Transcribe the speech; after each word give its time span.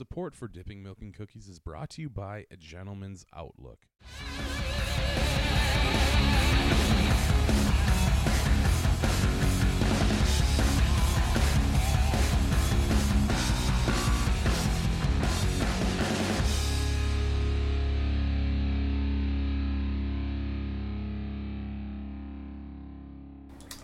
Support 0.00 0.34
for 0.34 0.48
Dipping 0.48 0.82
Milk 0.82 1.02
and 1.02 1.12
Cookies 1.12 1.46
is 1.46 1.58
brought 1.58 1.90
to 1.90 2.00
you 2.00 2.08
by 2.08 2.46
A 2.50 2.56
Gentleman's 2.56 3.26
Outlook. 3.36 3.80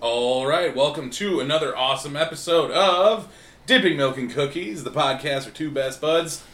All 0.00 0.46
right, 0.46 0.74
welcome 0.74 1.10
to 1.10 1.40
another 1.40 1.76
awesome 1.76 2.16
episode 2.16 2.70
of 2.70 3.30
Dipping 3.66 3.96
Milk 3.96 4.16
and 4.16 4.30
Cookies, 4.30 4.84
the 4.84 4.92
podcast 4.92 5.42
for 5.44 5.50
two 5.50 5.72
best 5.72 6.00
buds. 6.00 6.44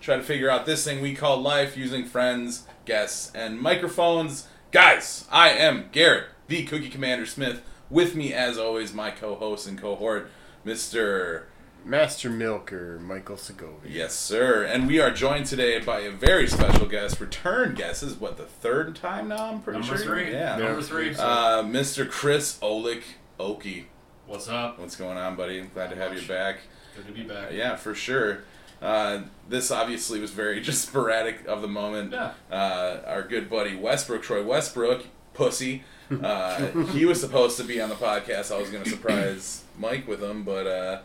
Try 0.00 0.16
to 0.16 0.22
figure 0.22 0.48
out 0.48 0.64
this 0.64 0.84
thing 0.84 1.02
we 1.02 1.14
call 1.14 1.38
life 1.40 1.76
using 1.76 2.06
friends, 2.06 2.66
guests, 2.86 3.30
and 3.34 3.60
microphones. 3.60 4.48
Guys, 4.70 5.26
I 5.30 5.50
am 5.50 5.90
Garrett, 5.92 6.28
the 6.48 6.64
Cookie 6.64 6.88
Commander 6.88 7.26
Smith. 7.26 7.60
With 7.90 8.14
me, 8.14 8.32
as 8.32 8.56
always, 8.56 8.94
my 8.94 9.10
co-host 9.10 9.66
and 9.68 9.78
cohort, 9.78 10.30
Mr. 10.64 11.42
Master 11.84 12.30
Milker, 12.30 12.98
Michael 13.00 13.36
Segovia. 13.36 13.90
Yes, 13.90 14.14
sir. 14.14 14.64
And 14.64 14.86
we 14.86 14.98
are 14.98 15.10
joined 15.10 15.44
today 15.46 15.78
by 15.80 16.00
a 16.00 16.10
very 16.10 16.46
special 16.48 16.86
guest, 16.86 17.20
return 17.20 17.74
guest. 17.74 18.00
This 18.00 18.12
is 18.12 18.16
what 18.16 18.38
the 18.38 18.46
third 18.46 18.96
time 18.96 19.28
now. 19.28 19.50
I'm 19.52 19.60
pretty 19.60 19.80
Number 19.80 19.98
sure. 19.98 20.06
three. 20.06 20.32
Yeah. 20.32 20.56
Number 20.56 20.80
three. 20.80 21.10
Uh, 21.10 21.62
Mr. 21.64 22.10
Chris 22.10 22.58
Olick 22.60 23.02
Oki. 23.38 23.88
What's 24.26 24.48
up? 24.48 24.78
What's 24.80 24.96
going 24.96 25.16
on, 25.16 25.36
buddy? 25.36 25.60
Glad 25.62 25.90
to 25.90 25.96
have 25.96 26.20
you 26.20 26.26
back. 26.26 26.58
Good 26.96 27.06
to 27.06 27.12
be 27.12 27.22
back. 27.22 27.52
Yeah, 27.52 27.76
for 27.76 27.94
sure. 27.94 28.42
Uh, 28.82 29.22
this 29.48 29.70
obviously 29.70 30.18
was 30.20 30.32
very 30.32 30.60
just 30.62 30.86
sporadic 30.88 31.46
of 31.46 31.62
the 31.62 31.68
moment. 31.68 32.12
Yeah. 32.12 32.32
Uh, 32.50 33.00
our 33.06 33.22
good 33.22 33.48
buddy 33.48 33.76
Westbrook, 33.76 34.22
Troy 34.22 34.42
Westbrook, 34.44 35.06
pussy. 35.34 35.84
Uh, 36.08 36.68
he 36.92 37.04
was 37.04 37.20
supposed 37.20 37.56
to 37.56 37.64
be 37.64 37.80
on 37.80 37.88
the 37.88 37.96
podcast. 37.96 38.54
I 38.54 38.60
was 38.60 38.70
going 38.70 38.84
to 38.84 38.90
surprise 38.90 39.64
Mike 39.76 40.06
with 40.06 40.22
him, 40.22 40.44
but 40.44 40.64
uh, 40.64 41.00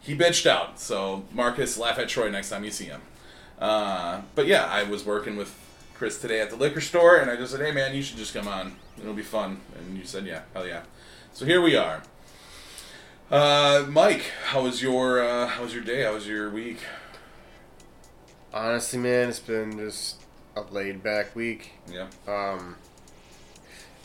he 0.00 0.14
bitched 0.14 0.44
out. 0.44 0.78
So 0.78 1.24
Marcus, 1.32 1.78
laugh 1.78 1.98
at 1.98 2.10
Troy 2.10 2.28
next 2.28 2.50
time 2.50 2.62
you 2.62 2.70
see 2.70 2.84
him. 2.84 3.00
Uh, 3.58 4.20
but 4.34 4.46
yeah, 4.46 4.66
I 4.66 4.82
was 4.82 5.02
working 5.02 5.36
with 5.36 5.50
Chris 5.94 6.20
today 6.20 6.42
at 6.42 6.50
the 6.50 6.56
liquor 6.56 6.82
store, 6.82 7.16
and 7.16 7.30
I 7.30 7.36
just 7.36 7.52
said, 7.52 7.62
"Hey 7.62 7.72
man, 7.72 7.94
you 7.94 8.02
should 8.02 8.18
just 8.18 8.34
come 8.34 8.46
on. 8.46 8.76
It'll 9.00 9.14
be 9.14 9.22
fun." 9.22 9.62
And 9.78 9.96
you 9.96 10.04
said, 10.04 10.26
"Yeah, 10.26 10.42
hell 10.52 10.66
yeah." 10.66 10.82
So 11.32 11.46
here 11.46 11.62
we 11.62 11.74
are. 11.74 12.02
Uh, 13.30 13.86
Mike, 13.88 14.30
how 14.44 14.62
was 14.62 14.82
your 14.82 15.22
uh, 15.24 15.46
how 15.46 15.62
was 15.62 15.74
your 15.74 15.82
day? 15.82 16.02
How 16.02 16.12
was 16.12 16.26
your 16.26 16.50
week? 16.50 16.78
Honestly, 18.52 18.98
man, 18.98 19.30
it's 19.30 19.40
been 19.40 19.78
just 19.78 20.20
a 20.54 20.60
laid 20.60 21.02
back 21.02 21.34
week. 21.34 21.72
Yeah. 21.90 22.08
Um, 22.28 22.76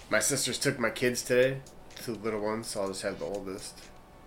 my 0.09 0.19
sisters 0.19 0.57
took 0.57 0.79
my 0.79 0.89
kids 0.89 1.21
today, 1.21 1.59
two 2.01 2.15
little 2.15 2.39
ones, 2.39 2.67
so 2.67 2.81
I'll 2.81 2.87
just 2.87 3.01
have 3.01 3.19
the 3.19 3.25
oldest, 3.25 3.77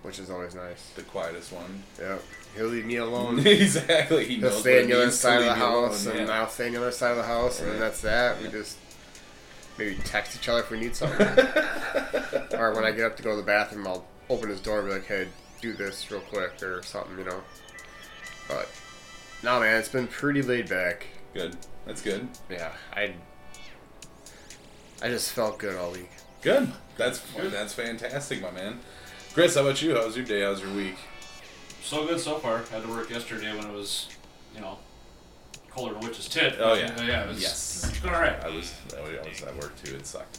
which 0.03 0.19
is 0.19 0.29
always 0.29 0.55
nice. 0.55 0.91
The 0.95 1.03
quietest 1.03 1.53
one. 1.53 1.83
Yeah, 1.99 2.19
he'll 2.55 2.67
leave 2.67 2.85
me 2.85 2.97
alone. 2.97 3.39
exactly. 3.47 4.27
He 4.27 4.37
He'll 4.37 4.51
stay 4.51 4.83
on 4.83 4.91
the 4.91 4.97
other 4.97 5.11
side 5.11 5.41
of 5.41 5.47
the 5.47 5.57
you 5.59 5.67
alone, 5.71 5.89
house, 5.89 6.07
and 6.07 6.29
yeah. 6.29 6.41
I'll 6.41 6.49
stay 6.51 6.67
on 6.67 6.75
the 6.75 6.81
other 6.83 6.93
side 6.93 7.13
of 7.13 7.17
the 7.17 7.23
house, 7.25 7.61
and 7.61 7.71
then 7.71 7.81
that's 7.81 8.03
that. 8.03 8.37
Yeah. 8.37 8.47
We 8.47 8.53
just 8.53 8.77
maybe 9.79 9.97
text 10.05 10.37
each 10.37 10.51
other 10.51 10.61
if 10.61 10.71
we 10.71 10.79
need 10.79 10.95
something. 10.95 11.27
or 12.59 12.75
when 12.75 12.85
I 12.85 12.93
get 12.93 13.07
up 13.07 13.17
to 13.17 13.23
go 13.23 13.31
to 13.31 13.37
the 13.37 13.43
bathroom, 13.43 13.87
I'll 13.87 14.05
open 14.33 14.49
his 14.49 14.61
door 14.61 14.81
and 14.81 14.89
be 14.89 14.95
like, 14.95 15.07
"Hey, 15.07 15.29
do 15.61 15.73
this 15.75 16.11
real 16.11 16.21
quick" 16.21 16.63
or 16.63 16.83
something, 16.83 17.17
you 17.19 17.25
know. 17.25 17.43
But 18.49 18.69
nah, 19.43 19.61
man, 19.61 19.79
it's 19.79 19.89
been 19.89 20.07
pretty 20.09 20.43
laid 20.43 20.69
back. 20.69 21.07
Good. 21.35 21.57
That's 21.87 22.03
good. 22.03 22.29
Yeah, 22.51 22.73
I 22.93 23.15
I 25.03 25.09
just 25.09 25.33
felt 25.33 25.59
good 25.59 25.77
all 25.77 25.93
week. 25.93 26.11
Good. 26.43 26.73
That's 26.97 27.21
good. 27.35 27.53
that's 27.53 27.75
fantastic, 27.75 28.43
my 28.43 28.51
man. 28.51 28.81
Chris, 29.35 29.55
how 29.55 29.63
about 29.63 29.81
you? 29.83 29.95
How 29.95 30.05
was 30.07 30.17
your 30.17 30.25
day? 30.27 30.43
How 30.43 30.51
was 30.51 30.61
your 30.61 30.73
week? 30.75 30.97
So 31.83 32.07
good 32.07 32.21
so 32.21 32.39
far. 32.39 32.59
Had 32.71 32.83
to 32.83 32.89
work 32.89 33.11
yesterday 33.11 33.57
when 33.57 33.67
it 33.67 33.73
was, 33.73 34.09
you 34.55 34.61
know, 34.61 34.79
colder 35.71 35.95
than 35.95 36.05
a 36.05 36.07
witch's 36.07 36.29
tit. 36.29 36.57
Oh, 36.59 36.75
yeah. 36.75 36.95
Uh, 36.99 37.03
yeah. 37.03 37.25
It 37.25 37.29
was, 37.29 37.43
Yes. 37.43 38.01
Alright. 38.05 38.45
I 38.45 38.49
was 38.49 38.75
I 38.97 39.01
was 39.01 39.43
at 39.43 39.57
work 39.57 39.73
too. 39.83 39.97
It 39.97 40.07
sucked. 40.07 40.39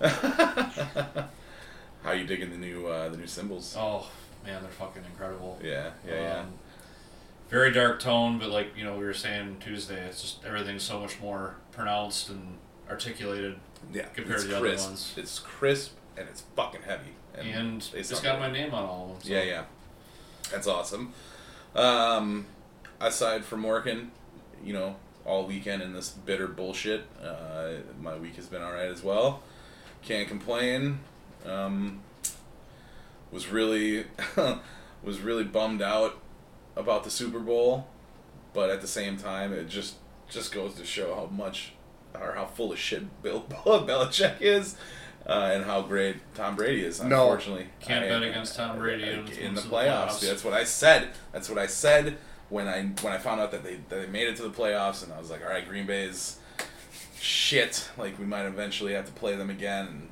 Yeah. 0.00 1.26
how 2.02 2.12
you 2.12 2.24
digging 2.24 2.50
the 2.50 2.56
new 2.56 2.86
uh, 2.86 3.08
the 3.08 3.16
new 3.16 3.26
cymbals? 3.26 3.74
Oh 3.78 4.06
man, 4.44 4.62
they're 4.62 4.70
fucking 4.70 5.04
incredible. 5.04 5.58
Yeah. 5.62 5.90
Yeah. 6.06 6.14
Yeah. 6.14 6.40
Um, 6.40 6.52
very 7.48 7.70
dark 7.70 8.00
tone, 8.00 8.38
but 8.38 8.48
like 8.48 8.76
you 8.76 8.84
know 8.84 8.96
we 8.96 9.04
were 9.04 9.14
saying 9.14 9.58
Tuesday, 9.60 10.06
it's 10.06 10.22
just 10.22 10.44
everything's 10.44 10.82
so 10.82 11.00
much 11.00 11.20
more 11.20 11.56
pronounced 11.70 12.30
and 12.30 12.56
articulated, 12.88 13.56
yeah. 13.92 14.06
compared 14.14 14.36
it's 14.36 14.44
to 14.44 14.48
the 14.48 14.56
other 14.56 14.68
crisp. 14.68 14.88
ones. 14.88 15.14
It's 15.16 15.38
crisp 15.38 15.92
and 16.16 16.28
it's 16.28 16.42
fucking 16.56 16.82
heavy. 16.82 17.12
and 17.38 17.80
they 17.80 18.00
it's 18.00 18.20
got 18.20 18.38
my 18.38 18.50
name 18.50 18.74
on 18.74 18.84
all 18.84 19.04
of 19.04 19.10
them. 19.10 19.28
So. 19.28 19.34
Yeah, 19.34 19.42
yeah. 19.42 19.64
That's 20.50 20.66
awesome. 20.66 21.12
Um, 21.74 22.46
aside 23.00 23.44
from 23.44 23.62
working, 23.62 24.10
you 24.64 24.72
know, 24.72 24.96
all 25.24 25.46
weekend 25.46 25.82
in 25.82 25.92
this 25.92 26.10
bitter 26.10 26.46
bullshit, 26.48 27.04
uh, 27.22 27.72
my 28.00 28.16
week 28.16 28.36
has 28.36 28.46
been 28.46 28.62
alright 28.62 28.90
as 28.90 29.02
well. 29.02 29.42
Can't 30.02 30.28
complain. 30.28 31.00
Um, 31.46 32.00
was 33.30 33.48
really 33.48 34.04
was 35.02 35.20
really 35.20 35.44
bummed 35.44 35.82
out 35.82 36.20
about 36.76 37.04
the 37.04 37.10
Super 37.10 37.40
Bowl, 37.40 37.86
but 38.54 38.70
at 38.70 38.80
the 38.80 38.86
same 38.88 39.16
time, 39.16 39.52
it 39.52 39.68
just 39.68 39.94
just 40.28 40.52
goes 40.52 40.74
to 40.74 40.84
show 40.84 41.14
how 41.14 41.26
much 41.26 41.72
or 42.14 42.32
how 42.34 42.46
full 42.46 42.72
of 42.72 42.78
shit 42.78 43.22
Bill 43.22 43.42
Belichick 43.50 44.40
is. 44.40 44.76
Uh, 45.24 45.50
and 45.54 45.64
how 45.64 45.80
great 45.80 46.16
Tom 46.34 46.56
Brady 46.56 46.82
is. 46.84 47.00
No. 47.00 47.22
Unfortunately, 47.30 47.68
Can't 47.78 48.04
I- 48.04 48.08
bet 48.08 48.24
against 48.24 48.56
Tom 48.56 48.76
Brady 48.76 49.04
in, 49.04 49.20
in- 49.20 49.20
in 49.20 49.24
the 49.34 49.40
in 49.44 49.54
the 49.54 49.60
playoffs. 49.60 50.08
playoffs. 50.08 50.20
That's 50.26 50.42
what 50.44 50.52
I 50.52 50.64
said. 50.64 51.10
That's 51.30 51.48
what 51.48 51.58
I 51.58 51.66
said 51.68 52.16
when 52.48 52.66
I 52.66 52.82
when 53.02 53.12
I 53.12 53.18
found 53.18 53.40
out 53.40 53.52
that 53.52 53.62
they 53.62 53.76
that 53.88 54.00
they 54.00 54.06
made 54.08 54.26
it 54.26 54.34
to 54.38 54.42
the 54.42 54.50
playoffs, 54.50 55.04
and 55.04 55.12
I 55.12 55.20
was 55.20 55.30
like, 55.30 55.40
all 55.44 55.48
right, 55.50 55.66
Green 55.68 55.86
Bay's 55.86 56.38
shit. 57.20 57.88
Like 57.96 58.18
we 58.18 58.24
might 58.26 58.46
eventually 58.46 58.94
have 58.94 59.06
to 59.06 59.12
play 59.12 59.36
them 59.36 59.48
again. 59.48 59.86
And 59.86 60.08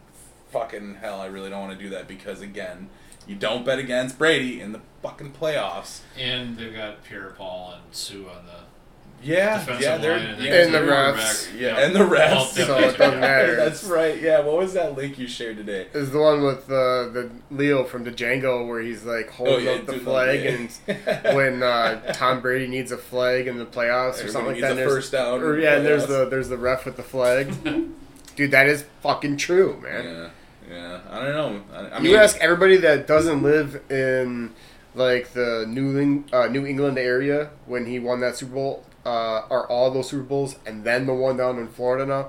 fucking 0.51 0.97
hell, 0.97 1.21
I 1.21 1.27
really 1.27 1.51
don't 1.51 1.61
want 1.61 1.79
to 1.79 1.83
do 1.85 1.91
that 1.91 2.07
because 2.09 2.41
again, 2.41 2.89
you 3.27 3.37
don't 3.37 3.65
bet 3.65 3.79
against 3.79 4.19
Brady 4.19 4.61
in 4.61 4.73
the 4.73 4.81
fucking 5.03 5.33
playoffs. 5.33 6.01
And 6.19 6.57
they've 6.57 6.75
got 6.75 7.05
Pierre 7.05 7.35
Paul 7.37 7.75
and 7.75 7.95
Suh 7.95 8.15
on 8.19 8.47
the 8.47 9.23
Yeah, 9.23 9.65
yeah, 9.79 9.99
they're 9.99 10.13
and, 10.17 10.43
yeah, 10.43 10.51
they 10.51 10.65
And 10.65 10.75
the 10.75 10.79
refs. 10.79 11.47
quarterback. 11.51 11.61
yeah, 11.61 11.85
and 11.85 11.95
the 11.95 12.01
refs. 12.01 12.47
So 12.67 12.79
it 12.79 12.97
doesn't 12.97 13.21
matter. 13.21 13.55
That's 13.57 13.85
right. 13.85 14.21
Yeah, 14.21 14.41
what 14.41 14.57
was 14.57 14.73
that 14.73 14.97
link 14.97 15.19
you 15.19 15.29
shared 15.29 15.59
today? 15.59 15.89
Is 15.93 16.11
the 16.11 16.19
one 16.19 16.43
with 16.43 16.65
uh, 16.71 17.13
the 17.13 17.31
Leo 17.51 17.85
from 17.85 18.05
the 18.05 18.11
Django 18.11 18.67
where 18.67 18.81
he's 18.81 19.05
like 19.05 19.29
holding 19.31 19.55
Oh, 19.55 19.59
yeah, 19.59 19.79
up 19.79 19.87
the 19.87 19.99
flag, 19.99 20.47
and 20.47 20.71
when 21.37 21.63
uh, 21.63 22.13
Tom 22.15 22.41
Brady 22.41 22.67
needs 22.67 22.91
a 22.93 22.97
flag 22.97 23.47
in 23.47 23.59
the 23.59 23.67
playoffs 23.67 24.15
or 24.25 24.29
Everybody 24.29 24.33
something 24.33 24.63
like 24.63 24.75
that. 24.77 24.79
a 24.79 24.89
first 24.89 25.13
down 25.13 25.43
Or, 25.43 25.59
yeah, 25.59 25.77
and 25.77 25.85
there's 25.87 26.07
the 26.07 26.25
there's 26.29 26.49
the 26.49 26.59
ref 26.59 26.87
with 26.87 26.97
the 26.97 27.03
flag. 27.03 27.53
Dude, 28.37 28.53
that 28.53 28.69
is 28.69 28.87
fucking 29.03 29.37
true, 29.37 29.79
man. 29.83 30.05
Yeah, 30.05 30.31
yeah. 30.71 31.01
I 31.11 31.25
don't 31.25 31.33
know. 31.33 31.63
I, 31.75 31.79
I 31.89 31.99
you 31.99 32.11
mean, 32.11 32.17
ask 32.17 32.37
everybody 32.39 32.77
that 32.79 33.07
doesn't 33.07 33.43
live 33.43 33.83
in 33.91 34.53
like 34.95 35.33
the 35.33 35.67
New 35.69 35.99
Eng- 35.99 36.29
uh, 36.33 36.47
New 36.47 36.67
England 36.67 36.99
area 36.99 37.51
when 37.67 37.87
he 37.87 37.99
won 37.99 38.21
that 38.21 38.37
Super 38.37 38.55
Bowl, 38.55 38.85
uh, 39.05 39.43
or 39.51 39.67
all 39.71 39.91
those 39.91 40.11
Super 40.11 40.23
Bowls, 40.23 40.57
and 40.67 40.85
then 40.85 41.07
the 41.07 41.15
one 41.15 41.37
down 41.37 41.59
in 41.59 41.69
Florida 41.69 42.07
now. 42.07 42.29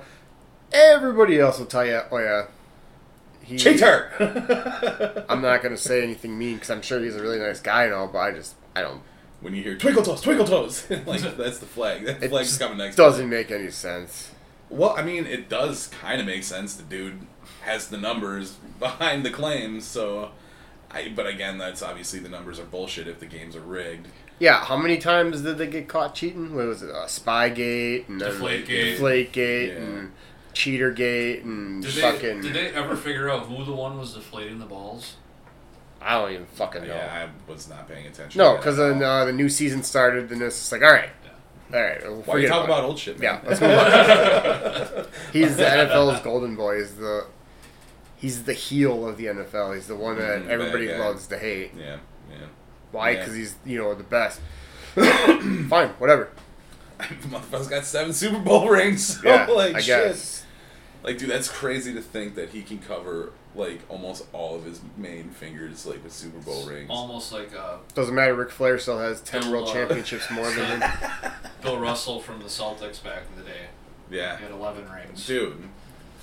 Everybody 0.74 1.40
else 1.40 1.59
will 1.59 1.66
tell 1.66 1.85
you, 1.85 2.01
oh 2.12 2.18
yeah, 2.18 2.46
he, 3.44 3.57
cheater. 3.57 4.12
I'm 5.30 5.41
not 5.41 5.62
gonna 5.62 5.78
say 5.78 6.01
anything 6.03 6.38
mean 6.38 6.56
because 6.56 6.69
I'm 6.69 6.81
sure 6.81 7.00
he's 7.03 7.16
a 7.16 7.22
really 7.22 7.40
nice 7.40 7.59
guy 7.59 7.85
and 7.85 7.94
all, 7.94 8.07
but 8.07 8.19
I 8.19 8.31
just 8.31 8.56
I 8.75 8.81
don't. 8.81 9.01
when 9.41 9.53
you 9.53 9.63
hear 9.63 9.75
twinkle 9.75 10.03
toes, 10.03 10.22
twinkle 10.22 10.46
toes, 10.47 10.90
like 11.06 11.22
that's 11.38 11.60
the 11.60 11.66
flag. 11.66 12.06
That 12.06 12.24
flag's 12.30 12.57
coming 12.57 12.77
next. 12.77 12.95
doesn't 12.95 13.30
make 13.30 13.51
any 13.51 13.69
sense. 13.71 14.31
Well, 14.69 14.95
I 14.98 15.04
mean, 15.04 15.25
it 15.25 15.50
does 15.50 15.88
kind 15.88 16.21
of 16.21 16.27
make 16.27 16.44
sense. 16.44 16.75
The 16.75 16.83
dude 16.83 17.27
has 17.62 17.88
the 17.88 17.98
numbers 17.98 18.58
behind 18.80 19.25
the 19.25 19.31
claims, 19.31 19.86
so. 19.86 20.31
I, 20.94 21.08
but 21.16 21.25
again, 21.25 21.58
that's 21.58 21.81
obviously 21.81 22.19
the 22.19 22.28
numbers 22.28 22.60
are 22.60 22.66
bullshit 22.66 23.08
if 23.08 23.19
the 23.22 23.25
games 23.25 23.56
are 23.56 23.62
rigged. 23.62 24.08
Yeah, 24.40 24.58
how 24.66 24.75
many 24.75 24.98
times 24.98 25.42
did 25.42 25.58
they 25.58 25.68
get 25.68 25.88
caught 25.88 26.16
cheating? 26.16 26.54
What 26.54 26.66
was 26.68 26.81
it? 26.84 26.90
Uh, 26.90 27.06
Spygate 27.06 28.10
and 28.10 28.19
then 28.19 28.31
Deflategate. 28.34 28.98
Deflategate 28.98 29.68
Yeah. 29.68 29.74
and 29.84 30.12
Cheatergate 30.54 31.44
and 31.44 31.81
Did 31.81 31.94
they, 31.94 32.02
fucking. 32.02 32.42
did 32.42 32.54
they 32.54 32.68
ever 32.74 32.98
figure 32.98 33.30
out 33.30 33.46
who 33.46 33.64
the 33.64 33.72
one 33.72 33.98
was 33.98 34.16
deflating 34.16 34.60
the 34.60 34.66
balls? 34.66 35.16
I 36.02 36.19
don't 36.19 36.31
even 36.34 36.46
fucking 36.48 36.81
know. 36.81 36.88
Yeah, 36.94 37.30
I 37.48 37.52
was 37.52 37.69
not 37.69 37.88
paying 37.88 38.07
attention. 38.07 38.40
No, 38.40 38.57
because 38.57 38.78
at 38.78 38.90
then 39.00 39.04
uh, 39.04 39.24
the 39.24 39.31
new 39.31 39.48
season 39.48 39.84
started, 39.84 40.30
and 40.31 40.42
it's 40.42 40.57
just 40.57 40.72
like, 40.74 40.81
all 40.81 40.92
right, 40.92 41.10
all 41.74 41.81
right. 41.81 42.02
We'll 42.04 42.22
Why 42.24 42.34
are 42.34 42.40
you 42.40 42.48
talking 42.50 42.66
about 42.66 42.80
about 42.80 42.90
old 42.90 43.00
shit, 43.00 43.18
Yeah, 43.22 43.40
let's 43.46 43.62
move 43.62 43.69
on. 43.78 45.06
He's 45.31 45.56
the 45.56 45.64
NFL's 45.64 46.22
golden 46.22 46.56
boy. 46.57 46.80
He's 46.80 46.96
the 46.96 47.28
he's 48.21 48.44
the 48.44 48.53
heel 48.53 49.06
of 49.07 49.18
the 49.18 49.25
NFL. 49.25 49.75
He's 49.75 49.88
the 49.88 49.95
one 49.97 50.18
that 50.18 50.44
Mm, 50.44 50.47
everybody 50.47 50.88
loves 50.94 51.27
to 51.27 51.38
hate. 51.38 51.71
yeah, 51.77 51.97
yeah. 52.29 52.38
Why? 52.94 53.09
Yeah. 53.12 53.19
Because 53.19 53.35
he's 53.35 53.56
you 53.65 53.77
know 53.79 53.94
the 53.94 54.03
best. 54.03 54.39
Fine, 54.95 55.89
whatever. 56.00 56.29
Motherfucker's 57.00 57.68
got 57.68 57.85
seven 57.85 58.13
Super 58.13 58.39
Bowl 58.39 58.69
rings. 58.69 59.18
So, 59.21 59.27
Yeah, 59.27 59.45
like, 59.47 59.75
I 59.75 59.79
shit. 59.81 59.88
guess. 60.07 60.45
Like, 61.03 61.18
dude, 61.18 61.29
that's 61.31 61.50
crazy 61.50 61.94
to 61.95 62.01
think 62.01 62.35
that 62.35 62.50
he 62.50 62.62
can 62.62 62.77
cover 62.79 63.31
like 63.56 63.81
almost 63.89 64.25
all 64.33 64.56
of 64.56 64.63
his 64.63 64.79
main 64.95 65.29
fingers 65.31 65.85
like 65.85 66.03
with 66.03 66.13
Super 66.13 66.38
Bowl 66.39 66.65
rings. 66.68 66.88
Almost 66.89 67.31
like 67.33 67.56
uh, 67.56 67.77
Doesn't 67.95 68.13
matter. 68.13 68.35
Ric 68.35 68.51
Flair 68.51 68.77
still 68.77 69.00
has 69.00 69.19
ten 69.21 69.41
Bill, 69.41 69.51
world 69.53 69.69
uh, 69.69 69.73
championships 69.73 70.29
more 70.31 70.50
than 70.51 70.79
him. 70.81 70.89
Bill 71.63 71.79
Russell 71.79 72.19
from 72.19 72.39
the 72.39 72.45
Celtics 72.45 73.03
back 73.03 73.23
in 73.33 73.44
the 73.44 73.50
day. 73.50 73.68
Yeah, 74.12 74.38
He 74.38 74.44
had 74.44 74.51
11 74.51 74.91
rings. 74.91 75.25
dude, 75.25 75.63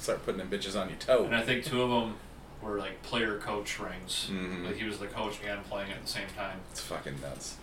start 0.08 0.24
putting 0.24 0.38
them 0.38 0.48
bitches 0.48 0.74
on 0.80 0.88
your 0.88 0.96
toe. 0.98 1.24
And 1.26 1.36
I 1.36 1.42
think 1.42 1.64
two 1.66 1.82
of 1.82 1.90
them 1.90 2.14
were 2.62 2.78
like 2.78 3.02
player 3.02 3.36
coach 3.38 3.78
rings. 3.78 4.30
Mhm. 4.32 4.64
Like 4.66 4.76
he 4.76 4.84
was 4.84 4.98
the 4.98 5.06
coach 5.06 5.34
and 5.46 5.62
playing 5.68 5.92
at 5.92 6.00
the 6.02 6.08
same 6.10 6.28
time. 6.34 6.60
It's 6.70 6.80
fucking 6.80 7.20
nuts. 7.20 7.56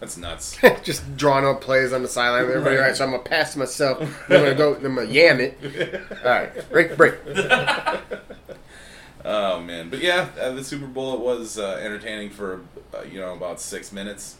That's 0.00 0.16
nuts. 0.16 0.56
Just 0.82 1.16
drawing 1.18 1.44
up 1.44 1.60
plays 1.60 1.92
on 1.92 2.00
the 2.02 2.08
sideline. 2.08 2.46
with 2.46 2.52
Everybody, 2.56 2.76
Right. 2.76 2.82
all 2.82 2.88
right, 2.88 2.96
so 2.96 3.04
I'm 3.04 3.10
gonna 3.10 3.22
pass 3.22 3.52
to 3.52 3.58
myself. 3.58 4.00
I'm 4.30 4.40
gonna 4.40 4.54
go. 4.54 4.74
I'm 4.74 4.94
gonna 4.94 5.04
yam 5.04 5.38
it. 5.40 5.58
All 6.24 6.30
right, 6.30 6.70
break, 6.70 6.96
break. 6.96 7.14
Oh 9.24 9.60
man, 9.60 9.88
but 9.88 10.00
yeah, 10.00 10.26
uh, 10.40 10.50
the 10.50 10.64
Super 10.64 10.86
Bowl 10.88 11.14
it 11.14 11.20
was 11.20 11.56
uh, 11.56 11.78
entertaining 11.80 12.30
for 12.30 12.62
uh, 12.92 13.02
you 13.02 13.20
know 13.20 13.34
about 13.34 13.60
six 13.60 13.92
minutes, 13.92 14.36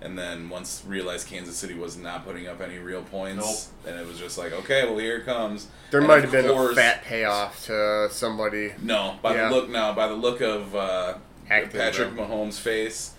and 0.00 0.18
then 0.18 0.48
once 0.48 0.82
realized 0.86 1.26
Kansas 1.28 1.56
City 1.56 1.74
was 1.74 1.96
not 1.96 2.24
putting 2.24 2.46
up 2.46 2.60
any 2.60 2.78
real 2.78 3.02
points, 3.02 3.70
and 3.86 3.98
it 3.98 4.06
was 4.06 4.18
just 4.18 4.38
like, 4.38 4.52
okay, 4.52 4.84
well 4.84 4.98
here 4.98 5.16
it 5.18 5.24
comes. 5.24 5.66
There 5.90 6.00
And 6.00 6.08
might 6.08 6.18
of 6.18 6.22
have 6.24 6.32
been 6.32 6.44
a 6.46 6.52
course- 6.54 6.76
fat 6.76 7.02
payoff 7.04 7.64
to 7.66 8.08
somebody. 8.10 8.72
No, 8.82 9.18
by 9.22 9.34
Yeah. 9.34 9.48
the 9.48 9.54
look 9.54 9.68
now, 9.68 9.92
by 9.92 10.06
the 10.08 10.14
look 10.14 10.40
of 10.40 10.74
uh, 10.76 11.14
Patrick 11.48 12.14
bro. 12.14 12.26
Mahomes' 12.26 12.58
face, 12.60 13.12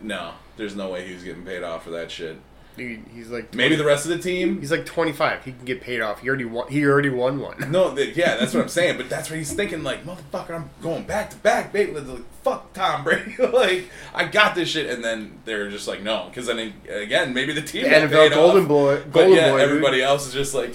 no, 0.00 0.32
there's 0.56 0.74
no 0.76 0.88
way 0.90 1.06
he 1.06 1.14
was 1.14 1.22
getting 1.24 1.44
paid 1.44 1.62
off 1.62 1.84
for 1.84 1.90
that 1.90 2.10
shit. 2.10 2.36
Dude, 2.76 3.00
he's 3.14 3.28
like 3.28 3.54
Maybe 3.54 3.76
the 3.76 3.84
rest 3.84 4.06
of 4.06 4.10
the 4.10 4.18
team. 4.18 4.60
he's 4.60 4.70
like 4.70 4.86
25. 4.86 5.44
He 5.44 5.52
can 5.52 5.64
get 5.64 5.80
paid 5.82 6.00
off. 6.00 6.20
He 6.22 6.28
already 6.28 6.44
won. 6.46 6.68
He 6.70 6.84
already 6.86 7.10
won 7.10 7.38
one. 7.40 7.56
No, 7.70 7.94
th- 7.94 8.16
yeah, 8.16 8.36
that's 8.36 8.54
what 8.54 8.62
I'm 8.62 8.68
saying. 8.68 8.96
But 8.96 9.10
that's 9.10 9.28
what 9.28 9.38
he's 9.38 9.52
thinking. 9.52 9.82
Like, 9.82 10.04
motherfucker, 10.04 10.50
I'm 10.54 10.70
going 10.80 11.02
back 11.04 11.30
to 11.30 11.36
back, 11.36 11.72
baby. 11.72 11.92
Like, 11.92 12.22
fuck 12.42 12.72
Tom 12.72 13.04
Brady. 13.04 13.34
like, 13.52 13.84
I 14.14 14.24
got 14.24 14.54
this 14.54 14.68
shit. 14.70 14.88
And 14.88 15.04
then 15.04 15.40
they're 15.44 15.68
just 15.68 15.86
like, 15.88 16.02
no, 16.02 16.26
because 16.28 16.46
then 16.46 16.72
again, 16.88 17.34
maybe 17.34 17.52
the 17.52 17.60
team 17.62 17.82
The 17.84 17.90
got 17.90 18.02
NFL 18.08 18.10
paid 18.28 18.32
Golden 18.32 18.62
off, 18.62 18.68
Boy, 18.68 19.02
But 19.12 19.28
yeah, 19.30 19.50
Boy. 19.50 19.58
dude. 19.58 19.68
everybody 19.68 20.02
else 20.02 20.26
is 20.28 20.32
just 20.32 20.54
like, 20.54 20.74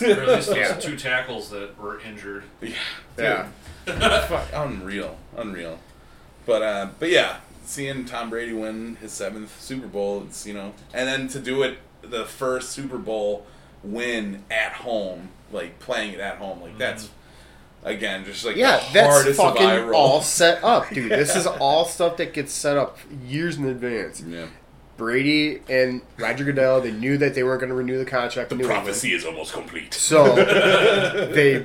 Or 0.00 0.22
at 0.22 0.28
least 0.28 0.52
Yeah. 0.56 0.74
two 0.74 0.96
tackles 0.96 1.50
that 1.50 1.78
were 1.78 2.00
injured. 2.00 2.44
yeah, 2.62 2.70
Yeah. 3.18 3.48
dude. 3.84 4.00
fuck, 4.28 4.46
unreal, 4.54 5.18
unreal. 5.36 5.78
But 6.46 6.62
uh, 6.62 6.88
but 6.98 7.10
yeah, 7.10 7.38
seeing 7.64 8.04
Tom 8.04 8.30
Brady 8.30 8.52
win 8.52 8.96
his 8.96 9.12
seventh 9.12 9.60
Super 9.60 9.86
Bowl, 9.86 10.24
it's 10.26 10.46
you 10.46 10.54
know, 10.54 10.72
and 10.92 11.08
then 11.08 11.28
to 11.28 11.40
do 11.40 11.62
it 11.62 11.78
the 12.02 12.24
first 12.24 12.70
Super 12.70 12.98
Bowl 12.98 13.46
win 13.82 14.44
at 14.50 14.72
home, 14.72 15.28
like 15.52 15.78
playing 15.78 16.14
it 16.14 16.20
at 16.20 16.38
home, 16.38 16.60
like 16.60 16.78
that's 16.78 17.04
mm-hmm. 17.04 17.88
again 17.88 18.24
just 18.24 18.44
like 18.44 18.56
Yeah, 18.56 18.78
the 18.78 18.92
that's 18.92 19.14
hardest 19.14 19.40
fucking 19.40 19.62
viral. 19.62 19.94
all 19.94 20.22
set 20.22 20.62
up, 20.64 20.88
dude. 20.90 21.10
This 21.18 21.36
is 21.36 21.46
all 21.46 21.84
stuff 21.84 22.16
that 22.18 22.32
gets 22.32 22.52
set 22.52 22.76
up 22.76 22.98
years 23.24 23.56
in 23.56 23.66
advance. 23.66 24.20
Yeah, 24.20 24.46
Brady 24.98 25.60
and 25.68 26.02
Roger 26.18 26.44
Goodell, 26.44 26.80
they 26.80 26.90
knew 26.90 27.16
that 27.18 27.34
they 27.34 27.44
weren't 27.44 27.60
going 27.60 27.70
to 27.70 27.76
renew 27.76 27.98
the 27.98 28.04
contract. 28.04 28.50
the 28.50 28.56
in 28.56 28.58
New 28.58 28.64
England. 28.64 28.84
prophecy 28.84 29.12
is 29.14 29.24
almost 29.24 29.52
complete. 29.52 29.94
So 29.94 30.34
they 31.32 31.64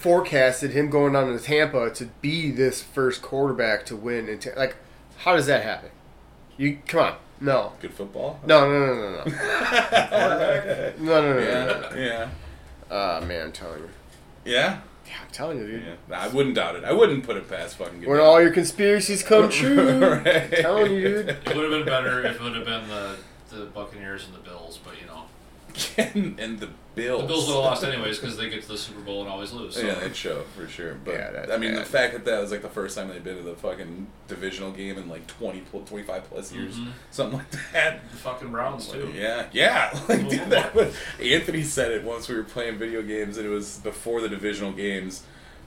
forecasted 0.00 0.72
him 0.72 0.90
going 0.90 1.16
on 1.16 1.32
to 1.32 1.42
Tampa 1.42 1.90
to 1.94 2.04
be 2.20 2.50
this 2.50 2.82
first 2.82 3.22
quarterback 3.22 3.86
to 3.86 3.96
win. 3.96 4.28
And 4.28 4.38
ta- 4.40 4.50
like, 4.56 4.76
how 5.18 5.34
does 5.36 5.46
that 5.46 5.62
happen? 5.62 5.90
You 6.56 6.78
come 6.86 7.00
on. 7.00 7.16
No. 7.40 7.72
Good 7.80 7.92
football? 7.92 8.40
No, 8.46 8.68
no, 8.70 8.86
no, 8.86 8.94
no, 8.94 9.10
no. 9.10 9.24
no, 10.98 11.20
no, 11.20 11.34
no, 11.34 11.38
yeah, 11.38 11.64
no, 11.64 11.96
Yeah. 11.96 12.28
Uh, 12.90 13.24
man, 13.26 13.46
I'm 13.46 13.52
telling 13.52 13.80
you. 13.80 13.88
Yeah? 14.44 14.80
Yeah, 15.06 15.12
I'm 15.22 15.30
telling 15.32 15.58
you, 15.58 15.66
dude. 15.66 15.82
Yeah. 15.84 15.94
Nah, 16.08 16.16
I 16.24 16.28
wouldn't 16.28 16.54
doubt 16.54 16.76
it. 16.76 16.84
I 16.84 16.92
wouldn't 16.92 17.24
put 17.24 17.36
it 17.36 17.48
past 17.48 17.76
fucking 17.76 18.00
Goodell. 18.00 18.12
When 18.12 18.20
all 18.20 18.40
your 18.40 18.52
conspiracies 18.52 19.22
come 19.22 19.48
true. 19.50 19.98
right. 20.00 20.26
I'm 20.26 20.50
telling 20.50 20.92
you, 20.94 21.02
dude. 21.02 21.28
It 21.28 21.46
would 21.46 21.56
have 21.56 21.70
been 21.70 21.84
better 21.84 22.24
if 22.24 22.36
it 22.36 22.42
would 22.42 22.54
have 22.54 22.64
been 22.64 22.88
the, 22.88 23.16
the 23.50 23.64
Buccaneers 23.66 24.26
and 24.26 24.34
the 24.34 24.38
Bills, 24.48 24.78
but, 24.84 24.94
you 25.00 25.06
know 25.06 25.23
and, 25.98 26.38
and 26.40 26.60
the 26.60 26.68
Bills. 26.94 27.22
The 27.22 27.26
Bills 27.26 27.46
would 27.48 27.54
have 27.54 27.64
lost 27.64 27.82
anyways 27.84 28.18
because 28.18 28.36
they 28.36 28.48
get 28.48 28.62
to 28.62 28.68
the 28.68 28.78
Super 28.78 29.00
Bowl 29.00 29.22
and 29.22 29.28
always 29.28 29.52
lose. 29.52 29.74
So. 29.74 29.82
Yeah, 29.84 29.94
they'd 29.94 30.14
show 30.14 30.42
for 30.56 30.68
sure. 30.68 30.94
But 31.04 31.14
Yeah, 31.14 31.30
that's 31.32 31.50
I 31.50 31.56
mean, 31.56 31.74
the 31.74 31.84
fact 31.84 32.12
that 32.12 32.24
that 32.24 32.40
was 32.40 32.52
like 32.52 32.62
the 32.62 32.68
first 32.68 32.96
time 32.96 33.08
they'd 33.08 33.24
been 33.24 33.36
to 33.38 33.42
the 33.42 33.56
fucking 33.56 34.06
divisional 34.28 34.70
game 34.70 34.96
in 34.98 35.08
like 35.08 35.26
20, 35.26 35.62
25 35.86 36.24
plus 36.30 36.52
years, 36.52 36.76
Mhm. 36.76 36.92
something 37.10 37.38
like 37.38 37.50
that. 37.72 38.08
The 38.10 38.16
fucking 38.18 38.50
Browns, 38.52 38.86
too. 38.88 39.12
Yeah, 39.14 39.46
yeah. 39.52 39.98
Like, 40.08 40.28
dude, 40.28 40.50
that 40.50 40.74
was, 40.74 40.94
Anthony 41.20 41.62
said 41.64 41.90
it 41.90 42.04
once 42.04 42.28
we 42.28 42.36
were 42.36 42.44
playing 42.44 42.78
video 42.78 43.02
games, 43.02 43.36
and 43.38 43.46
it 43.46 43.50
was 43.50 43.78
before 43.78 44.20
the 44.20 44.28
divisional 44.28 44.72
games. 44.72 45.24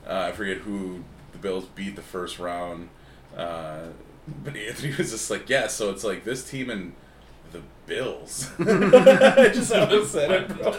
Uh, 0.07 0.29
I 0.29 0.31
forget 0.31 0.57
who 0.59 1.03
the 1.33 1.37
Bills 1.39 1.65
beat 1.75 1.97
the 1.97 2.01
first 2.01 2.39
round, 2.39 2.87
uh, 3.35 3.87
but 4.45 4.55
Anthony 4.55 4.95
was 4.97 5.11
just 5.11 5.29
like, 5.29 5.49
"Yeah." 5.49 5.67
So 5.67 5.89
it's 5.89 6.05
like 6.05 6.23
this 6.23 6.49
team 6.49 6.69
and 6.69 6.93
the 7.51 7.61
Bills. 7.85 8.49
I 8.59 9.49
just 9.53 9.71
how 9.73 9.85
he 9.85 10.05
said 10.05 10.29
it, 10.31 10.47
bro. 10.49 10.73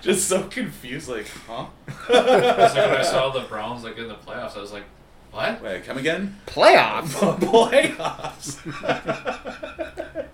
Just 0.00 0.28
so 0.28 0.44
confused, 0.44 1.08
like, 1.08 1.26
huh? 1.46 1.66
It's 1.88 2.08
like 2.08 2.74
when 2.76 3.00
I 3.00 3.02
saw 3.02 3.30
the 3.30 3.40
Browns 3.40 3.82
like 3.84 3.98
in 3.98 4.08
the 4.08 4.14
playoffs, 4.14 4.56
I 4.56 4.60
was 4.60 4.72
like, 4.72 4.84
what? 5.32 5.60
Wait, 5.62 5.84
come 5.84 5.98
again? 5.98 6.38
Playoffs. 6.46 7.08
Playoffs. 7.40 8.64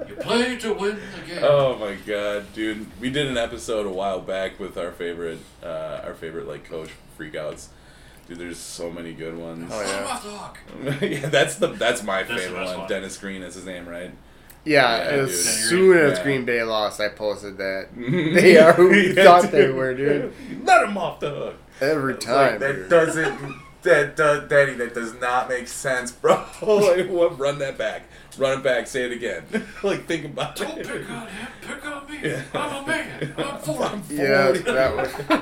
You 0.09 0.15
play 0.17 0.57
to 0.59 0.75
win 0.75 0.97
the 0.97 1.35
game. 1.35 1.43
oh 1.43 1.79
my 1.79 1.95
god, 2.07 2.53
dude! 2.53 2.87
We 3.01 3.09
did 3.11 3.27
an 3.29 3.39
episode 3.39 3.87
a 3.87 3.91
while 3.91 4.21
back 4.21 4.61
with 4.61 4.77
our 4.77 4.93
favorite, 4.93 5.39
uh, 5.63 6.03
our 6.05 6.13
favorite 6.13 6.47
like 6.47 6.65
coach 6.69 6.91
freakouts. 7.19 7.69
Dude, 8.29 8.39
there's 8.39 8.59
so 8.59 8.91
many 8.91 9.13
good 9.15 9.37
ones. 9.37 9.71
Oh, 9.73 9.81
yeah. 9.81 9.99
I'm 9.99 10.07
off 10.07 10.23
the 10.23 10.31
hook. 10.31 11.03
yeah, 11.03 11.29
that's 11.31 11.57
the 11.57 11.69
that's 11.69 12.03
my 12.03 12.23
That's 12.23 12.35
the 12.35 12.37
favorite 12.49 12.61
best 12.61 12.71
one. 12.73 12.79
one. 12.81 12.89
Dennis 12.89 13.17
Green 13.17 13.43
is 13.43 13.55
his 13.55 13.65
name, 13.65 13.89
right? 13.89 14.13
Yeah, 14.65 14.97
Yeah, 14.99 15.03
as 15.23 15.29
dude. 15.29 15.37
soon 15.39 15.97
as 15.99 16.19
Yeah. 16.19 16.25
Green 16.25 16.45
Bay 16.45 16.63
lost, 16.63 17.01
I 17.01 17.09
posted 17.09 17.57
that. 17.59 17.89
They 17.97 18.59
are 18.59 18.73
who 18.75 18.91
we 18.91 19.13
Yeah, 19.17 19.25
thought 19.25 19.51
they 19.51 19.71
were, 19.71 19.95
dude. 19.95 20.33
Let 20.65 20.81
them 20.83 20.99
off 20.99 21.21
the 21.21 21.31
hook. 21.31 21.55
Every 21.81 22.13
Like, 22.15 22.21
time. 22.21 22.61
that 22.61 22.73
dude. 22.75 22.89
doesn't. 22.91 23.55
That, 23.83 24.15
that, 24.19 24.49
Daddy, 24.51 24.75
that 24.75 24.93
does 24.95 25.15
not 25.15 25.49
make 25.49 25.67
sense, 25.67 26.13
bro. 26.13 26.35
like, 26.63 27.09
what? 27.09 27.39
Run 27.39 27.59
that 27.61 27.79
back. 27.79 28.03
Run 28.37 28.59
it 28.59 28.63
back. 28.63 28.87
Say 28.87 29.05
it 29.05 29.13
again. 29.13 29.45
like, 29.83 30.05
think 30.07 30.27
about 30.27 30.57
Don't 30.57 30.77
it. 30.79 30.87
pick 30.87 31.09
on 31.11 31.27
him. 31.29 31.49
Pick 31.63 31.87
on 31.87 32.11
me. 32.11 32.19
Yeah. 32.23 32.43
I'm 32.53 32.85
a 32.85 32.87
man. 32.87 33.35
I'm 33.39 33.59
forty. 33.61 34.15
Yeah, 34.15 34.53
that 34.53 34.97
was. 34.97 35.41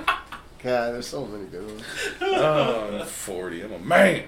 God, 0.68 0.94
there's 0.94 1.06
so 1.06 1.24
many 1.24 1.46
good 1.46 1.64
ones. 1.66 1.82
Oh, 2.20 2.98
I'm 3.00 3.06
40. 3.06 3.62
I'm 3.62 3.72
a 3.72 3.78
man. 3.78 4.24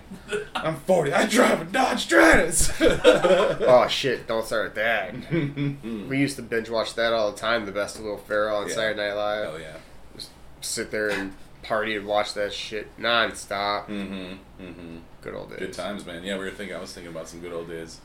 I'm 0.54 0.76
40. 0.76 1.12
I 1.12 1.26
drive 1.26 1.61
a 1.61 1.64
Dodge 1.64 2.00
Stratus. 2.00 2.73
Oh 2.80 3.87
shit! 3.88 4.26
Don't 4.26 4.44
start 4.47 4.64
with 4.66 4.75
that. 4.76 5.14
We 6.09 6.18
used 6.18 6.37
to 6.37 6.42
binge 6.42 6.70
watch 6.70 6.94
that 6.94 7.12
all 7.12 7.30
the 7.32 7.38
time. 7.38 7.66
The 7.66 7.73
best 7.73 7.97
of 7.99 8.04
Will 8.04 8.16
Ferrell 8.16 8.56
on 8.59 8.68
Yeah. 8.68 8.75
Saturday 8.75 9.09
Night 9.09 9.14
Live. 9.14 9.54
Oh, 9.54 9.56
yeah. 9.59 9.76
Just 10.16 10.30
sit 10.61 10.90
there 10.90 11.11
and 11.11 11.35
party 11.62 11.94
and 11.97 12.06
watch 12.06 12.35
that 12.35 12.52
shit 12.52 12.88
nonstop. 12.99 13.87
Mm-hmm. 13.87 14.62
Mm-hmm. 14.64 14.97
Good 15.20 15.35
old 15.35 15.50
days. 15.50 15.59
Good 15.59 15.73
times, 15.75 16.06
man. 16.06 16.25
Yeah, 16.25 16.38
we 16.38 16.44
were 16.44 16.50
thinking. 16.50 16.75
I 16.76 16.80
was 16.80 16.92
thinking 16.92 17.12
about 17.12 17.28
some 17.28 17.40
good 17.40 17.52
old 17.52 17.68
days 17.68 18.00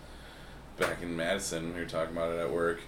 back 0.78 1.02
in 1.02 1.16
Madison. 1.16 1.74
We 1.74 1.80
were 1.80 1.86
talking 1.88 2.16
about 2.16 2.34
it 2.34 2.40
at 2.40 2.52
work. 2.52 2.82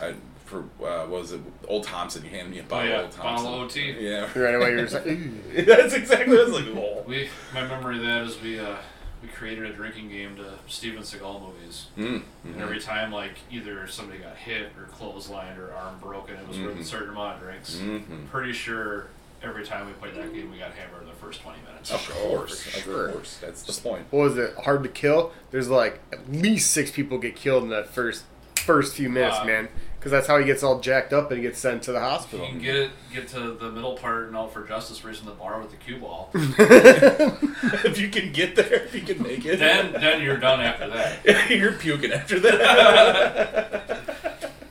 I 0.00 0.14
for 0.48 0.60
uh, 0.84 1.06
what 1.06 1.20
was 1.20 1.32
it 1.32 1.40
Old 1.66 1.84
Thompson? 1.84 2.24
You 2.24 2.30
handed 2.30 2.50
me 2.50 2.58
a 2.60 2.62
bottle 2.64 2.88
Oh, 2.88 2.90
yeah. 2.90 2.98
of 2.98 3.04
Old 3.04 3.12
Thompson. 3.12 3.44
Bottle 3.46 3.60
of 3.62 3.70
OT. 3.70 3.96
Yeah. 4.00 4.38
Right 4.38 4.54
away, 4.54 4.70
you 4.70 4.76
were 4.76 4.82
just 4.82 4.94
like, 4.94 5.06
"Ooh." 5.06 5.32
That's 5.64 5.94
exactly 5.94 6.36
what 6.36 6.46
I 6.46 6.50
was 6.50 6.52
like. 6.60 6.74
Oh. 6.76 7.04
We, 7.06 7.28
my 7.54 7.66
memory 7.66 7.96
of 7.98 8.02
that 8.02 8.22
is 8.22 8.40
we, 8.40 8.58
uh, 8.58 8.76
we 9.22 9.28
created 9.28 9.64
a 9.66 9.72
drinking 9.72 10.08
game 10.10 10.36
to 10.36 10.44
Steven 10.68 11.02
Seagal 11.02 11.40
movies. 11.42 11.86
Mm. 11.98 12.22
And 12.44 12.60
every 12.62 12.80
time, 12.80 13.12
like, 13.12 13.32
either 13.50 13.86
somebody 13.88 14.18
got 14.20 14.36
hit 14.36 14.70
or 14.78 14.84
clotheslined 14.94 15.58
or 15.58 15.72
arm 15.74 15.98
broken, 16.00 16.36
it 16.36 16.46
was 16.48 16.58
worth 16.58 16.76
Mhm. 16.76 16.80
a 16.80 16.84
certain 16.84 17.10
amount 17.10 17.36
of 17.36 17.42
drinks. 17.42 17.74
Mm-hmm. 17.76 18.26
Pretty 18.26 18.52
sure 18.52 19.08
every 19.42 19.64
time 19.64 19.86
we 19.86 19.92
played 19.94 20.14
that 20.14 20.32
game, 20.32 20.50
we 20.50 20.58
got 20.58 20.72
hammered 20.72 21.02
in 21.02 21.08
the 21.08 21.14
first 21.14 21.40
20 21.42 21.58
minutes. 21.68 21.92
Of 21.92 22.08
course, 22.10 22.62
for 22.62 22.76
of 22.78 22.84
sure. 22.84 23.12
course. 23.12 23.38
That's 23.40 23.62
the 23.62 23.80
point. 23.88 24.06
what 24.10 24.20
was 24.20 24.36
it? 24.38 24.54
Hard 24.64 24.82
to 24.82 24.88
kill. 24.88 25.32
There's 25.50 25.68
like 25.68 26.00
at 26.12 26.30
least 26.32 26.70
six 26.72 26.90
people 26.90 27.18
get 27.18 27.36
killed 27.36 27.62
in 27.64 27.70
that 27.70 27.88
first 27.88 28.24
first 28.56 28.94
few 28.96 29.08
minutes, 29.08 29.38
Wow. 29.38 29.44
man. 29.44 29.68
Because 29.98 30.12
that's 30.12 30.28
how 30.28 30.38
he 30.38 30.44
gets 30.44 30.62
all 30.62 30.78
jacked 30.78 31.12
up 31.12 31.32
and 31.32 31.40
he 31.40 31.46
gets 31.46 31.58
sent 31.58 31.82
to 31.84 31.92
the 31.92 31.98
hospital. 31.98 32.46
you 32.46 32.52
can 32.52 32.60
get 32.62 32.76
it, 32.76 32.90
get 33.12 33.26
to 33.28 33.54
the 33.54 33.68
middle 33.68 33.94
part 33.94 34.28
and 34.28 34.36
all 34.36 34.46
for 34.46 34.64
justice, 34.64 35.02
raising 35.04 35.26
the 35.26 35.32
bar 35.32 35.60
with 35.60 35.72
the 35.72 35.76
cue 35.76 35.98
ball. 35.98 36.30
if 36.34 37.98
you 37.98 38.08
can 38.08 38.30
get 38.32 38.54
there, 38.54 38.84
if 38.84 38.94
you 38.94 39.00
can 39.00 39.20
make 39.20 39.44
it, 39.44 39.58
then, 39.58 39.92
then 39.94 40.22
you're 40.22 40.36
done 40.36 40.60
after 40.60 40.88
that. 40.88 41.50
you're 41.50 41.72
puking 41.72 42.12
after 42.12 42.38
that. 42.38 43.82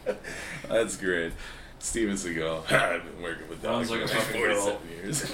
That's 0.69 0.95
great. 0.95 1.33
Steven 1.79 2.15
Seagal. 2.15 2.71
I've 2.71 3.03
been 3.03 3.21
working 3.21 3.49
with 3.49 3.61
dogs 3.61 3.91
like 3.91 4.07
for 4.07 4.15
a 4.15 4.17
like 4.17 4.25
fucking 4.27 4.41
47 4.41 4.89
years. 4.89 5.25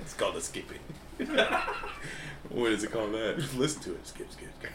it's 0.00 0.14
called 0.14 0.34
a 0.36 0.40
skipping. 0.40 0.80
what 2.48 2.72
is 2.72 2.82
it 2.82 2.90
called 2.90 3.12
that? 3.12 3.38
Listen 3.56 3.80
to 3.82 3.94
it. 3.94 4.04
Skip, 4.08 4.26
skip, 4.32 4.48
skip. 4.58 4.72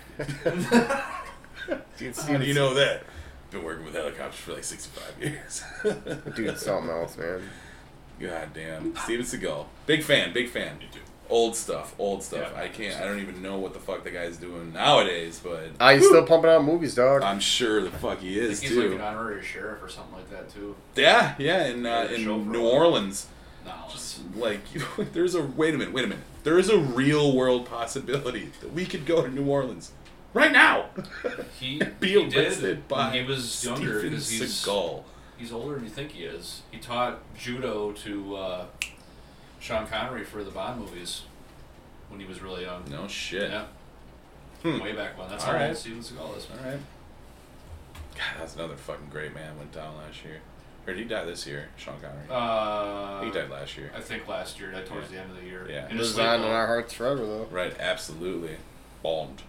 Dude, 1.98 2.16
How 2.16 2.38
do 2.38 2.46
you 2.46 2.54
know 2.54 2.74
that? 2.74 3.04
Been 3.52 3.64
working 3.64 3.86
with 3.86 3.96
helicopters 3.96 4.40
for 4.40 4.54
like 4.54 4.64
65 4.64 5.24
years. 5.24 5.64
Dude, 6.36 6.58
something 6.58 6.92
else, 6.92 7.18
man. 7.18 7.42
God 8.20 8.50
damn. 8.54 8.96
Steven 8.98 9.26
Seagal. 9.26 9.66
Big 9.88 10.04
fan, 10.04 10.34
big 10.34 10.50
fan. 10.50 10.78
Old 11.30 11.56
stuff, 11.56 11.94
old 12.00 12.22
stuff. 12.24 12.52
Yeah. 12.56 12.62
I 12.62 12.68
can't, 12.68 13.00
I 13.02 13.06
don't 13.06 13.20
even 13.20 13.42
know 13.42 13.58
what 13.60 13.74
the 13.74 13.80
fuck 13.80 14.04
the 14.04 14.10
guy's 14.12 14.38
doing 14.38 14.74
nowadays, 14.74 15.40
but 15.44 15.70
Ah, 15.80 15.94
he's 15.94 16.06
still 16.08 16.26
pumping 16.26 16.50
out 16.50 16.64
movies, 16.64 16.96
dog. 16.96 17.22
I'm 17.24 17.40
sure 17.40 17.82
the 17.82 17.92
fuck 17.92 18.20
he 18.20 18.40
I 18.40 18.44
is 18.46 18.60
think 18.60 18.70
he's 18.74 18.78
like 18.82 18.88
too. 18.90 18.96
an 18.96 19.02
honorary 19.02 19.44
sheriff 19.44 19.82
or 19.84 19.90
something 19.90 20.14
like 20.16 20.30
that 20.32 20.50
too. 20.50 20.76
Yeah, 20.96 21.36
yeah, 21.38 21.68
in, 21.68 21.86
uh, 21.86 22.08
in 22.14 22.26
New. 22.26 22.68
Orleans. 22.68 23.28
No, 23.66 23.74
Just 23.92 24.22
like, 24.36 24.60
there's 25.14 25.36
a, 25.36 25.42
wait 25.44 25.76
a 25.76 25.78
minute, 25.78 25.94
wait 25.94 26.06
a 26.06 26.08
minute. 26.08 26.24
There 26.44 26.58
is 26.58 26.70
a 26.70 26.78
real 26.80 27.36
world 27.36 27.66
possibility 27.68 28.50
that 28.62 28.74
we 28.74 28.86
could 28.86 29.06
go 29.06 29.22
to 29.22 29.30
New 29.30 29.46
Orleans 29.46 29.92
right 30.34 30.52
now. 30.52 30.86
he 31.60 31.82
Be 32.00 32.10
he 32.14 32.26
did 32.30 32.46
arrested 32.46 32.88
by 32.88 33.06
when 33.12 33.14
he 33.24 33.30
was 33.30 33.64
younger 33.66 34.00
Steven 34.00 34.10
because 34.10 34.30
he's 34.30 34.42
Seagal. 34.66 35.04
he's 35.38 35.52
older 35.52 35.76
than 35.76 35.84
you 35.86 35.90
think 35.90 36.12
he 36.12 36.24
is. 36.24 36.62
He 36.72 36.80
taught 36.80 37.20
judo 37.38 37.92
to 37.94 38.36
uh, 38.36 38.66
Sean 39.60 39.88
Connery 39.88 40.24
for 40.24 40.44
the 40.44 40.52
Bond 40.52 40.80
movies 40.80 41.24
when 42.10 42.20
he 42.20 42.26
was 42.26 42.42
really 42.42 42.64
young. 42.64 42.84
No 42.90 43.08
shit. 43.08 43.50
Yeah, 43.52 43.66
Hmm. 44.64 44.80
way 44.80 44.94
back 44.94 45.18
when. 45.18 45.30
That's 45.30 45.46
All 45.46 45.52
how 45.54 45.58
right. 45.58 45.68
old 45.70 45.78
Steven 45.78 46.00
Seagal 46.02 46.38
is. 46.38 46.48
All 46.52 46.70
right. 46.70 46.80
God, 48.16 48.40
that's 48.40 48.56
another 48.56 48.76
fucking 48.76 49.08
great 49.10 49.34
man 49.34 49.58
went 49.58 49.72
down 49.72 49.96
last 49.98 50.24
year. 50.26 50.42
Or 50.88 50.94
did 50.94 51.04
he 51.04 51.08
die 51.08 51.24
this 51.24 51.46
year? 51.48 51.70
Sean 51.78 51.96
Connery. 52.02 52.24
Uh, 52.30 53.22
he 53.24 53.32
died 53.32 53.50
last 53.50 53.78
year. 53.78 53.92
I 53.96 54.02
think 54.02 54.28
last 54.28 54.60
year, 54.60 54.72
like, 54.74 54.88
towards 54.88 55.10
Yeah. 55.12 55.18
the 55.20 55.22
end 55.24 55.32
of 55.32 55.38
the 55.38 55.48
year. 55.48 55.66
Yeah. 55.70 55.88
In 55.90 55.98
his 55.98 56.08
Lives 56.08 56.14
sleep, 56.16 56.28
on 56.28 56.40
in 56.42 56.48
our 56.56 56.68
hearts 56.68 56.94
forever, 56.94 57.26
though. 57.26 57.48
Right, 57.52 57.74
absolutely. 57.80 58.58
Bond. 59.04 59.44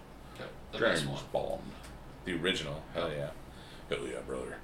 Yeah, 0.73 0.79
the 0.79 0.85
best 0.85 1.05
one. 1.07 1.19
Bond. 1.31 1.61
The 2.25 2.33
original. 2.35 2.81
Hell 2.93 3.11
yeah. 3.11 3.29
Hell 3.89 4.07
yeah, 4.07 4.19
brother. 4.25 4.57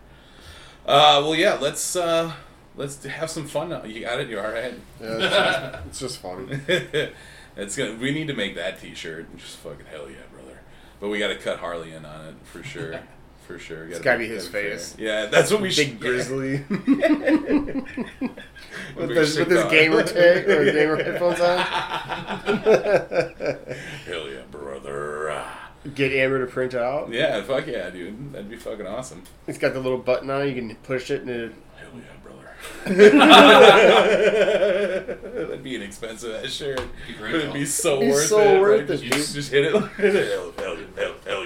Uh, 0.86 1.20
well, 1.24 1.36
yeah. 1.36 1.56
Let's 1.56 1.96
uh, 1.96 2.32
let's 2.76 3.04
have 3.06 3.30
some 3.30 3.48
fun. 3.48 3.70
Now. 3.70 3.84
You 3.84 4.02
got 4.02 4.20
it. 4.20 4.30
You 4.30 4.40
all 4.40 4.52
right? 4.52 4.74
Yeah, 5.02 5.08
it's 5.18 5.24
just, 5.36 5.86
it's 5.88 6.00
just 6.00 6.18
funny. 6.20 6.60
it's 7.58 7.76
gonna. 7.76 7.96
We 7.96 8.12
need 8.12 8.28
to 8.28 8.34
make 8.34 8.56
that 8.56 8.80
T-shirt. 8.82 9.36
Just 9.38 9.58
fucking 9.58 9.86
hell 9.92 10.10
yeah, 10.10 10.18
brother. 10.32 10.60
But 11.00 11.10
we 11.10 11.20
got 11.20 11.28
to 11.30 11.36
cut 11.38 11.60
Harley 11.60 11.92
in 11.94 12.06
on 12.06 12.26
it 12.28 12.36
for 12.44 12.64
sure. 12.64 13.00
For 13.48 13.58
sure. 13.58 13.88
It's 13.88 14.00
gotta 14.00 14.20
be 14.20 14.28
his 14.28 14.46
face. 14.46 14.92
fair. 14.92 15.06
Yeah, 15.06 15.26
that's 15.28 15.50
what 15.50 15.62
we 15.62 15.72
should. 15.72 15.92
Big 15.92 16.02
grizzly. 16.02 16.66
With 16.70 16.80
with, 18.96 19.08
big 19.10 19.18
his, 19.20 19.34
shit 19.36 19.48
with 19.48 19.56
his 19.56 19.62
dog. 19.64 19.72
gamer 19.72 20.04
tag 20.04 20.50
or 20.50 20.66
gamer 20.72 21.02
headphones 21.02 21.40
on. 21.40 21.58
Hell 24.06 24.30
yeah, 24.30 24.42
brother. 24.52 25.17
Get 25.96 26.12
Amber 26.12 26.46
to 26.46 26.51
print 26.51 26.74
it 26.74 26.82
out. 26.82 27.10
Yeah, 27.12 27.41
fuck 27.44 27.65
yeah, 27.67 27.89
dude. 27.89 28.34
That'd 28.34 28.50
be 28.50 28.56
fucking 28.58 28.86
awesome. 28.88 29.24
It's 29.48 29.58
got 29.58 29.74
the 29.74 29.79
little 29.79 29.98
button 29.98 30.29
on 30.29 30.41
it. 30.44 30.50
You 30.50 30.56
can 30.56 30.75
push 30.77 31.10
it 31.12 31.22
and 31.22 31.29
it. 31.29 31.51
Hell 31.75 31.89
yeah, 31.96 32.01
brother. 32.24 32.50
That'd 35.48 35.63
be 35.63 35.75
an 35.75 35.82
expensive 35.84 36.34
ass 36.44 36.51
shirt. 36.51 36.82
Be 37.08 37.13
great, 37.13 37.32
But 37.32 37.39
it'd 37.41 37.53
be 37.53 37.60
though. 37.60 37.65
so 37.65 38.00
Be 38.00 38.10
worth 38.10 38.27
so 38.27 38.39
it. 38.39 38.60
worth 38.60 38.89
right? 38.89 38.91
it, 39.00 39.01
Just, 39.01 39.25
dude. 39.27 39.36
just 39.36 39.51
hit 39.51 39.65
it. 39.65 39.74
like- 39.74 39.91
hell, 39.96 40.53
hell, 40.58 40.77
hell, 40.98 41.13
hell 41.25 41.44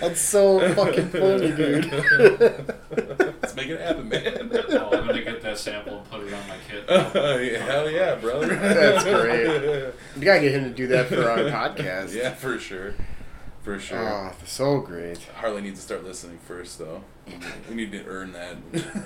That's 0.00 0.20
so 0.20 0.60
fucking 0.74 1.08
funny, 1.10 1.50
dude. 1.52 1.84
Let's 3.42 3.54
make 3.56 3.68
it 3.68 3.80
happen, 3.80 4.08
man. 4.08 4.50
Oh, 4.70 4.90
I'm 4.92 5.06
gonna 5.06 5.22
get 5.22 5.37
that 5.64 5.70
sample 5.70 5.98
and 5.98 6.10
put 6.10 6.20
it 6.20 6.32
on 6.32 6.48
my 6.48 6.56
kit. 6.68 6.84
Yeah, 6.88 7.64
hell 7.64 7.90
yeah, 7.90 8.14
brother. 8.16 8.46
That's 8.56 9.04
great. 9.04 9.94
We 10.16 10.24
gotta 10.24 10.40
get 10.40 10.52
him 10.52 10.64
to 10.64 10.70
do 10.70 10.86
that 10.88 11.06
for 11.08 11.28
our 11.28 11.38
podcast. 11.38 12.14
Yeah, 12.14 12.34
for 12.34 12.58
sure. 12.58 12.94
For 13.62 13.78
sure. 13.78 13.98
Oh, 13.98 14.32
so 14.44 14.80
great. 14.80 15.18
Harley 15.36 15.62
needs 15.62 15.80
to 15.80 15.84
start 15.84 16.04
listening 16.04 16.38
first, 16.46 16.78
though. 16.78 17.02
We 17.68 17.74
need 17.74 17.92
to 17.92 18.04
earn 18.06 18.32
that. 18.32 18.56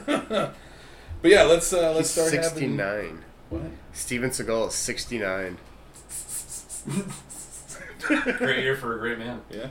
but 0.06 1.30
yeah, 1.30 1.42
let's 1.42 1.72
uh, 1.72 1.92
let's 1.94 2.14
He's 2.14 2.26
start 2.28 2.32
having. 2.32 2.76
69. 2.76 3.24
What? 3.50 3.62
Steven 3.92 4.30
Seagal 4.30 4.68
is 4.68 4.74
69. 4.74 5.58
Great 8.38 8.62
year 8.62 8.76
for 8.76 8.96
a 8.96 8.98
great 8.98 9.18
man. 9.18 9.40
Yeah, 9.50 9.66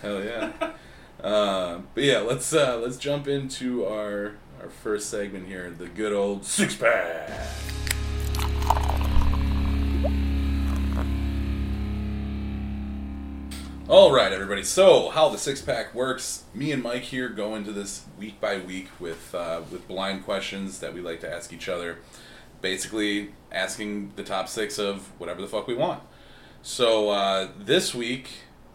hell 0.00 0.22
yeah. 0.22 0.52
uh, 1.22 1.80
but 1.94 2.04
yeah, 2.04 2.18
let's 2.18 2.52
uh, 2.52 2.78
let's 2.82 2.96
jump 2.96 3.28
into 3.28 3.86
our 3.86 4.34
our 4.62 4.70
first 4.70 5.10
segment 5.10 5.46
here, 5.48 5.70
the 5.76 5.88
good 5.88 6.12
old 6.12 6.44
six 6.44 6.76
pack. 6.76 7.28
All 13.88 14.12
right, 14.12 14.32
everybody. 14.32 14.62
So, 14.62 15.10
how 15.10 15.28
the 15.28 15.36
six 15.36 15.60
pack 15.60 15.94
works? 15.94 16.44
Me 16.54 16.70
and 16.72 16.82
Mike 16.82 17.02
here 17.02 17.28
go 17.28 17.56
into 17.56 17.72
this 17.72 18.04
week 18.18 18.40
by 18.40 18.58
week 18.58 18.88
with 19.00 19.34
uh, 19.34 19.62
with 19.70 19.86
blind 19.88 20.24
questions 20.24 20.78
that 20.78 20.94
we 20.94 21.00
like 21.00 21.20
to 21.20 21.30
ask 21.30 21.52
each 21.52 21.68
other. 21.68 21.98
Basically, 22.60 23.34
asking 23.50 24.12
the 24.14 24.22
top 24.22 24.48
six 24.48 24.78
of 24.78 25.08
whatever 25.18 25.40
the 25.42 25.48
fuck 25.48 25.66
we 25.66 25.74
want. 25.74 26.02
So 26.62 27.10
uh, 27.10 27.48
this 27.58 27.92
week 27.92 28.28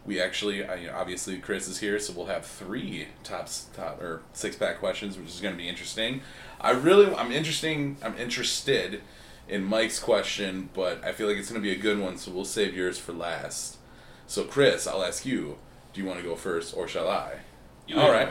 we 0.08 0.22
actually, 0.22 0.66
I, 0.66 0.76
you 0.76 0.88
know, 0.88 0.96
obviously 0.96 1.38
Chris 1.38 1.68
is 1.68 1.80
here, 1.80 2.00
so 2.00 2.14
we'll 2.14 2.28
have 2.28 2.46
three 2.46 3.08
tops 3.24 3.68
top 3.76 4.02
or 4.02 4.22
six 4.34 4.56
pack 4.56 4.80
questions, 4.80 5.18
which 5.18 5.28
is 5.28 5.42
going 5.42 5.54
to 5.54 5.58
be 5.58 5.68
interesting. 5.68 6.22
I 6.60 6.72
really, 6.72 7.14
I'm 7.14 7.32
interesting, 7.32 7.98
I'm 8.02 8.18
interested 8.18 9.02
in 9.50 9.64
Mike's 9.66 10.00
question, 10.00 10.70
but 10.74 11.04
I 11.04 11.12
feel 11.12 11.28
like 11.28 11.38
it's 11.38 11.50
going 11.50 11.62
to 11.62 11.68
be 11.68 11.74
a 11.74 11.80
good 11.80 12.00
one, 12.00 12.18
so 12.18 12.32
we'll 12.32 12.46
save 12.46 12.76
yours 12.76 12.98
for 12.98 13.12
last. 13.12 13.78
So 14.28 14.46
Chris, 14.46 14.88
I'll 14.88 15.04
ask 15.04 15.26
you: 15.26 15.58
Do 15.94 16.02
you 16.02 16.08
want 16.08 16.20
to 16.20 16.26
go 16.26 16.36
first, 16.36 16.76
or 16.76 16.88
shall 16.88 17.10
I? 17.10 17.40
You 17.86 18.00
All 18.00 18.12
right. 18.12 18.30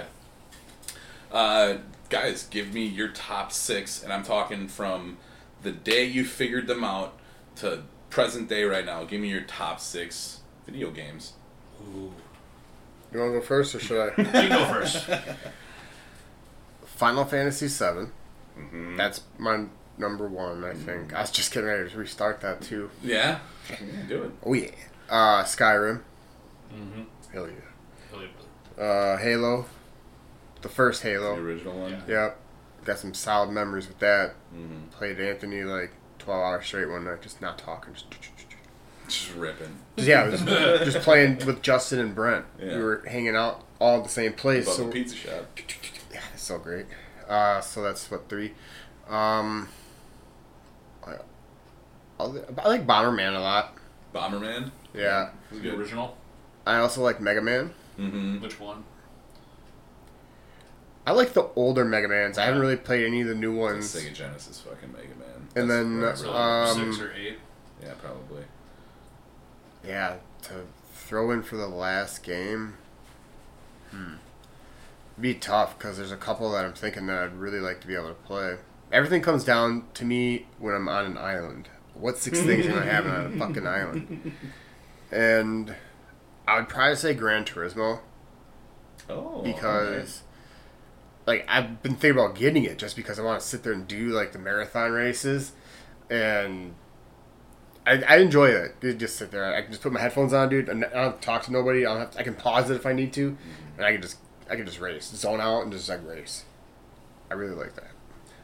Uh, 1.30 1.78
guys, 2.08 2.46
give 2.48 2.72
me 2.72 2.86
your 2.86 3.08
top 3.08 3.52
six, 3.52 4.02
and 4.02 4.12
I'm 4.12 4.22
talking 4.22 4.68
from 4.68 5.18
the 5.62 5.72
day 5.72 6.04
you 6.04 6.24
figured 6.24 6.66
them 6.66 6.84
out 6.84 7.18
to 7.56 7.82
present 8.10 8.48
day 8.48 8.64
right 8.64 8.84
now. 8.84 9.04
Give 9.04 9.20
me 9.20 9.28
your 9.28 9.42
top 9.42 9.80
six 9.80 10.40
video 10.66 10.90
games. 10.90 11.32
Ooh. 11.82 12.12
You 13.12 13.20
want 13.20 13.32
to 13.34 13.40
go 13.40 13.40
first 13.40 13.74
or 13.74 13.80
should 13.80 14.12
I? 14.18 14.22
You 14.42 14.48
go 14.48 14.64
first. 14.66 15.08
Final 16.84 17.24
Fantasy 17.24 17.66
VII. 17.68 18.08
Mm-hmm. 18.58 18.96
That's 18.96 19.20
my 19.38 19.64
number 19.98 20.26
one, 20.26 20.64
I 20.64 20.72
think. 20.74 21.12
I 21.14 21.20
was 21.20 21.30
just 21.30 21.52
getting 21.52 21.68
ready 21.68 21.88
to 21.90 21.96
restart 21.98 22.40
that 22.40 22.62
too. 22.62 22.90
Yeah, 23.02 23.38
Yeah, 23.70 23.76
do 24.08 24.22
it. 24.24 24.30
Oh, 24.44 24.52
yeah. 24.54 24.70
Uh, 25.08 25.44
Skyrim. 25.44 26.00
mm-hmm. 26.74 27.02
Hell 27.32 27.48
yeah. 27.48 28.82
Uh, 28.82 29.16
Halo. 29.18 29.66
The 30.62 30.68
first 30.68 31.02
Halo, 31.02 31.36
The 31.36 31.42
original 31.42 31.78
one. 31.78 31.90
Yeah. 31.92 32.00
Yep. 32.08 32.38
Got 32.84 32.98
some 32.98 33.14
solid 33.14 33.50
memories 33.50 33.88
with 33.88 33.98
that. 34.00 34.34
Mm-hmm. 34.54 34.88
Played 34.90 35.20
Anthony 35.20 35.62
like 35.62 35.92
12 36.18 36.40
hours 36.42 36.66
straight 36.66 36.88
one 36.88 37.04
night, 37.04 37.22
just 37.22 37.40
not 37.40 37.58
talking. 37.58 37.94
Just, 37.94 38.06
Just 39.08 39.34
ripping. 39.34 39.76
just 39.96 40.08
yeah, 40.08 40.30
just, 40.30 40.44
just 40.46 40.98
playing 41.00 41.38
with 41.46 41.62
Justin 41.62 41.98
and 42.00 42.14
Brent. 42.14 42.44
Yeah. 42.58 42.76
We 42.76 42.82
were 42.82 43.04
hanging 43.08 43.36
out 43.36 43.64
all 43.80 43.98
at 43.98 44.04
the 44.04 44.10
same 44.10 44.32
place. 44.32 44.64
Above 44.64 44.76
So 44.76 44.86
the 44.86 44.92
pizza 44.92 45.16
shop. 45.16 45.58
Yeah, 46.12 46.20
it's 46.34 46.42
so 46.42 46.58
great. 46.58 46.86
Uh, 47.28 47.60
so 47.60 47.82
that's 47.82 48.10
what 48.10 48.28
three. 48.28 48.54
Um, 49.08 49.68
I, 51.06 51.14
I 52.18 52.24
like 52.68 52.86
Bomberman 52.86 53.36
a 53.36 53.40
lot. 53.40 53.74
Bomberman. 54.14 54.70
Yeah. 54.94 55.30
It's 55.50 55.60
The 55.62 55.70
good. 55.70 55.78
original. 55.78 56.16
I 56.66 56.78
also 56.78 57.02
like 57.02 57.20
Mega 57.20 57.42
Man. 57.42 57.72
Mm-hmm. 57.98 58.40
Which 58.42 58.58
one? 58.58 58.84
I 61.06 61.12
like 61.12 61.34
the 61.34 61.48
older 61.54 61.84
Mega 61.84 62.08
Mans. 62.08 62.36
I 62.38 62.46
haven't 62.46 62.60
really 62.60 62.76
played 62.76 63.06
any 63.06 63.20
of 63.20 63.28
the 63.28 63.34
new 63.34 63.54
ones. 63.54 63.94
Sega 63.94 64.12
Genesis 64.12 64.60
fucking 64.60 64.92
Mega 64.92 65.14
Man. 65.18 65.48
And 65.54 65.70
That's 65.70 66.22
then, 66.22 66.32
where 66.32 66.32
really- 66.34 66.80
Um, 66.80 66.92
six 66.92 67.00
or 67.04 67.12
eight. 67.12 67.38
yeah, 67.82 67.92
probably. 68.02 68.42
Yeah, 69.86 70.16
to 70.42 70.52
throw 70.92 71.30
in 71.30 71.42
for 71.42 71.56
the 71.56 71.68
last 71.68 72.22
game. 72.22 72.74
Hmm. 73.90 74.14
Be 75.20 75.34
tough 75.34 75.78
because 75.78 75.96
there's 75.96 76.12
a 76.12 76.16
couple 76.16 76.50
that 76.52 76.64
I'm 76.64 76.72
thinking 76.74 77.06
that 77.06 77.18
I'd 77.18 77.34
really 77.36 77.60
like 77.60 77.80
to 77.82 77.86
be 77.86 77.94
able 77.94 78.08
to 78.08 78.14
play. 78.14 78.56
Everything 78.92 79.22
comes 79.22 79.44
down 79.44 79.84
to 79.94 80.04
me 80.04 80.46
when 80.58 80.74
I'm 80.74 80.88
on 80.88 81.06
an 81.06 81.18
island. 81.18 81.68
What 81.94 82.18
six 82.18 82.40
things 82.42 82.66
am 82.66 82.78
I 82.78 82.84
having 82.84 83.10
on 83.12 83.26
a 83.26 83.30
fucking 83.38 83.66
island? 83.66 84.32
And 85.10 85.74
I 86.46 86.58
would 86.58 86.68
probably 86.68 86.96
say 86.96 87.14
Gran 87.14 87.44
Turismo 87.44 88.00
Oh. 89.08 89.40
because, 89.42 90.22
like, 91.26 91.46
I've 91.48 91.82
been 91.82 91.92
thinking 91.96 92.20
about 92.20 92.34
getting 92.34 92.64
it 92.64 92.76
just 92.76 92.96
because 92.96 93.18
I 93.18 93.22
want 93.22 93.40
to 93.40 93.46
sit 93.46 93.62
there 93.62 93.72
and 93.72 93.86
do 93.88 94.08
like 94.08 94.32
the 94.32 94.38
marathon 94.38 94.92
races, 94.92 95.52
and 96.10 96.74
I, 97.86 98.02
I 98.08 98.16
enjoy 98.18 98.48
it. 98.48 98.74
You 98.82 98.94
just 98.94 99.16
sit 99.16 99.30
there. 99.30 99.54
I 99.54 99.62
can 99.62 99.70
just 99.70 99.82
put 99.82 99.92
my 99.92 100.00
headphones 100.00 100.32
on, 100.32 100.48
dude, 100.48 100.68
and 100.68 100.84
I 100.84 100.88
don't 100.88 101.04
have 101.04 101.20
to 101.20 101.26
talk 101.26 101.42
to 101.44 101.52
nobody. 101.52 101.86
I 101.86 101.90
don't 101.90 102.00
have 102.00 102.10
to, 102.12 102.18
I 102.18 102.22
can 102.24 102.34
pause 102.34 102.68
it 102.70 102.74
if 102.74 102.84
I 102.86 102.92
need 102.92 103.12
to, 103.14 103.36
and 103.76 103.86
I 103.86 103.92
can 103.92 104.02
just 104.02 104.16
I 104.50 104.56
can 104.56 104.66
just 104.66 104.80
race, 104.80 105.06
zone 105.06 105.40
out, 105.40 105.62
and 105.62 105.72
just 105.72 105.88
like 105.88 106.04
race. 106.06 106.44
I 107.30 107.34
really 107.34 107.54
like 107.54 107.74
that. 107.76 107.90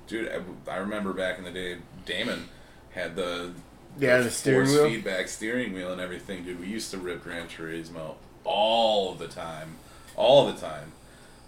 dude, 0.07 0.31
I, 0.69 0.71
I 0.71 0.77
remember 0.79 1.13
back 1.13 1.39
in 1.39 1.45
the 1.45 1.51
day, 1.51 1.79
Damon 2.07 2.49
had 2.93 3.17
the 3.17 3.53
Yeah, 3.99 4.19
the 4.19 4.31
steering 4.31 4.67
force 4.67 4.79
wheel. 4.81 4.89
feedback 4.91 5.29
steering 5.29 5.73
wheel 5.73 5.93
and 5.93 6.01
everything, 6.01 6.45
dude. 6.45 6.61
We 6.61 6.67
used 6.67 6.91
to 6.93 6.99
rip 6.99 7.23
Gran 7.25 7.49
Turismo 7.49 8.15
all 8.45 9.15
the 9.15 9.29
time, 9.29 9.77
all 10.17 10.47
the 10.47 10.59
time. 10.59 10.93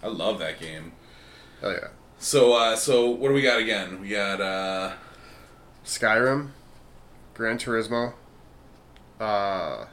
I 0.03 0.07
love 0.07 0.39
that 0.39 0.59
game. 0.59 0.91
Oh 1.63 1.71
yeah. 1.71 1.87
So, 2.19 2.53
uh, 2.53 2.75
so 2.75 3.09
what 3.09 3.27
do 3.29 3.33
we 3.33 3.41
got 3.41 3.59
again? 3.59 3.99
We 4.01 4.09
got 4.09 4.39
uh, 4.41 4.93
Skyrim, 5.85 6.49
Gran 7.35 7.57
Turismo. 7.57 8.13
Uh, 9.19 9.85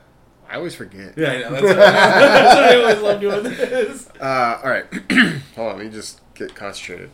I 0.49 0.56
always 0.56 0.75
forget. 0.75 1.16
yeah, 1.16 1.28
I 1.32 1.38
know, 1.40 1.50
that's, 1.50 1.62
that's 1.75 2.54
what 2.54 2.64
I 2.64 2.80
always 2.80 3.00
love 3.02 3.20
doing 3.20 3.42
this. 3.44 4.08
Uh, 4.20 4.61
all 4.64 4.70
right. 4.70 4.84
Hold 5.56 5.72
on. 5.72 5.76
Let 5.78 5.87
me 5.87 5.90
just 5.90 6.20
get 6.34 6.54
concentrated. 6.54 7.11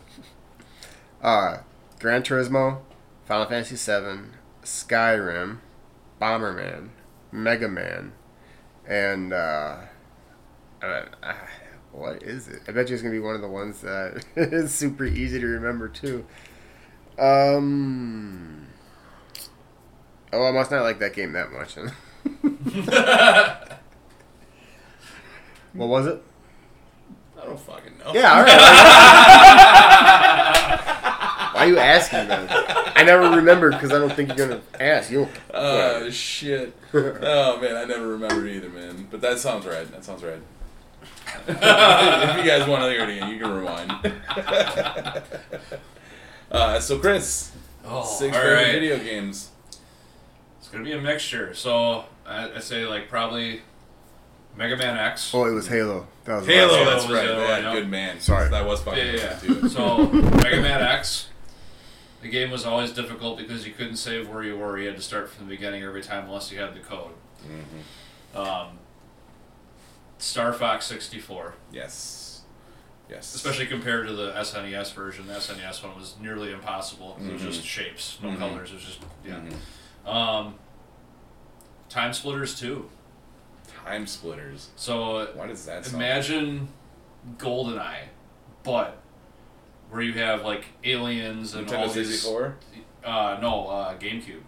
Uh, 1.21 1.57
Gran 1.99 2.23
Turismo, 2.23 2.79
Final 3.25 3.45
Fantasy 3.45 3.75
VII, 3.75 4.29
Skyrim, 4.63 5.57
Bomberman, 6.21 6.89
Mega 7.31 7.67
Man, 7.67 8.13
and 8.87 9.33
uh, 9.33 9.77
uh, 10.81 11.05
uh, 11.21 11.33
what 11.91 12.23
is 12.23 12.47
it? 12.47 12.61
I 12.67 12.71
bet 12.71 12.87
you 12.87 12.93
it's 12.93 13.01
gonna 13.03 13.13
be 13.13 13.19
one 13.19 13.35
of 13.35 13.41
the 13.41 13.49
ones 13.49 13.81
that 13.81 14.23
is 14.35 14.73
super 14.73 15.05
easy 15.05 15.39
to 15.39 15.45
remember 15.47 15.89
too. 15.89 16.25
Um. 17.17 18.67
Oh, 20.31 20.45
I 20.45 20.51
must 20.51 20.71
not 20.71 20.83
like 20.83 20.99
that 20.99 21.13
game 21.13 21.33
that 21.33 21.51
much. 21.51 21.75
what 25.73 25.87
was 25.87 26.07
it? 26.07 26.21
I 27.41 27.45
don't 27.45 27.59
fucking 27.59 27.97
know. 27.99 28.13
Yeah, 28.13 28.37
all 28.37 28.43
right. 28.43 28.59
Why 31.53 31.65
are 31.65 31.67
you 31.67 31.79
asking 31.79 32.27
then? 32.27 32.47
I 32.95 33.03
never 33.03 33.29
remember 33.37 33.71
because 33.71 33.91
I 33.91 33.97
don't 33.97 34.13
think 34.13 34.37
you're 34.37 34.47
gonna 34.47 34.61
ask. 34.79 35.09
You. 35.11 35.27
Oh 35.53 36.09
shit. 36.09 36.75
Oh 36.93 37.59
man, 37.61 37.75
I 37.75 37.85
never 37.85 38.07
remember 38.07 38.47
either, 38.47 38.69
man. 38.69 39.07
But 39.11 39.21
that 39.21 39.37
sounds 39.39 39.65
right. 39.65 39.89
That 39.91 40.03
sounds 40.03 40.23
right. 40.23 40.41
if 41.47 42.37
you 42.37 42.43
guys 42.49 42.67
want 42.67 42.81
to 42.83 42.89
hear 42.89 43.01
it 43.03 43.09
again, 43.17 43.29
you 43.29 43.39
can 43.39 43.51
rewind. 43.51 43.91
uh, 46.51 46.79
so 46.79 46.97
Chris, 46.97 47.51
Oh, 47.85 48.03
six 48.03 48.35
favorite 48.35 48.53
right. 48.55 48.71
video 48.71 48.97
games. 48.97 49.49
It's 50.59 50.67
gonna 50.69 50.83
be 50.83 50.91
a 50.93 51.01
mixture. 51.01 51.53
So 51.53 52.05
I, 52.25 52.51
I 52.53 52.59
say 52.59 52.85
like 52.85 53.09
probably 53.09 53.61
Mega 54.55 54.75
Man 54.77 54.97
X. 54.97 55.31
Oh, 55.33 55.45
it 55.45 55.53
was 55.53 55.67
Halo. 55.67 56.07
That 56.25 56.37
was 56.37 56.45
Halo, 56.47 56.73
Halo 56.75 56.85
that's 56.91 57.07
was 57.07 57.13
right. 57.17 57.25
the 57.25 57.33
other 57.33 57.41
Yeah, 57.45 57.51
one, 57.55 57.63
yeah. 57.63 57.73
good 57.73 57.89
man. 57.89 58.19
Sorry. 58.19 58.49
that 58.49 58.65
was 58.65 58.81
fucking 58.81 59.05
Yeah, 59.05 59.13
yeah, 59.13 59.35
fun. 59.37 59.69
So 59.69 60.07
Mega 60.11 60.61
Man 60.61 60.81
X. 60.81 61.27
The 62.21 62.27
game 62.29 62.51
was 62.51 62.65
always 62.65 62.91
difficult 62.91 63.37
because 63.37 63.65
you 63.65 63.71
couldn't 63.73 63.95
save 63.95 64.27
where 64.27 64.43
you 64.43 64.57
were. 64.57 64.77
You 64.77 64.87
had 64.87 64.97
to 64.97 65.01
start 65.01 65.29
from 65.29 65.45
the 65.47 65.55
beginning 65.55 65.83
every 65.83 66.03
time 66.03 66.25
unless 66.25 66.51
you 66.51 66.59
had 66.59 66.73
the 66.75 66.81
code. 66.81 67.11
Mhm. 67.47 68.37
Um, 68.37 68.77
Star 70.17 70.51
Fox 70.51 70.85
64, 70.87 71.53
Yes, 71.71 72.41
yes. 73.09 73.33
especially 73.33 73.67
compared 73.67 74.05
to 74.07 74.13
the 74.13 74.33
SNES 74.33 74.91
version. 74.93 75.27
The 75.27 75.35
SNES 75.35 75.81
one 75.81 75.95
was 75.97 76.15
nearly 76.21 76.51
impossible. 76.51 77.13
'cause 77.17 77.25
It 77.25 77.31
was 77.47 77.55
just 77.55 77.65
shapes, 77.65 78.17
no 78.21 78.31
Mhm. 78.31 78.37
colors. 78.39 78.71
It 78.71 78.75
was 78.75 78.83
just 78.83 78.99
yeah. 79.25 79.39
Um, 80.05 80.55
Time 81.89 82.13
Splitters 82.13 82.59
too. 82.59 82.89
Time 83.85 84.05
splitters. 84.07 84.69
So 84.75 85.27
Why 85.35 85.47
does 85.47 85.65
that 85.65 85.85
sound? 85.85 85.95
imagine 85.95 86.67
GoldenEye, 87.37 88.01
but 88.63 88.97
where 89.89 90.01
you 90.01 90.13
have 90.13 90.43
like 90.43 90.65
aliens 90.83 91.55
and 91.55 91.67
all 91.71 91.87
Nintendo 91.87 91.93
these. 91.93 92.21
64. 92.21 92.55
Uh, 93.03 93.37
no, 93.41 93.67
uh, 93.67 93.97
GameCube. 93.97 94.41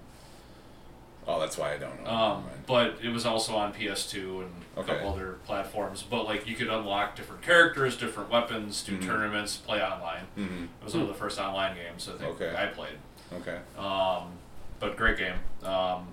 Oh, 1.28 1.40
that's 1.40 1.58
why 1.58 1.74
I 1.74 1.78
don't 1.78 2.04
know. 2.04 2.10
Um, 2.10 2.44
but 2.68 2.98
it 3.02 3.10
was 3.10 3.26
also 3.26 3.56
on 3.56 3.74
PS2 3.74 4.42
and 4.42 4.52
a 4.76 4.80
Okay. 4.82 4.94
couple 4.96 5.14
other 5.14 5.38
platforms. 5.46 6.04
But 6.04 6.26
like 6.26 6.48
you 6.48 6.56
could 6.56 6.68
unlock 6.68 7.16
different 7.16 7.42
characters, 7.42 7.96
different 7.98 8.30
weapons, 8.30 8.84
do 8.84 8.98
Mhm. 8.98 9.06
tournaments, 9.06 9.56
play 9.58 9.82
online. 9.82 10.28
Mhm. 10.38 10.64
It 10.66 10.84
was 10.84 10.94
one 10.94 11.04
of 11.04 11.08
the 11.10 11.14
first 11.16 11.40
online 11.40 11.76
games 11.76 12.10
I 12.10 12.18
think 12.18 12.42
Okay. 12.42 12.54
I 12.56 12.68
played. 12.68 12.98
Okay. 13.34 13.60
Um, 13.78 14.34
but 14.82 14.98
great 14.98 15.18
game. 15.18 15.36
Um, 15.64 16.08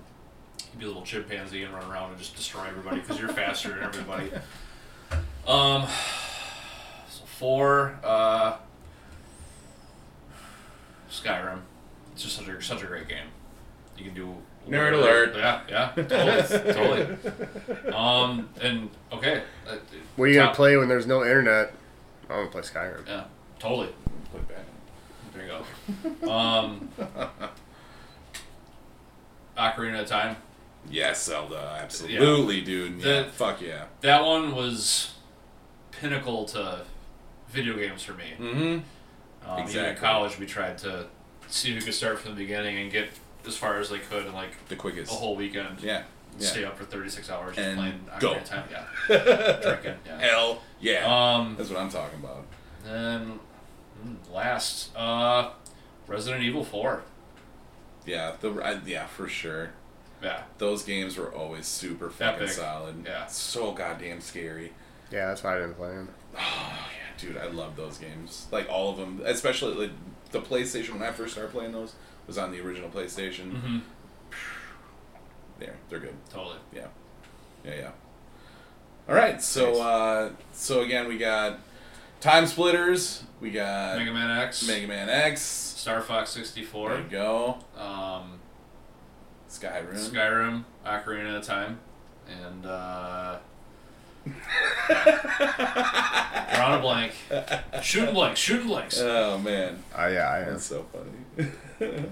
you'd 0.71 0.79
be 0.79 0.85
a 0.85 0.87
little 0.87 1.01
chimpanzee 1.01 1.63
and 1.63 1.73
run 1.73 1.91
around 1.91 2.11
and 2.11 2.19
just 2.19 2.37
destroy 2.37 2.65
everybody 2.67 3.01
because 3.01 3.19
you're 3.19 3.27
faster 3.27 3.69
than 3.69 3.83
everybody. 3.83 4.31
Um, 5.47 5.87
so 7.09 7.23
four, 7.25 7.97
uh, 8.03 8.57
Skyrim. 11.09 11.61
It's 12.13 12.21
just 12.21 12.35
such 12.35 12.47
a 12.47 12.61
such 12.61 12.83
a 12.83 12.85
great 12.85 13.07
game. 13.07 13.25
You 13.97 14.05
can 14.05 14.13
do 14.13 14.35
Nerd 14.69 14.93
alert. 14.93 15.35
Yeah, 15.35 15.61
yeah, 15.67 15.91
totally, 15.95 16.73
totally. 16.73 17.17
Um, 17.95 18.49
and 18.61 18.91
okay, 19.11 19.41
uh, 19.67 19.77
What 20.15 20.25
are 20.25 20.27
you 20.27 20.35
gonna 20.35 20.53
play 20.53 20.77
when 20.77 20.87
there's 20.87 21.07
no 21.07 21.23
internet? 21.23 21.73
I'm 22.29 22.35
gonna 22.35 22.51
play 22.51 22.61
Skyrim. 22.61 23.07
Yeah, 23.07 23.23
totally. 23.57 23.89
Put 24.31 24.41
it 24.41 24.49
back. 24.49 24.65
There 25.33 25.45
you 25.47 26.21
go. 26.21 26.31
Um, 26.31 26.89
Ocarina 29.59 30.01
of 30.01 30.07
Time. 30.07 30.37
Yes, 30.89 31.23
Zelda. 31.25 31.77
Absolutely, 31.81 32.61
dude. 32.61 33.01
Yeah. 33.01 33.29
Fuck 33.31 33.61
yeah. 33.61 33.85
That 34.01 34.23
one 34.25 34.55
was 34.55 35.13
pinnacle 35.91 36.45
to 36.45 36.81
video 37.49 37.75
games 37.75 38.01
for 38.01 38.13
me. 38.13 38.33
Mm-hmm. 38.39 39.49
Um, 39.49 39.67
Even 39.67 39.85
in 39.85 39.95
college, 39.97 40.39
we 40.39 40.45
tried 40.45 40.77
to 40.79 41.07
see 41.47 41.71
if 41.71 41.79
we 41.79 41.81
could 41.85 41.93
start 41.93 42.19
from 42.19 42.31
the 42.31 42.37
beginning 42.37 42.77
and 42.77 42.91
get 42.91 43.09
as 43.45 43.57
far 43.57 43.79
as 43.79 43.89
they 43.89 43.99
could 43.99 44.25
in 44.27 44.33
like 44.33 44.51
The 44.67 44.75
quickest. 44.75 45.11
a 45.11 45.15
whole 45.15 45.35
weekend. 45.35 45.81
Yeah. 45.81 46.03
Stay 46.37 46.63
up 46.63 46.77
for 46.77 46.85
36 46.85 47.29
hours 47.29 47.55
just 47.55 47.67
And 47.67 47.77
playing 47.77 48.05
go. 48.19 48.35
Ocarina 48.35 48.45
Time. 48.45 48.63
Yeah. 48.71 49.59
Drinking. 49.61 49.95
Yeah. 50.05 50.19
Hell 50.19 50.61
yeah. 50.79 51.35
Um, 51.35 51.55
That's 51.57 51.69
what 51.69 51.79
I'm 51.79 51.89
talking 51.89 52.19
about. 52.19 52.45
then 52.85 53.39
mm, 54.05 54.15
last, 54.33 54.95
uh, 54.95 55.49
Resident 56.07 56.43
Evil 56.43 56.63
4. 56.63 57.03
Yeah. 58.09 58.33
The 58.39 58.51
I, 58.61 58.79
yeah 58.85 59.05
for 59.07 59.27
sure. 59.27 59.71
Yeah. 60.21 60.43
Those 60.57 60.83
games 60.83 61.17
were 61.17 61.33
always 61.33 61.65
super 61.65 62.09
fucking 62.09 62.43
Epic. 62.43 62.49
solid. 62.49 63.05
Yeah. 63.05 63.27
So 63.27 63.71
goddamn 63.71 64.21
scary. 64.21 64.73
Yeah, 65.11 65.27
that's 65.27 65.43
why 65.43 65.55
I 65.55 65.59
didn't 65.59 65.75
play 65.75 65.89
them. 65.89 66.09
Oh 66.35 66.39
yeah, 66.39 67.17
dude, 67.17 67.37
I 67.37 67.47
love 67.47 67.75
those 67.75 67.97
games. 67.97 68.47
Like 68.51 68.69
all 68.69 68.91
of 68.91 68.97
them, 68.97 69.21
especially 69.25 69.73
like 69.75 69.91
the 70.31 70.41
PlayStation. 70.41 70.93
When 70.93 71.03
I 71.03 71.11
first 71.11 71.33
started 71.33 71.51
playing 71.51 71.71
those, 71.71 71.95
was 72.27 72.37
on 72.37 72.51
the 72.51 72.59
original 72.59 72.89
PlayStation. 72.89 73.53
Mm-hmm. 73.53 73.77
There, 75.59 75.75
they're 75.89 75.99
good. 75.99 76.15
Totally. 76.29 76.57
Yeah, 76.73 76.87
yeah, 77.65 77.75
yeah. 77.75 77.91
All 79.07 79.15
right, 79.15 79.41
so 79.41 79.81
uh, 79.81 80.31
so 80.53 80.81
again, 80.81 81.07
we 81.07 81.17
got 81.17 81.59
Time 82.21 82.45
Splitters. 82.47 83.23
We 83.39 83.51
got 83.51 83.97
Mega 83.97 84.11
Man 84.11 84.29
X. 84.41 84.67
Mega 84.67 84.87
Man 84.87 85.09
X. 85.09 85.41
Star 85.41 86.01
Fox 86.01 86.31
64. 86.31 86.89
There 86.89 86.99
you 86.99 87.03
go. 87.09 87.57
Um, 87.77 88.39
Skyrim. 89.49 89.95
Skyrim, 89.95 90.63
Ocarina 90.85 91.37
of 91.37 91.43
Time, 91.45 91.79
and 92.27 92.65
uh, 92.65 93.37
drawing 96.55 96.79
a 96.79 96.81
blank. 96.81 97.13
Shooting 97.81 98.13
blanks, 98.13 98.39
shooting 98.39 98.67
blanks. 98.67 98.99
oh 98.99 99.37
man, 99.39 99.81
Oh 99.97 100.07
yeah, 100.07 100.27
I 100.29 100.39
am. 100.41 100.51
that's 100.51 100.65
so 100.65 100.85
funny. 100.91 101.49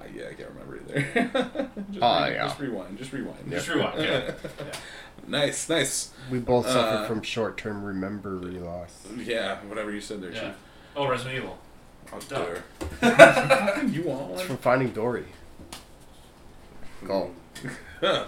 Uh, 0.00 0.04
yeah, 0.16 0.28
I 0.30 0.32
can't 0.32 0.48
remember 0.48 0.80
either. 0.88 1.02
just, 1.92 2.02
Oh, 2.02 2.24
re- 2.24 2.32
yeah. 2.32 2.44
just 2.46 2.58
rewind. 2.58 2.96
Just 2.96 3.12
rewind. 3.12 3.50
Just 3.50 3.68
rewind, 3.68 4.00
yeah. 4.00 4.30
yeah. 4.58 4.72
Nice, 5.26 5.68
nice. 5.68 6.10
We 6.30 6.38
both 6.38 6.66
Uh, 6.66 6.72
suffer 6.72 7.06
from 7.06 7.22
short-term 7.22 8.00
memory 8.00 8.58
loss. 8.58 9.06
Yeah, 9.16 9.60
whatever 9.64 9.90
you 9.92 10.00
said 10.00 10.20
there, 10.22 10.32
Yeah. 10.32 10.40
Chief. 10.40 10.54
Oh, 10.96 11.08
Resident 11.08 11.36
Evil. 11.36 11.58
Oh, 12.12 12.18
Duh. 12.28 12.56
you 13.86 14.02
want 14.02 14.22
one? 14.22 14.32
It's 14.32 14.42
from 14.42 14.56
Finding 14.58 14.90
Dory. 14.90 15.26
Go. 17.06 17.30
oh, 18.02 18.26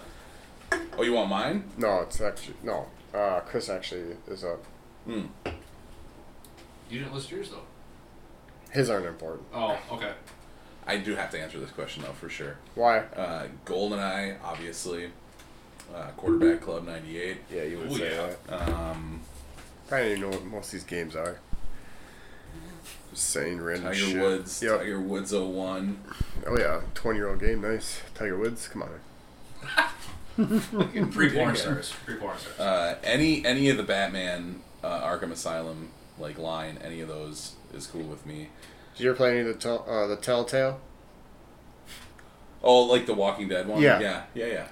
you 1.03 1.13
want 1.13 1.29
mine? 1.29 1.65
No, 1.77 2.01
it's 2.01 2.21
actually 2.21 2.55
no. 2.63 2.87
Uh, 3.13 3.41
Chris 3.41 3.69
actually 3.69 4.17
is 4.29 4.45
up. 4.45 4.65
Hmm. 5.05 5.23
You 6.89 6.99
didn't 7.01 7.13
list 7.15 7.31
yours 7.31 7.51
though. 7.51 7.63
His 8.71 8.89
aren't 8.89 9.07
important. 9.07 9.47
Oh, 9.53 9.77
okay. 9.93 10.13
I 10.87 10.97
do 10.99 11.15
have 11.15 11.31
to 11.31 11.41
answer 11.41 11.59
this 11.61 11.71
question 11.71 12.03
though 12.05 12.13
for 12.13 12.29
sure. 12.29 12.57
Why? 12.75 12.99
Uh, 13.01 13.49
Goldeneye, 13.67 14.37
obviously. 14.43 15.11
Uh, 15.95 16.07
Quarterback 16.17 16.61
Club 16.63 16.87
'98. 16.87 17.37
Yeah, 17.51 17.63
you 17.65 17.79
would 17.79 17.93
Ooh, 17.93 17.97
say 17.97 18.15
yeah. 18.15 18.31
that. 18.49 18.69
Um, 18.69 19.21
I 19.91 19.99
don't 19.99 20.09
even 20.09 20.21
know 20.23 20.29
what 20.31 20.45
most 20.45 20.67
of 20.67 20.73
these 20.73 20.85
games 20.85 21.15
are. 21.15 21.39
Just 23.11 23.29
saying 23.29 23.61
random 23.61 23.85
Tiger 23.93 23.95
shit. 23.97 24.21
Woods. 24.23 24.63
Yep. 24.63 24.79
Tiger 24.79 25.01
Woods 25.01 25.33
01. 25.35 25.99
Oh 26.47 26.59
yeah, 26.59 26.81
twenty-year-old 26.95 27.41
game. 27.41 27.61
Nice. 27.61 28.01
Tiger 28.15 28.39
Woods. 28.39 28.69
Come 28.69 28.85
on. 28.85 28.91
Pre-porn 31.11 31.57
stars. 31.57 31.93
Pre-porn 32.07 32.39
stars. 32.39 32.59
Uh, 32.59 32.97
any 33.05 33.45
any 33.45 33.69
of 33.69 33.77
the 33.77 33.83
Batman 33.83 34.63
uh, 34.83 35.03
Arkham 35.03 35.31
Asylum 35.31 35.91
like 36.19 36.39
line, 36.39 36.79
any 36.83 37.01
of 37.01 37.09
those 37.09 37.53
is 37.75 37.87
cool 37.87 38.03
with 38.03 38.25
me. 38.25 38.49
Did 38.97 39.05
you 39.05 39.11
ever 39.11 39.17
play 39.17 39.31
any 39.33 39.41
of 39.41 39.47
the 39.47 39.55
tel- 39.55 39.85
uh, 39.89 40.07
the 40.07 40.17
Telltale? 40.17 40.81
Oh, 42.63 42.83
like 42.85 43.07
the 43.07 43.15
Walking 43.15 43.49
Dead 43.49 43.67
one. 43.67 43.83
Yeah. 43.83 44.01
yeah, 44.01 44.23
yeah, 44.35 44.47
yeah. 44.47 44.67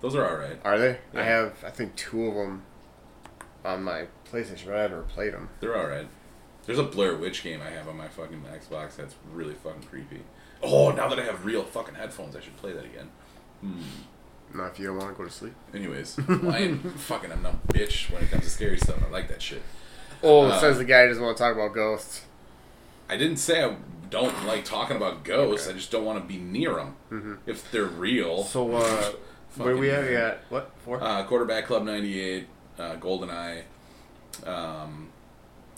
Those 0.00 0.14
are 0.14 0.28
all 0.28 0.36
right. 0.36 0.58
Are 0.64 0.78
they? 0.78 0.98
Yeah. 1.14 1.20
I 1.20 1.22
have 1.24 1.64
I 1.64 1.70
think 1.70 1.96
two 1.96 2.26
of 2.26 2.34
them 2.34 2.62
on 3.64 3.82
my 3.82 4.06
PlayStation, 4.30 4.66
but 4.66 4.74
I 4.76 4.82
never 4.82 5.02
played 5.02 5.32
them. 5.32 5.48
They're 5.60 5.76
all 5.76 5.86
right. 5.88 6.06
There's 6.66 6.78
a 6.78 6.84
Blair 6.84 7.16
Witch 7.16 7.42
game 7.42 7.60
I 7.64 7.70
have 7.70 7.88
on 7.88 7.96
my 7.96 8.08
fucking 8.08 8.42
Xbox 8.42 8.96
that's 8.96 9.14
really 9.32 9.54
fucking 9.54 9.84
creepy. 9.84 10.20
Oh, 10.62 10.90
now 10.90 11.08
that 11.08 11.18
I 11.18 11.22
have 11.24 11.44
real 11.44 11.62
fucking 11.62 11.94
headphones, 11.94 12.34
I 12.34 12.40
should 12.40 12.56
play 12.56 12.72
that 12.72 12.84
again. 12.84 13.08
Hmm. 13.60 13.80
Not 14.54 14.72
if 14.72 14.78
you 14.78 14.86
don't 14.86 14.96
want 14.98 15.10
to 15.10 15.14
go 15.22 15.28
to 15.28 15.32
sleep. 15.34 15.54
Anyways, 15.74 16.18
I 16.28 16.58
ain't 16.58 16.98
fucking 17.00 17.30
I'm 17.32 17.42
no 17.42 17.58
bitch 17.68 18.10
when 18.10 18.22
it 18.22 18.30
comes 18.30 18.44
to 18.44 18.50
scary 18.50 18.78
stuff. 18.78 18.96
I 19.06 19.10
like 19.10 19.28
that 19.28 19.42
shit. 19.42 19.62
Oh, 20.22 20.44
Uh, 20.46 20.58
says 20.58 20.78
the 20.78 20.84
guy 20.84 21.02
who 21.02 21.08
doesn't 21.08 21.22
want 21.22 21.36
to 21.36 21.42
talk 21.42 21.54
about 21.54 21.74
ghosts. 21.74 22.22
I 23.08 23.16
didn't 23.16 23.36
say 23.36 23.62
I 23.62 23.76
don't 24.10 24.46
like 24.46 24.64
talking 24.64 24.96
about 24.96 25.24
ghosts. 25.24 25.66
Okay. 25.66 25.74
I 25.74 25.78
just 25.78 25.90
don't 25.90 26.04
want 26.04 26.20
to 26.20 26.24
be 26.26 26.38
near 26.40 26.74
them 26.74 26.96
Mhm. 27.12 27.38
if 27.46 27.70
they're 27.70 27.84
real. 27.84 28.42
So, 28.44 28.72
uh, 28.76 29.12
where 29.64 29.76
we 29.76 29.90
at? 29.90 30.00
weird. 30.00 30.10
We 30.10 30.16
at 30.16 30.38
what 30.48 30.70
four? 30.84 31.02
Uh, 31.02 31.24
quarterback 31.24 31.66
club 31.66 31.84
'98, 31.84 32.46
uh, 32.78 32.96
Goldeneye, 32.96 33.62
um, 34.44 35.08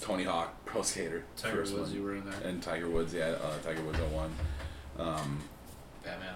Tony 0.01 0.25
Hawk, 0.25 0.55
Pro 0.64 0.83
Skater, 0.83 1.25
Tiger 1.37 1.57
first 1.57 1.75
Woods, 1.75 1.88
one. 1.91 1.99
you 1.99 2.03
were 2.05 2.14
in 2.17 2.25
there. 2.25 2.41
and 2.45 2.62
Tiger 2.62 2.88
Woods. 2.88 3.14
Yeah, 3.14 3.35
uh, 3.43 3.59
Tiger 3.64 3.83
Woods 3.83 3.99
01. 3.99 4.31
Um, 4.99 5.41
Batman. 6.05 6.35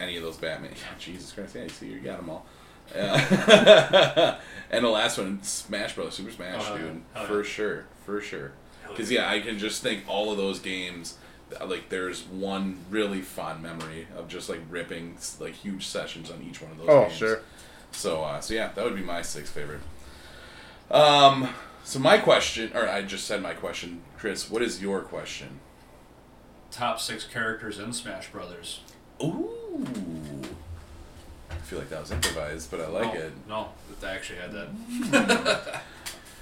any 0.00 0.16
of 0.16 0.22
those 0.22 0.36
Batman. 0.36 0.70
Yeah, 0.76 0.98
Jesus 0.98 1.32
Christ, 1.32 1.54
yeah, 1.56 1.62
you 1.64 1.68
see, 1.68 1.86
you 1.88 2.00
got 2.00 2.18
them 2.18 2.30
all. 2.30 2.46
Uh, 2.94 4.36
and 4.70 4.84
the 4.84 4.88
last 4.88 5.16
one, 5.18 5.42
Smash 5.42 5.94
Bros. 5.94 6.14
Super 6.14 6.30
Smash, 6.30 6.60
Oh, 6.60 6.64
hell 6.64 6.78
yeah. 6.78 6.82
dude, 6.92 7.02
for 7.26 7.42
yeah. 7.42 7.48
sure, 7.48 7.84
for 8.04 8.20
sure. 8.20 8.52
Because 8.88 9.10
yeah, 9.10 9.28
I 9.30 9.40
can 9.40 9.58
just 9.58 9.82
think 9.82 10.04
all 10.06 10.30
of 10.30 10.36
those 10.36 10.58
games. 10.60 11.16
Like, 11.64 11.88
there's 11.88 12.22
one 12.22 12.78
really 12.90 13.20
fond 13.20 13.62
memory 13.62 14.06
of 14.16 14.28
just 14.28 14.48
like 14.48 14.60
ripping 14.70 15.18
like 15.38 15.54
huge 15.54 15.86
sessions 15.86 16.30
on 16.30 16.42
each 16.42 16.60
one 16.60 16.72
of 16.72 16.78
those. 16.78 16.88
oh, 16.88 17.02
games. 17.02 17.14
sure. 17.14 17.40
So, 17.92 18.24
uh, 18.24 18.40
so 18.40 18.54
yeah, 18.54 18.70
that 18.74 18.84
would 18.84 18.96
be 18.96 19.02
my 19.02 19.22
sixth 19.22 19.52
favorite. 19.52 19.80
Um, 20.90 21.48
so 21.84 21.98
my 21.98 22.18
question, 22.18 22.72
or 22.74 22.88
I 22.88 23.02
just 23.02 23.26
said 23.26 23.42
my 23.42 23.54
question, 23.54 24.02
Chris. 24.18 24.50
What 24.50 24.62
is 24.62 24.82
your 24.82 25.00
question? 25.00 25.60
Top 26.70 27.00
six 27.00 27.24
characters 27.24 27.78
in 27.78 27.92
Smash 27.92 28.30
Brothers. 28.32 28.80
Ooh, 29.22 29.86
I 31.50 31.54
feel 31.54 31.78
like 31.78 31.88
that 31.90 32.00
was 32.00 32.10
improvised, 32.10 32.70
but 32.70 32.80
I 32.80 32.88
like 32.88 33.14
no, 33.14 33.20
it. 33.20 33.32
No, 33.48 33.68
I 34.02 34.10
actually 34.10 34.40
had 34.40 34.52
that. 34.52 35.82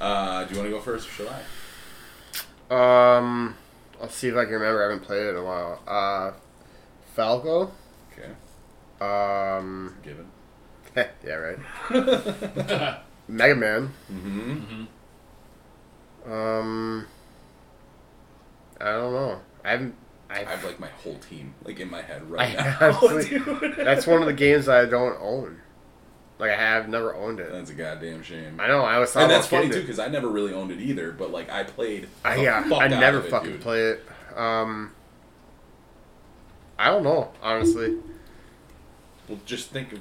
Uh, 0.00 0.42
do 0.44 0.54
you 0.54 0.60
want 0.60 0.68
to 0.68 0.76
go 0.76 0.80
first, 0.80 1.06
or 1.06 1.12
should 1.12 1.28
I? 2.70 3.16
Um, 3.18 3.54
let's 4.02 4.14
see 4.14 4.28
if 4.28 4.36
I 4.36 4.44
can 4.44 4.52
remember. 4.54 4.80
I 4.80 4.90
haven't 4.90 5.04
played 5.06 5.22
it 5.26 5.30
in 5.30 5.36
a 5.36 5.42
while. 5.44 5.80
Uh, 5.86 6.32
Falco. 7.14 7.72
Okay, 8.12 8.28
Um, 9.00 9.96
given. 10.02 10.26
yeah, 11.24 11.34
right. 11.34 11.58
Mega 13.28 13.54
Man. 13.54 13.92
Mm-hmm. 14.12 14.84
hmm 16.24 16.30
Um, 16.32 17.06
I 18.80 18.84
don't 18.92 19.12
know. 19.12 19.40
I 19.64 19.70
haven't. 19.70 19.94
I 20.28 20.44
I've, 20.46 20.64
like 20.64 20.80
my 20.80 20.88
whole 20.88 21.18
team 21.18 21.54
like 21.62 21.78
in 21.78 21.90
my 21.90 22.00
head 22.00 22.22
I 22.22 22.24
right 22.24 22.56
now, 22.56 22.62
have- 22.92 23.00
dude. 23.28 23.74
that's 23.76 24.06
one 24.06 24.20
of 24.22 24.26
the 24.26 24.32
games 24.32 24.66
I 24.68 24.86
don't 24.86 25.16
own. 25.20 25.60
Like 26.42 26.50
I 26.50 26.56
have 26.56 26.88
never 26.88 27.14
owned 27.14 27.38
it. 27.38 27.52
That's 27.52 27.70
a 27.70 27.74
goddamn 27.74 28.24
shame. 28.24 28.58
I 28.58 28.66
know. 28.66 28.80
I 28.82 28.98
was 28.98 29.12
thought 29.12 29.22
And 29.22 29.30
that's 29.30 29.46
funny 29.46 29.68
too, 29.68 29.80
because 29.80 30.00
I 30.00 30.08
never 30.08 30.26
really 30.26 30.52
owned 30.52 30.72
it 30.72 30.80
either. 30.80 31.12
But 31.12 31.30
like 31.30 31.48
I 31.48 31.62
played. 31.62 32.08
I, 32.24 32.34
yeah, 32.34 32.64
fuck 32.68 32.80
I 32.80 32.86
out 32.86 32.90
never 32.90 33.20
it, 33.20 33.30
fucking 33.30 33.52
dude. 33.52 33.60
play 33.60 33.80
it. 33.90 34.04
Um, 34.34 34.90
I 36.76 36.88
don't 36.88 37.04
know, 37.04 37.30
honestly. 37.40 37.96
Well, 39.28 39.38
just 39.46 39.70
think 39.70 39.92
of. 39.92 40.00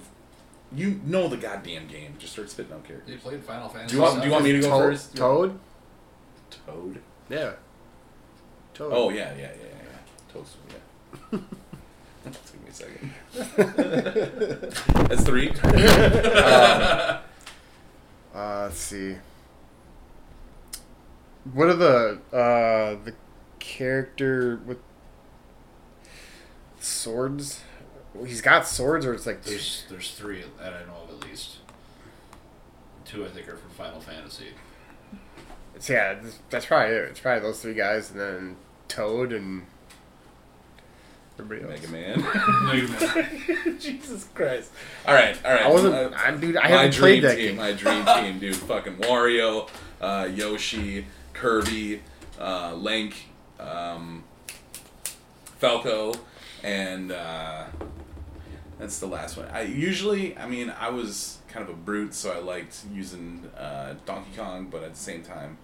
You 0.74 1.00
know 1.06 1.28
the 1.28 1.38
goddamn 1.38 1.86
game. 1.88 2.16
Just 2.18 2.34
start 2.34 2.50
spitting 2.50 2.74
out 2.74 2.86
characters. 2.86 3.12
You 3.14 3.20
played 3.20 3.44
Final 3.44 3.70
Fantasy. 3.70 3.90
Do 3.92 3.98
you 3.98 4.02
want- 4.02 4.22
do 4.22 4.26
you 4.26 4.32
want 4.34 4.44
me 4.44 4.52
to 4.54 4.62
go 4.62 4.70
Toad? 4.70 4.82
first? 4.82 5.16
Toad? 5.16 5.60
Toad. 6.66 7.02
Yeah. 7.30 7.52
Toad. 8.74 8.92
Oh 8.96 9.12
yeah, 9.12 9.32
yeah, 9.36 9.42
yeah, 9.42 9.48
yeah. 9.62 9.84
yeah. 9.84 10.34
Toast. 10.34 10.56
Yeah. 11.32 11.40
Give 12.24 12.34
me 12.64 12.70
a 12.70 12.74
second. 12.74 13.14
That's 15.10 15.24
three. 15.24 15.52
Uh, 18.34 18.62
let's 18.64 18.78
see. 18.78 19.18
What 21.52 21.68
are 21.68 21.74
the 21.74 22.22
uh 22.32 22.96
the 23.04 23.14
character 23.60 24.56
with 24.66 24.78
swords? 26.80 27.62
He's 28.26 28.42
got 28.42 28.66
swords, 28.68 29.06
or 29.06 29.14
it's 29.14 29.26
like 29.26 29.44
There's 29.44 29.84
there's 29.90 30.12
three 30.14 30.44
that 30.60 30.74
I 30.74 30.86
know 30.86 31.04
of 31.10 31.22
at 31.22 31.28
least. 31.30 31.58
Two 33.04 33.26
I 33.26 33.30
think 33.30 33.50
are 33.50 33.58
from 33.58 33.72
Final 33.72 34.00
Fantasy. 34.00 34.48
it's 35.76 35.90
yeah. 35.90 36.16
That's 36.50 36.66
probably 36.66 36.96
it. 36.96 37.04
It's 37.10 37.20
probably 37.20 37.42
those 37.42 37.62
three 37.62 37.74
guys, 37.74 38.12
and 38.12 38.20
then 38.20 38.56
Toad 38.88 39.34
and 39.34 39.66
everybody 41.40 41.72
else. 41.74 41.82
Mega 41.92 41.92
Man. 41.92 42.66
No, 42.66 42.74
you. 43.66 43.78
Jesus 43.80 44.26
Christ. 44.34 44.72
All 45.08 45.14
right, 45.14 45.38
all 45.46 45.52
right. 45.52 45.66
I 45.66 45.70
wasn't, 45.70 45.94
Uh, 45.96 46.10
I, 46.16 46.32
dude. 46.32 46.58
I 46.58 46.62
my 46.64 46.68
haven't 46.70 46.92
dream 46.94 47.02
played 47.02 47.24
that 47.24 47.36
team. 47.38 47.48
game. 47.48 47.58
My 47.58 47.72
dream 47.74 48.06
team, 48.06 48.40
dude. 48.40 48.56
Fucking 48.68 48.98
Wario, 48.98 49.70
uh, 50.00 50.28
Yoshi, 50.34 51.06
Kirby, 51.34 52.02
uh, 52.40 52.74
Link, 52.76 53.28
um, 53.60 54.24
Falco, 55.60 56.14
and 56.64 57.12
uh, 57.12 57.66
that's 58.80 59.00
the 59.00 59.08
last 59.08 59.38
one. 59.38 59.48
I 59.52 59.62
usually, 59.62 60.38
I 60.38 60.48
mean, 60.48 60.74
I 60.80 60.90
was 60.90 61.38
kind 61.48 61.64
of 61.64 61.70
a 61.70 61.78
brute, 61.78 62.14
so 62.14 62.32
I 62.32 62.40
liked 62.40 62.82
using 62.94 63.50
uh, 63.58 63.96
Donkey 64.06 64.32
Kong, 64.36 64.68
but 64.72 64.84
at 64.84 64.94
the 64.94 65.00
same 65.00 65.22
time, 65.24 65.58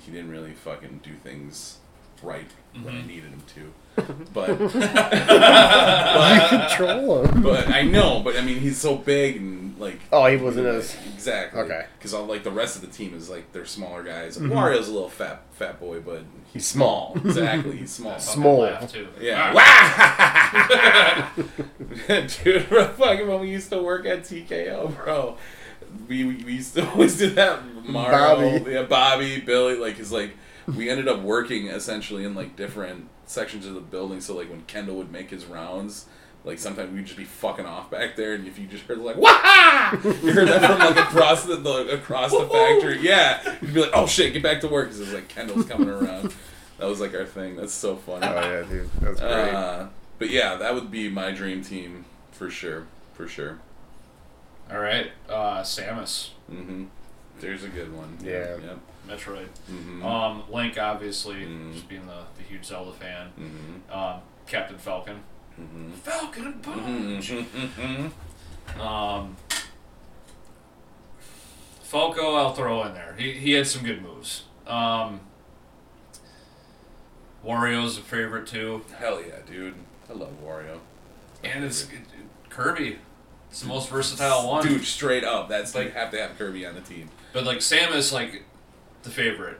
he 0.00 0.10
didn't 0.12 0.30
really 0.30 0.52
fucking 0.52 1.00
do 1.02 1.14
things 1.14 1.78
right 2.22 2.50
when 2.72 2.94
I 2.94 3.00
Mhm. 3.00 3.06
needed 3.06 3.30
him 3.30 3.42
to. 3.54 3.72
But 4.32 4.48
you 4.60 6.48
control 6.48 7.24
him. 7.24 7.42
but 7.42 7.68
I 7.68 7.82
know, 7.82 8.20
but 8.22 8.36
I 8.36 8.40
mean, 8.42 8.58
he's 8.60 8.78
so 8.78 8.96
big 8.96 9.36
and 9.36 9.78
like. 9.78 10.00
Oh, 10.12 10.26
he 10.26 10.36
wasn't 10.36 10.66
as 10.66 10.96
exactly 11.14 11.60
Okay. 11.62 11.86
because 11.98 12.12
all 12.14 12.26
like 12.26 12.42
the 12.44 12.50
rest 12.50 12.76
of 12.76 12.82
the 12.82 12.88
team 12.88 13.14
is 13.14 13.28
like 13.30 13.52
they're 13.52 13.64
smaller 13.66 14.02
guys. 14.02 14.36
Mhm. 14.38 14.50
Wario's 14.50 14.88
a 14.88 14.92
little 14.92 15.08
fat 15.08 15.42
fat 15.52 15.80
boy, 15.80 16.00
but 16.00 16.22
He's 16.52 16.66
small. 16.66 17.12
exactly, 17.24 17.76
he's 17.76 17.90
small. 17.90 18.18
Small. 18.18 18.58
laugh, 18.60 18.90
too. 18.92 19.08
Yeah, 19.20 19.52
Ah. 19.56 21.32
dude, 22.08 22.64
fucking 22.64 23.26
when 23.28 23.40
we 23.40 23.50
used 23.50 23.70
to 23.70 23.82
work 23.82 24.06
at 24.06 24.22
TKO, 24.22 24.94
bro. 24.96 25.36
We, 26.08 26.24
we 26.24 26.34
we 26.44 26.52
used 26.54 26.74
to 26.74 26.88
always 26.90 27.16
do 27.18 27.30
that. 27.30 27.60
Mario, 27.88 28.58
Bobby. 28.58 28.72
yeah, 28.72 28.82
Bobby, 28.82 29.40
Billy, 29.40 29.76
like 29.76 29.98
is 29.98 30.12
like 30.12 30.36
we 30.76 30.90
ended 30.90 31.08
up 31.08 31.20
working 31.20 31.68
essentially 31.68 32.24
in 32.24 32.34
like 32.34 32.56
different 32.56 33.08
sections 33.26 33.66
of 33.66 33.74
the 33.74 33.80
building. 33.80 34.20
So 34.20 34.36
like 34.36 34.50
when 34.50 34.62
Kendall 34.62 34.96
would 34.96 35.10
make 35.12 35.30
his 35.30 35.44
rounds, 35.46 36.06
like 36.44 36.58
sometimes 36.58 36.92
we'd 36.92 37.04
just 37.06 37.18
be 37.18 37.24
fucking 37.24 37.66
off 37.66 37.90
back 37.90 38.16
there, 38.16 38.34
and 38.34 38.46
if 38.46 38.58
you 38.58 38.66
just 38.66 38.84
heard 38.84 38.98
like 38.98 39.16
"Wah!" 39.16 39.90
you 40.02 40.32
heard 40.32 40.48
that 40.48 40.64
from 40.64 40.78
like 40.78 40.96
across 40.96 41.44
the, 41.44 41.56
the 41.56 41.94
across 41.94 42.30
the 42.30 42.46
factory. 42.46 43.00
Yeah, 43.00 43.56
you'd 43.60 43.74
be 43.74 43.80
like, 43.80 43.90
"Oh 43.94 44.06
shit, 44.06 44.32
get 44.32 44.42
back 44.42 44.60
to 44.62 44.68
work!" 44.68 44.86
Because 44.88 45.00
it's 45.00 45.12
like 45.12 45.28
Kendall's 45.28 45.66
coming 45.66 45.88
around. 45.88 46.32
That 46.78 46.86
was 46.86 47.00
like 47.00 47.14
our 47.14 47.24
thing. 47.26 47.56
That's 47.56 47.72
so 47.74 47.96
funny. 47.96 48.26
Oh 48.26 48.34
yeah, 48.40 48.62
dude. 48.62 48.90
That's 49.00 49.20
great. 49.20 49.30
Uh, 49.54 49.88
but 50.18 50.30
yeah, 50.30 50.56
that 50.56 50.74
would 50.74 50.90
be 50.90 51.08
my 51.08 51.32
dream 51.32 51.62
team 51.62 52.04
for 52.30 52.50
sure. 52.50 52.86
For 53.14 53.26
sure. 53.26 53.58
All 54.70 54.78
right, 54.78 55.10
uh, 55.28 55.62
Samus, 55.62 56.30
hmm 56.48 56.84
There's 57.40 57.64
a 57.64 57.68
good 57.68 57.94
one. 57.96 58.18
Yeah. 58.22 58.56
Yep. 58.58 58.78
Metroid. 59.08 59.48
hmm 59.66 60.04
Um, 60.04 60.44
Link, 60.50 60.78
obviously, 60.78 61.36
Mhm. 61.36 61.72
just 61.72 61.88
being 61.88 62.06
the, 62.06 62.22
the 62.36 62.42
huge 62.44 62.64
Zelda 62.64 62.92
fan. 62.92 63.28
hmm 63.30 63.92
Um, 63.92 64.20
Captain 64.46 64.78
Falcon. 64.78 65.22
hmm 65.56 65.90
Falcon 65.92 66.52
Punch. 66.60 67.30
hmm 67.30 68.80
Um, 68.80 69.36
Falco, 71.82 72.34
I'll 72.34 72.52
throw 72.54 72.84
in 72.84 72.94
there. 72.94 73.14
He, 73.18 73.32
he 73.32 73.52
had 73.52 73.66
some 73.66 73.82
good 73.82 74.02
moves. 74.02 74.44
Um, 74.66 75.20
Wario's 77.44 77.96
a 77.96 78.02
favorite 78.02 78.46
too, 78.46 78.84
Hell 78.98 79.22
yeah, 79.22 79.36
dude. 79.46 79.74
I 80.10 80.12
love 80.12 80.32
Wario. 80.44 80.78
and 81.44 81.64
it's 81.64 81.84
it, 81.84 82.00
Kirby. 82.50 82.98
It's 83.50 83.62
the 83.62 83.68
most 83.68 83.88
versatile 83.88 84.46
one. 84.48 84.66
Dude, 84.66 84.84
straight 84.84 85.24
up. 85.24 85.48
That's 85.48 85.74
like 85.74 85.86
Like- 85.86 85.94
have 85.94 86.10
to 86.10 86.20
have 86.20 86.36
Kirby 86.36 86.66
on 86.66 86.74
the 86.74 86.82
team. 86.82 87.08
But 87.32 87.44
like 87.44 87.58
Samus, 87.58 88.12
like 88.12 88.42
the 89.08 89.14
favorite, 89.14 89.58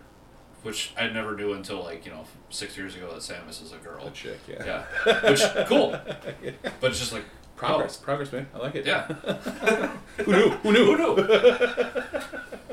which 0.62 0.92
I 0.98 1.08
never 1.08 1.34
knew 1.36 1.52
until 1.54 1.82
like 1.82 2.04
you 2.06 2.12
know 2.12 2.24
six 2.50 2.76
years 2.76 2.94
ago 2.94 3.08
that 3.12 3.20
Samus 3.20 3.62
is 3.62 3.72
a 3.72 3.76
girl. 3.76 4.06
A 4.06 4.10
chick, 4.10 4.38
yeah. 4.48 4.84
Yeah, 5.06 5.30
which 5.30 5.42
cool. 5.66 5.90
But 6.80 6.90
it's 6.90 6.98
just 7.00 7.12
like 7.12 7.24
Progress, 7.56 7.96
progress, 7.96 8.30
man. 8.32 8.46
I 8.54 8.58
like 8.58 8.76
it. 8.76 8.86
Yeah. 8.86 9.06
Who 10.18 10.32
knew? 10.32 10.50
Who 10.50 10.72
knew? 10.72 10.96
Who 10.96 11.16
knew? 11.16 12.22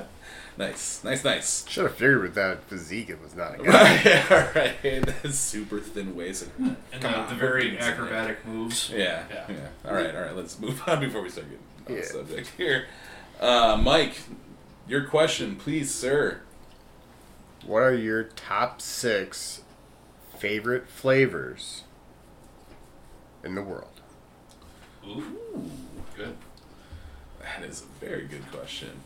Nice, 0.57 1.03
nice, 1.03 1.21
nice. 1.25 1.67
Should 1.67 1.83
have 1.83 1.95
figured 1.95 2.21
with 2.21 2.35
that 2.35 2.63
physique 2.63 3.09
it 3.09 3.21
was 3.21 3.35
not 3.35 3.59
a 3.59 3.63
guy. 3.63 3.71
Right, 3.71 4.31
all 4.31 4.47
right. 4.55 5.05
That's 5.21 5.37
super 5.37 5.81
thin 5.81 6.15
waist. 6.15 6.47
And 6.57 6.77
Come 6.93 7.01
the, 7.01 7.17
on, 7.17 7.27
the 7.27 7.35
very 7.35 7.71
we're 7.73 7.79
acrobatic 7.79 8.45
moves. 8.45 8.89
Yeah, 8.89 9.23
yeah, 9.29 9.45
Yeah. 9.49 9.55
All 9.89 9.93
right, 9.93 10.15
all 10.15 10.21
right. 10.21 10.33
Let's 10.35 10.57
move 10.57 10.81
on 10.87 11.01
before 11.01 11.21
we 11.23 11.29
start 11.29 11.47
getting 11.49 11.59
off 11.85 11.89
Yeah. 11.89 12.09
the 12.09 12.25
subject 12.25 12.51
here. 12.55 12.87
Uh, 13.41 13.77
Mike, 13.83 14.15
your 14.87 15.03
question, 15.03 15.57
please, 15.57 15.93
sir. 15.93 16.39
What 17.65 17.81
are 17.81 17.95
your 17.95 18.23
top 18.23 18.79
six 18.79 19.61
favorite 20.37 20.87
flavors 20.87 21.83
in 23.43 23.55
the 23.55 23.63
world? 23.63 24.01
Ooh, 25.07 25.39
good. 26.15 26.37
That 27.41 27.63
is 27.63 27.83
a 27.83 28.05
very 28.05 28.25
good 28.25 28.51
question. 28.51 29.01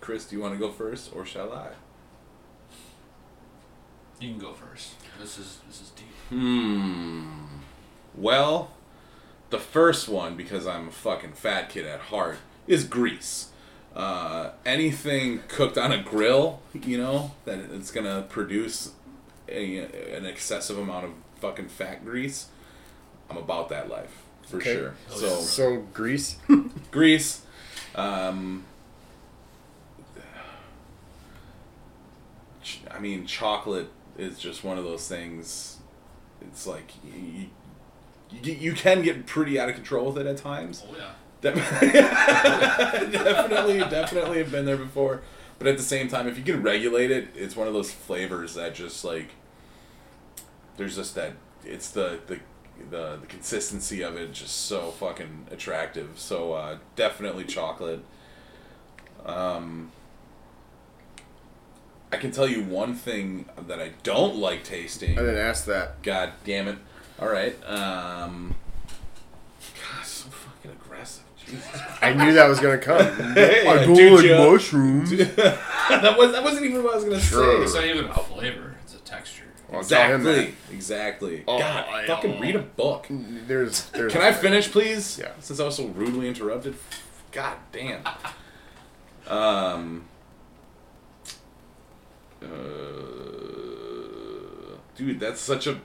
Chris, 0.00 0.26
do 0.26 0.36
you 0.36 0.42
want 0.42 0.54
to 0.54 0.60
go 0.60 0.70
first, 0.70 1.10
or 1.14 1.24
shall 1.24 1.52
I? 1.52 1.68
You 4.20 4.30
can 4.30 4.38
go 4.38 4.52
first. 4.52 4.94
This 5.18 5.38
is 5.38 5.58
this 5.66 5.80
is 5.80 5.90
deep. 5.90 6.06
Hmm. 6.28 7.28
Well, 8.14 8.72
the 9.50 9.58
first 9.58 10.08
one, 10.08 10.36
because 10.36 10.66
I'm 10.66 10.88
a 10.88 10.92
fucking 10.92 11.32
fat 11.32 11.70
kid 11.70 11.86
at 11.86 12.00
heart, 12.00 12.38
is 12.66 12.84
grease. 12.84 13.48
Uh, 13.98 14.52
anything 14.64 15.40
cooked 15.48 15.76
on 15.76 15.90
a 15.90 16.00
grill, 16.00 16.60
you 16.72 16.96
know, 16.96 17.32
that 17.44 17.58
it's 17.58 17.90
gonna 17.90 18.22
produce 18.28 18.92
a, 19.48 19.78
an 20.16 20.24
excessive 20.24 20.78
amount 20.78 21.04
of 21.06 21.10
fucking 21.40 21.68
fat 21.68 22.04
grease. 22.04 22.46
I'm 23.28 23.36
about 23.36 23.68
that 23.70 23.88
life 23.90 24.22
for 24.46 24.58
Okay. 24.58 24.74
sure. 24.74 24.94
Oh, 25.10 25.16
So. 25.16 25.28
So 25.40 25.76
grease. 25.92 26.36
grease. 26.92 27.42
Um, 27.96 28.64
ch- 32.62 32.80
I 32.90 32.98
mean, 33.00 33.26
chocolate 33.26 33.88
is 34.16 34.38
just 34.38 34.64
one 34.64 34.78
of 34.78 34.84
those 34.84 35.08
things. 35.08 35.78
It's 36.40 36.66
like 36.66 36.92
you, 37.04 37.46
you, 38.30 38.52
you 38.52 38.72
can 38.74 39.02
get 39.02 39.26
pretty 39.26 39.58
out 39.58 39.68
of 39.68 39.74
control 39.74 40.12
with 40.12 40.18
it 40.18 40.26
at 40.28 40.36
times. 40.36 40.84
Oh 40.88 40.94
yeah. 40.96 41.10
Definitely, 41.40 42.00
definitely, 43.12 43.78
definitely 43.78 44.38
have 44.38 44.50
been 44.50 44.64
there 44.64 44.76
before. 44.76 45.22
But 45.58 45.68
at 45.68 45.76
the 45.76 45.82
same 45.82 46.08
time, 46.08 46.28
if 46.28 46.36
you 46.36 46.44
can 46.44 46.62
regulate 46.62 47.10
it, 47.10 47.28
it's 47.34 47.56
one 47.56 47.68
of 47.68 47.74
those 47.74 47.90
flavors 47.90 48.54
that 48.54 48.74
just 48.74 49.04
like 49.04 49.30
there's 50.76 50.96
just 50.96 51.14
that 51.14 51.32
it's 51.64 51.90
the 51.90 52.20
the 52.26 52.40
the, 52.90 53.18
the 53.20 53.26
consistency 53.26 54.02
of 54.02 54.16
it 54.16 54.32
just 54.32 54.66
so 54.66 54.90
fucking 54.92 55.46
attractive. 55.50 56.10
So 56.16 56.52
uh, 56.52 56.78
definitely 56.96 57.44
chocolate. 57.44 58.04
Um, 59.26 59.90
I 62.12 62.16
can 62.16 62.30
tell 62.30 62.48
you 62.48 62.62
one 62.62 62.94
thing 62.94 63.46
that 63.66 63.80
I 63.80 63.92
don't 64.02 64.36
like 64.36 64.64
tasting. 64.64 65.18
I 65.18 65.22
didn't 65.22 65.38
ask 65.38 65.66
that. 65.66 66.02
God 66.02 66.32
damn 66.44 66.68
it. 66.68 66.78
All 67.20 67.28
right. 67.28 67.54
Um, 67.68 68.54
God, 69.60 70.06
so 70.06 70.30
fucking 70.30 70.70
aggressive. 70.70 71.24
Jesus. 71.36 71.37
I 72.02 72.12
knew 72.12 72.32
that 72.34 72.48
was 72.48 72.60
gonna 72.60 72.78
come. 72.78 72.98
Hey, 73.34 73.66
I 73.66 73.72
I 73.82 73.84
don't 73.86 74.14
like 74.14 74.24
joke. 74.24 74.52
mushrooms. 74.52 75.10
that 75.16 76.14
was 76.18 76.32
that 76.32 76.42
wasn't 76.44 76.66
even 76.66 76.82
what 76.84 76.92
I 76.92 76.96
was 76.96 77.04
gonna 77.04 77.20
Sure. 77.20 77.62
It's 77.62 77.72
say. 77.72 77.86
not 77.86 77.96
even 77.96 78.10
a 78.10 78.14
flavor. 78.14 78.76
It's 78.84 78.94
a 78.94 78.98
texture. 78.98 79.44
Well, 79.70 79.82
tell 79.84 80.08
him 80.10 80.26
Exactly. 80.26 80.54
Exactly. 80.74 81.44
Oh, 81.46 81.58
God, 81.58 81.84
I- 81.88 82.06
fucking 82.06 82.40
read 82.40 82.56
a 82.56 82.60
book. 82.60 83.06
that. 83.08 83.48
There's, 83.48 83.84
there's. 83.90 84.12
Can 84.12 84.22
I 84.22 84.32
finish, 84.32 84.70
please? 84.70 85.18
Yeah. 85.18 85.32
Since 85.40 85.60
I 85.60 85.64
was 85.64 85.76
so 85.76 85.86
rudely 85.88 86.26
interrupted. 86.28 86.74
God 87.32 87.56
damn. 87.72 88.02
Um. 89.26 90.04
Uh, 92.42 92.46
dude, 94.96 95.20
that's 95.20 95.40
such 95.40 95.66
a 95.66 95.80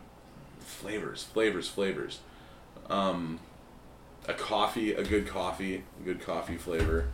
flavors, 0.59 1.23
flavors, 1.23 1.67
flavors. 1.67 2.19
Um, 2.89 3.39
a 4.27 4.33
coffee, 4.33 4.93
a 4.93 5.03
good 5.03 5.27
coffee, 5.27 5.83
a 5.99 6.03
good 6.03 6.21
coffee 6.21 6.57
flavor. 6.57 7.07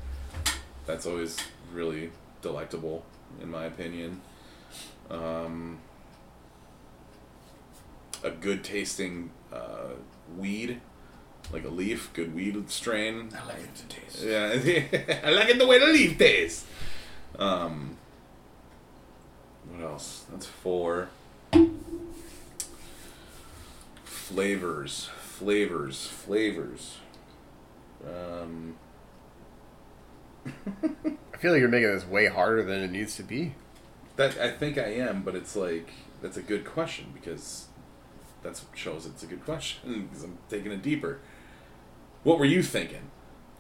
That's 0.86 1.06
always 1.06 1.38
really 1.74 2.12
delectable, 2.42 3.04
in 3.42 3.50
my 3.52 3.66
opinion. 3.66 4.22
Um, 5.10 5.80
a 8.24 8.30
good 8.30 8.64
tasting 8.64 9.32
uh, 9.52 9.94
weed, 10.38 10.82
like 11.52 11.66
a 11.66 11.70
leaf, 11.70 12.12
good 12.14 12.36
weed 12.36 12.70
strain. 12.70 13.30
I 13.36 13.46
like 13.46 13.58
it 13.60 13.76
to 13.76 13.88
taste. 13.88 14.24
Yeah, 14.24 15.20
I 15.28 15.32
like 15.32 15.50
it 15.50 15.58
the 15.58 15.68
way 15.68 15.80
the 15.80 15.88
leaf 15.88 16.18
tastes. 16.18 16.66
Um, 17.38 17.98
what 19.70 19.84
else? 19.84 20.26
That's 20.32 20.46
four. 20.46 21.10
Flavors, 24.04 25.10
flavors, 25.40 26.06
flavors. 26.06 26.98
Um, 28.06 28.76
I 30.46 31.38
feel 31.38 31.54
like 31.54 31.62
you're 31.62 31.70
making 31.70 31.92
this 31.94 32.06
way 32.06 32.28
harder 32.28 32.62
than 32.64 32.82
it 32.82 32.92
needs 32.92 33.16
to 33.16 33.24
be. 33.24 33.54
that 34.18 34.38
I 34.38 34.52
think 34.52 34.78
I 34.78 34.88
am, 34.96 35.22
but 35.24 35.36
it's 35.36 35.56
like 35.56 35.92
that's 36.22 36.36
a 36.36 36.42
good 36.42 36.66
question 36.66 37.08
because 37.14 37.68
that 38.44 38.62
shows 38.74 39.06
it's 39.06 39.24
a 39.24 39.28
good 39.28 39.46
question 39.46 40.08
because 40.10 40.24
I'm 40.24 40.38
taking 40.50 40.72
it 40.74 40.82
deeper. 40.82 41.20
What 42.24 42.38
were 42.38 42.46
you 42.46 42.62
thinking? 42.62 43.10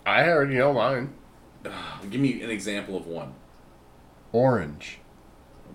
I 0.05 0.27
already 0.27 0.55
know 0.55 0.73
mine. 0.73 1.13
Ugh, 1.65 2.09
give 2.09 2.19
me 2.19 2.41
an 2.41 2.49
example 2.49 2.97
of 2.97 3.07
one. 3.07 3.33
Orange. 4.33 4.99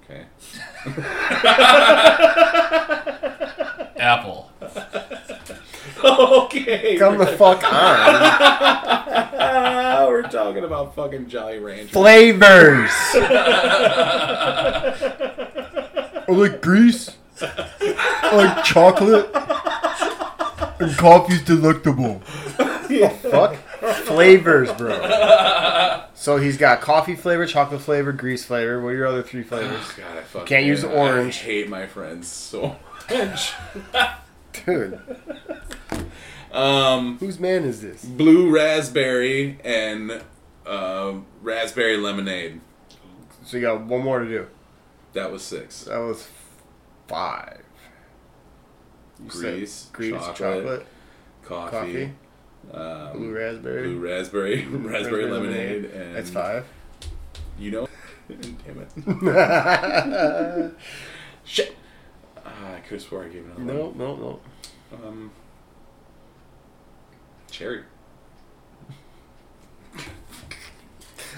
Okay. 0.05 0.27
Apple. 3.99 4.51
okay. 6.05 6.97
Come 6.99 7.19
the 7.19 7.27
fuck 7.27 7.63
on. 7.73 8.15
We're 10.09 10.23
talking 10.23 10.65
about 10.65 10.95
fucking 10.95 11.29
Jolly 11.29 11.59
Rancher. 11.59 11.89
Flavors. 11.93 12.91
I 16.17 16.25
like 16.29 16.61
grease. 16.63 17.11
I 17.41 18.37
like 18.37 18.65
chocolate. 18.65 19.31
And 20.81 20.97
coffee's 20.97 21.43
delectable. 21.43 22.19
Fuck. 23.23 23.57
Flavors, 24.05 24.73
bro. 24.73 26.05
So 26.15 26.37
he's 26.37 26.57
got 26.57 26.81
coffee 26.81 27.17
flavor, 27.17 27.47
chocolate 27.47 27.81
flavor, 27.81 28.13
grease 28.13 28.45
flavor. 28.45 28.81
What 28.81 28.91
are 28.91 28.95
your 28.95 29.07
other 29.07 29.23
three 29.23 29.43
flavors? 29.43 29.81
Oh, 29.81 29.95
God, 29.97 30.17
I 30.19 30.23
fucking 30.23 30.47
Can't 30.47 30.65
use 30.67 30.85
orange. 30.85 31.37
I 31.39 31.45
hate 31.45 31.69
my 31.69 31.87
friends 31.87 32.29
so 32.29 32.77
much. 33.11 33.53
Dude, 34.65 35.01
Um, 36.55 37.19
whose 37.19 37.41
man 37.41 37.65
is 37.65 37.81
this? 37.83 38.05
blue 38.05 38.49
raspberry 38.51 39.59
and 39.65 40.23
uh, 40.67 41.15
raspberry 41.43 41.97
lemonade. 41.97 42.61
So 43.45 43.57
you 43.57 43.63
got 43.63 43.83
one 43.83 44.03
more 44.03 44.21
to 44.21 44.27
do. 44.29 44.47
That 45.15 45.31
was 45.33 45.43
six. 45.43 45.85
That 45.85 45.99
was 45.99 46.29
five. 47.09 47.61
You 49.23 49.29
Grease, 49.31 49.89
grease, 49.93 50.13
chocolate, 50.13 50.37
chocolate, 50.37 50.87
Coffee, 51.45 51.71
coffee, 51.77 52.13
um, 52.73 53.13
blue 53.19 53.33
raspberry. 53.33 53.89
blue 53.89 53.99
raspberry, 54.07 54.65
raspberry 54.71 55.31
lemonade, 55.31 55.85
and 55.87 56.15
That's 56.17 56.31
five. 56.31 56.67
You 57.59 57.71
know, 57.71 57.89
damn 58.29 58.87
it, 59.07 60.75
shit. 61.45 61.77
Ah, 62.45 62.75
I 62.75 62.81
could 62.81 62.93
have 62.95 63.03
swore 63.03 63.25
I 63.25 63.29
gave 63.29 63.45
another 63.45 63.63
no, 63.63 63.91
no, 63.97 64.17
no. 64.17 64.41
Um, 64.93 65.31
cherry. 67.55 67.83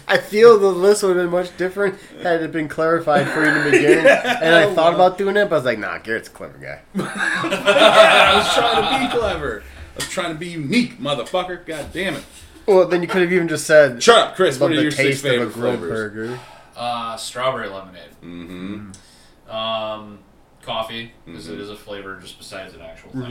I 0.08 0.18
feel 0.18 0.58
the 0.58 0.68
list 0.68 1.02
would 1.02 1.16
have 1.16 1.24
been 1.26 1.32
much 1.32 1.56
different 1.56 1.98
had 2.22 2.40
it 2.42 2.52
been 2.52 2.68
clarified 2.68 3.28
for 3.28 3.44
you 3.44 3.52
to 3.52 3.64
begin. 3.70 3.80
beginning. 4.02 4.06
And 4.06 4.54
I 4.54 4.72
thought 4.74 4.94
about 4.94 5.18
doing 5.18 5.36
it, 5.36 5.50
but 5.50 5.56
I 5.56 5.58
was 5.58 5.64
like, 5.64 5.78
nah, 5.78 5.98
Garrett's 5.98 6.28
a 6.28 6.30
clever 6.30 6.58
guy. 6.58 6.80
I 6.94 8.34
was 8.36 8.54
trying 8.54 9.08
to 9.10 9.14
be 9.14 9.18
clever. 9.18 9.62
I 9.62 9.96
was 9.96 10.08
trying 10.08 10.32
to 10.32 10.38
be 10.38 10.48
unique, 10.48 10.98
motherfucker. 11.00 11.64
God 11.66 11.92
damn 11.92 12.14
it. 12.14 12.24
Well, 12.66 12.86
then 12.88 13.02
you 13.02 13.08
could 13.08 13.22
have 13.22 13.32
even 13.32 13.48
just 13.48 13.66
said, 13.66 14.02
Shut 14.02 14.16
up, 14.18 14.36
Chris. 14.36 14.58
What 14.60 14.72
are 14.72 14.76
the 14.76 14.82
your 14.82 14.90
six 14.90 15.22
taste 15.22 15.24
of 15.24 15.30
a 15.30 15.34
favorite 15.34 15.52
flavors? 15.52 15.88
burger. 16.12 16.40
Uh, 16.76 17.16
strawberry 17.16 17.68
lemonade. 17.68 18.10
Mm-hmm. 18.22 19.50
Um, 19.50 20.18
coffee 20.62 21.12
because 21.24 21.48
Mhm. 21.48 21.60
is 21.60 21.70
a 21.70 21.76
flavor 21.76 22.18
just 22.20 22.38
besides 22.38 22.74
an 22.74 22.80
actual 22.82 23.10
thing. 23.12 23.22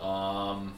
Mm-hmm. 0.00 0.04
Um, 0.04 0.74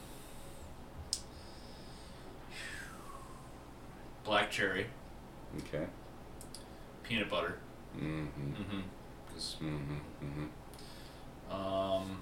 black 4.23 4.51
cherry, 4.51 4.87
Okay. 5.59 5.85
peanut 7.03 7.29
butter. 7.29 7.57
Mm-hmm. 7.97 8.25
Mm-hmm. 8.53 9.65
Mm-hmm. 9.65 10.25
Mm-hmm. 10.25 11.53
Um, 11.53 12.21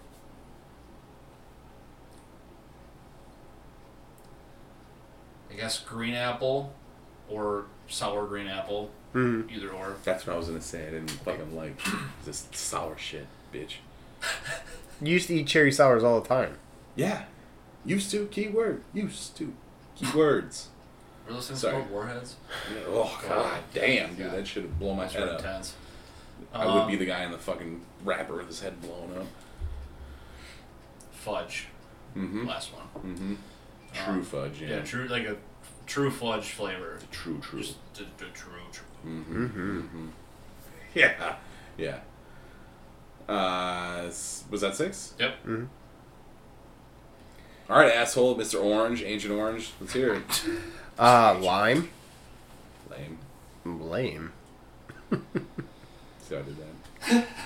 I 5.52 5.56
guess 5.56 5.80
green 5.80 6.14
apple 6.14 6.74
or 7.28 7.66
sour 7.88 8.26
green 8.28 8.48
apple, 8.48 8.92
Mhm. 9.14 9.52
either 9.52 9.70
or. 9.72 9.96
That's 10.04 10.26
what 10.26 10.34
I 10.34 10.38
was 10.38 10.48
gonna 10.48 10.62
say. 10.62 10.88
I 10.88 10.92
didn't 10.92 11.10
fucking 11.12 11.56
like 11.56 11.80
this 12.26 12.48
sour 12.52 12.98
shit, 12.98 13.28
bitch. 13.54 13.76
You 15.02 15.14
used 15.14 15.28
to 15.30 15.36
eat 15.36 15.48
cherry 15.48 15.72
sours 15.72 16.04
all 16.04 16.20
the 16.20 16.28
time. 16.28 16.58
Yeah. 16.94 17.24
Used 17.86 18.12
to 18.12 18.26
keyword. 18.26 18.84
Used 18.94 19.38
to 19.38 19.54
keywords. 19.98 20.66
Were 21.30 21.36
those 21.36 21.48
things 21.48 21.60
Sorry. 21.62 21.74
called 21.76 21.92
warheads? 21.92 22.36
Oh 22.88 23.20
god 23.28 23.60
damn, 23.74 24.16
dude, 24.16 24.26
God. 24.28 24.36
that 24.40 24.48
should 24.48 24.64
have 24.64 24.80
blown 24.80 24.98
my 24.98 25.04
Those 25.06 25.14
head 25.14 25.30
up. 25.30 25.40
intense. 25.40 25.76
I 26.54 26.66
would 26.66 26.88
be 26.88 26.94
Um, 26.94 27.00
the 27.00 27.06
guy 27.06 27.24
in 27.24 27.32
the 27.32 27.38
fucking 27.38 27.82
wrapper 28.04 28.38
with 28.38 28.48
his 28.48 28.62
head 28.62 28.82
blown 28.82 29.16
up. 29.18 29.28
fudge. 31.12 31.68
Mm-hmm. 32.18 32.48
Last 32.48 32.72
one. 32.74 33.14
Mm-hmm. 33.14 33.34
True 33.94 34.14
Um, 34.14 34.24
fudge, 34.24 34.62
yeah. 34.62 34.70
Yeah, 34.70 34.82
true 34.82 35.08
like 35.08 35.26
a 35.26 35.36
true 35.86 36.10
fudge 36.10 36.46
flavor. 36.52 36.98
True, 37.12 37.40
true. 37.40 37.62
Just 37.62 37.76
the, 37.94 38.06
the 38.18 38.26
true, 38.34 38.52
true. 38.72 38.86
Mm-hmm. 39.06 39.46
Mhm. 39.46 39.82
Mm-hmm. 39.84 40.08
Yeah. 40.96 41.36
Yeah. 41.78 42.00
Uh, 43.28 44.06
s- 44.08 44.44
was 44.50 44.62
that 44.62 44.76
six? 44.76 45.14
Yep. 45.20 45.36
All 47.70 47.78
right, 47.78 47.94
asshole, 47.94 48.36
Mr. 48.36 48.60
Orange, 48.64 49.04
Ancient 49.04 49.32
Orange. 49.32 49.70
Let's 49.80 49.94
hear 49.94 50.16
it. 50.16 50.24
Uh, 51.00 51.40
lime. 51.42 51.90
Lame. 52.92 53.18
Lame. 53.64 54.34
See 55.12 56.36
how 56.36 56.42
I 56.42 56.44
did 56.44 56.58
that? 56.58 57.28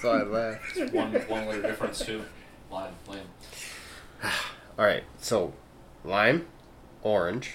So 0.00 0.10
I 0.10 0.22
laughed. 0.22 0.92
One 0.92 1.14
one 1.14 1.46
letter 1.46 1.62
difference 1.62 2.04
too. 2.04 2.22
Lime, 2.70 2.92
lame. 3.08 3.26
All 4.78 4.84
right, 4.84 5.02
so 5.18 5.54
lime, 6.04 6.46
orange, 7.02 7.54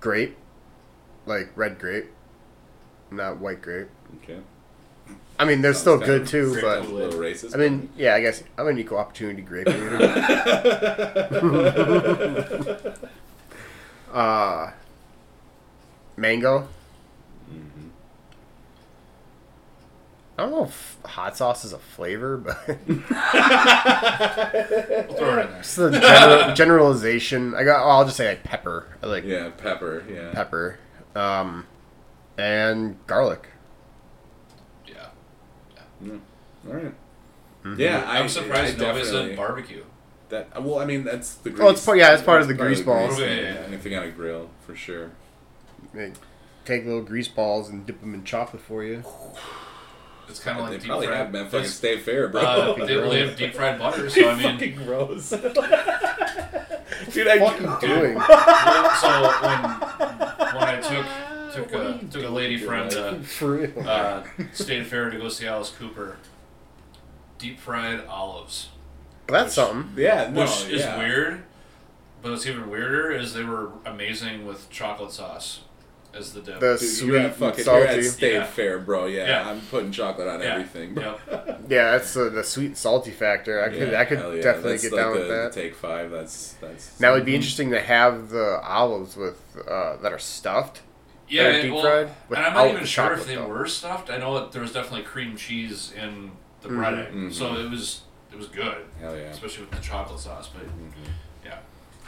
grape, 0.00 0.36
like 1.26 1.50
red 1.54 1.78
grape, 1.78 2.06
not 3.12 3.38
white 3.38 3.62
grape. 3.62 3.86
Okay. 4.24 4.40
I 5.40 5.44
mean, 5.44 5.62
they're 5.62 5.74
still 5.74 5.98
good 5.98 6.26
too, 6.26 6.58
but 6.60 6.78
A 6.78 6.80
little 6.82 7.20
racist. 7.20 7.54
I 7.54 7.58
mean, 7.58 7.90
yeah, 7.96 8.14
I 8.14 8.20
guess 8.20 8.42
I'm 8.58 8.66
an 8.66 8.78
equal 8.78 8.98
opportunity 8.98 9.42
grape 9.42 9.68
eater. 9.68 9.98
uh, 14.12 14.70
mango. 16.16 16.68
Mhm. 17.52 17.90
I 20.36 20.42
don't 20.42 20.50
know 20.52 20.64
if 20.64 20.96
hot 21.04 21.36
sauce 21.36 21.64
is 21.64 21.72
a 21.72 21.78
flavor, 21.78 22.36
but 22.36 22.58
We'll 22.78 22.78
throw 25.16 25.38
it 25.38 25.46
in 25.46 25.50
there. 25.50 25.60
it's 25.60 25.74
the 25.76 25.90
general, 25.90 26.54
generalization. 26.54 27.54
I 27.54 27.64
got. 27.64 27.86
I'll 27.88 28.04
just 28.04 28.16
say 28.16 28.28
like 28.30 28.44
pepper. 28.44 28.88
I 29.02 29.06
like 29.06 29.24
yeah, 29.24 29.50
pepper. 29.50 30.04
Yeah. 30.12 30.32
pepper, 30.32 30.78
um, 31.14 31.66
and 32.36 32.96
garlic. 33.06 33.48
Yeah. 36.00 36.12
All 36.68 36.74
right. 36.74 36.94
Mm-hmm. 37.64 37.80
Yeah, 37.80 38.04
I, 38.06 38.18
I'm 38.20 38.28
surprised 38.28 38.76
I 38.80 38.84
nobody 38.86 39.04
definitely- 39.04 39.28
said 39.30 39.36
barbecue. 39.36 39.84
That 40.30 40.62
well, 40.62 40.78
I 40.78 40.84
mean 40.84 41.04
that's 41.04 41.34
the 41.36 41.48
grease. 41.50 41.62
Oh, 41.66 41.70
it's 41.70 41.84
part- 41.84 41.96
yeah, 41.98 42.12
it's 42.12 42.22
part 42.22 42.42
of 42.42 42.48
the 42.48 42.54
Part 42.54 42.68
grease 42.68 42.82
balls. 42.82 43.16
thing, 43.16 43.24
Yeah, 43.28 43.34
yeah, 43.34 43.40
yeah, 43.42 43.54
yeah. 43.54 43.66
Anything 43.66 43.94
on 43.96 44.02
a 44.04 44.10
grill 44.10 44.50
for 44.66 44.76
sure. 44.76 45.10
They 45.94 46.12
take 46.66 46.84
little 46.84 47.00
grease 47.02 47.28
balls 47.28 47.70
and 47.70 47.86
dip 47.86 48.00
them 48.00 48.12
in 48.14 48.24
chocolate 48.24 48.60
for 48.62 48.84
you. 48.84 49.02
It's 50.28 50.38
kind 50.40 50.58
of 50.58 50.66
they 50.66 50.72
like 50.72 50.80
deep 50.82 50.88
probably 50.90 51.06
fried. 51.06 51.18
have 51.18 51.32
been 51.32 51.44
fucking 51.46 51.60
It's- 51.60 51.74
stay 51.74 51.96
fair, 51.96 52.28
bro. 52.28 52.42
Uh, 52.42 52.74
they, 52.86 52.94
they 52.96 53.26
have 53.26 53.36
deep 53.38 53.54
fried 53.54 53.78
butter, 53.78 54.10
so 54.10 54.28
I 54.28 54.34
mean, 54.34 54.52
fucking 54.52 54.76
gross. 54.84 55.30
Dude, 57.12 57.26
I 57.28 57.38
Fucking 57.38 57.88
doing. 57.88 58.20
so 58.20 59.32
when 59.40 59.60
when 60.54 60.64
I 60.64 60.80
took 60.82 61.06
took 61.64 61.72
a 61.72 62.04
took 62.10 62.24
a 62.24 62.28
lady 62.28 62.58
friend 62.58 62.90
to 62.90 63.80
uh, 63.88 64.24
State 64.52 64.86
Fair 64.86 65.10
to 65.10 65.18
go 65.18 65.28
see 65.28 65.46
Alice 65.46 65.70
Cooper, 65.70 66.16
deep 67.38 67.58
fried 67.58 68.04
olives, 68.06 68.68
That's 69.26 69.54
something. 69.54 69.92
Yeah, 70.02 70.30
no, 70.30 70.42
which 70.42 70.68
is 70.68 70.82
yeah. 70.82 70.98
weird. 70.98 71.44
But 72.20 72.32
what's 72.32 72.46
even 72.46 72.68
weirder 72.68 73.12
is 73.12 73.32
they 73.34 73.44
were 73.44 73.70
amazing 73.86 74.44
with 74.44 74.68
chocolate 74.70 75.12
sauce 75.12 75.60
as 76.12 76.32
the 76.32 76.40
dip. 76.40 76.58
The 76.58 76.76
Dude, 76.78 76.88
sweet 76.88 77.06
you're 77.08 77.18
at 77.18 77.24
and 77.26 77.34
fucking 77.34 77.64
you're 77.64 77.84
at 77.84 77.90
salty. 77.90 78.02
State 78.02 78.32
Yeah. 78.32 78.44
Fair, 78.44 78.78
bro. 78.78 79.06
Yeah, 79.06 79.26
Yeah. 79.26 79.50
I'm 79.50 79.60
putting 79.60 79.92
chocolate 79.92 80.26
on 80.26 80.40
yeah. 80.40 80.46
everything. 80.46 80.94
Bro. 80.94 81.18
Yep. 81.30 81.54
Yeah, 81.68 81.90
that's 81.92 82.16
uh, 82.16 82.30
the 82.30 82.42
sweet 82.42 82.66
and 82.66 82.76
salty 82.78 83.10
factor. 83.10 83.62
I 83.62 83.68
could, 83.68 83.92
Yeah, 83.92 84.00
I 84.00 84.04
could 84.06 84.18
yeah. 84.18 84.42
definitely 84.42 84.72
That's 84.72 84.82
get 84.84 84.92
like 84.92 85.00
down 85.02 85.12
the, 85.12 85.18
with 85.20 85.28
that. 85.28 85.52
The 85.52 85.60
take 85.60 85.74
five. 85.74 86.10
That's 86.10 86.52
that's. 86.54 86.98
Now 86.98 87.12
it'd 87.12 87.26
be 87.26 87.34
interesting 87.34 87.70
to 87.70 87.80
have 87.80 88.30
the 88.30 88.58
olives 88.64 89.16
with 89.16 89.38
uh, 89.68 89.96
that 89.98 90.12
are 90.12 90.18
stuffed. 90.18 90.80
Yeah, 91.28 91.42
They're 91.44 91.52
and- 91.52 91.62
deep 91.62 91.72
well, 91.72 91.82
fried 91.82 92.08
and 92.30 92.46
I'm 92.46 92.54
not 92.54 92.68
even 92.74 92.84
sure 92.86 93.12
if 93.12 93.26
they 93.26 93.34
though. 93.36 93.46
were 93.46 93.66
stuffed. 93.66 94.10
I 94.10 94.16
know 94.18 94.34
that 94.38 94.52
there 94.52 94.62
was 94.62 94.72
definitely 94.72 95.02
cream 95.04 95.36
cheese 95.36 95.92
in 95.96 96.30
the 96.62 96.68
Mhm. 96.70 96.76
breading, 96.78 97.12
Mhm. 97.14 97.32
so 97.34 97.54
it 97.56 97.70
was 97.70 98.02
it 98.32 98.36
was 98.36 98.48
good, 98.48 98.84
Hell 99.00 99.16
yeah. 99.16 99.22
especially 99.24 99.62
with 99.64 99.70
the 99.72 99.80
chocolate 99.80 100.20
sauce. 100.20 100.48
But 100.48 100.66
Mhm. 100.66 100.92
yeah, 101.44 101.56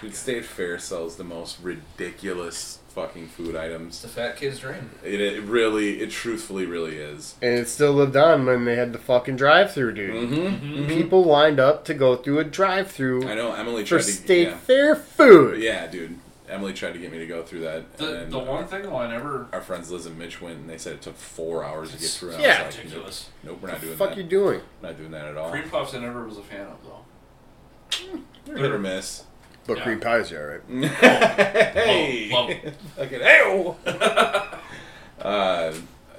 Dude, 0.01 0.15
State 0.15 0.45
Fair 0.45 0.79
sells 0.79 1.17
the 1.17 1.25
most 1.25 1.57
ridiculous 1.63 2.79
fucking 2.95 3.29
food 3.29 3.51
it's 3.51 3.59
items. 3.59 4.03
the 4.03 4.09
fat 4.09 4.37
kid's 4.37 4.59
dream. 4.61 4.91
It, 5.05 5.21
it 5.21 5.43
really, 5.45 6.01
it 6.03 6.11
truthfully 6.11 6.67
really 6.67 6.97
is. 6.97 7.35
And 7.41 7.55
it 7.59 7.69
still 7.69 7.93
lived 7.93 8.17
on 8.17 8.47
when 8.47 8.65
they 8.65 8.77
had 8.77 8.93
the 8.93 8.99
fucking 8.99 9.37
drive-through, 9.37 9.93
dude. 9.93 10.31
Mm-hmm. 10.31 10.89
People 10.89 11.25
lined 11.25 11.59
up 11.61 11.85
to 11.87 11.95
go 11.95 12.17
through 12.17 12.39
a 12.41 12.45
drive-through 12.45 13.29
I 13.29 13.35
know 13.35 13.53
Emily 13.53 13.83
for 13.85 13.91
tried 13.99 14.03
to. 14.05 14.13
state 14.13 14.49
yeah. 14.49 14.57
fair 14.57 14.95
food. 14.97 15.63
yeah, 15.63 15.87
dude. 15.87 16.19
Emily 16.51 16.73
tried 16.73 16.93
to 16.95 16.99
get 16.99 17.13
me 17.13 17.19
to 17.19 17.27
go 17.27 17.43
through 17.43 17.61
that. 17.61 17.97
The, 17.97 18.23
and 18.23 18.33
the 18.33 18.39
then 18.39 18.49
one 18.49 18.67
thing 18.67 18.83
though, 18.83 18.97
I 18.97 19.09
never 19.09 19.47
our 19.53 19.61
friends 19.61 19.91
Liz 19.91 20.07
and 20.07 20.19
Mitch 20.19 20.41
went, 20.41 20.57
and 20.59 20.69
they 20.69 20.79
said 20.79 20.95
it 20.95 21.03
took 21.03 21.17
four 21.17 21.65
hours 21.65 21.93
to 21.93 21.99
get 21.99 22.09
through. 22.11 22.33
And 22.33 22.43
Yeah. 22.43 22.63
I 22.63 22.67
was 22.67 22.75
like, 22.77 22.85
nope, 22.85 22.93
ridiculous. 22.93 23.31
nope, 23.45 23.59
we're 23.63 23.69
not 23.69 23.73
What 23.75 23.81
the 23.81 23.87
doing 23.87 23.99
fuck 23.99 24.09
that. 24.11 24.17
you 24.19 24.25
doing? 24.25 24.61
Not 24.83 24.97
doing 24.99 25.11
that 25.13 25.27
at 25.27 25.37
all. 25.37 25.51
Cream 25.51 25.69
puffs, 25.71 25.95
I 25.95 25.99
never 26.01 26.27
was 26.27 26.39
a 26.39 26.43
fan 26.43 26.67
of 26.67 26.79
though. 26.85 28.19
They're 28.47 28.57
hit 28.57 28.71
or 28.73 28.79
miss. 28.79 29.25
But 29.67 29.79
Yeah. 29.79 29.83
cream 29.85 30.01
pies, 30.01 30.31
yeah, 30.31 30.39
right? 30.39 30.61
hey, 30.95 32.31
Love- 32.33 32.75
fucking 32.97 33.21
hey. 33.21 33.75
uh, 35.21 35.73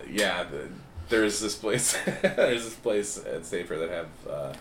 yeah, 0.10 0.44
the, 0.44 0.68
there's 1.10 1.40
this 1.40 1.56
place. 1.56 1.98
there's 2.22 2.64
this 2.66 2.76
place 2.76 3.18
at 3.26 3.46
State 3.46 3.68
Fair 3.68 3.80
that 3.80 3.90
have 3.90 4.08
uh, 4.30 4.54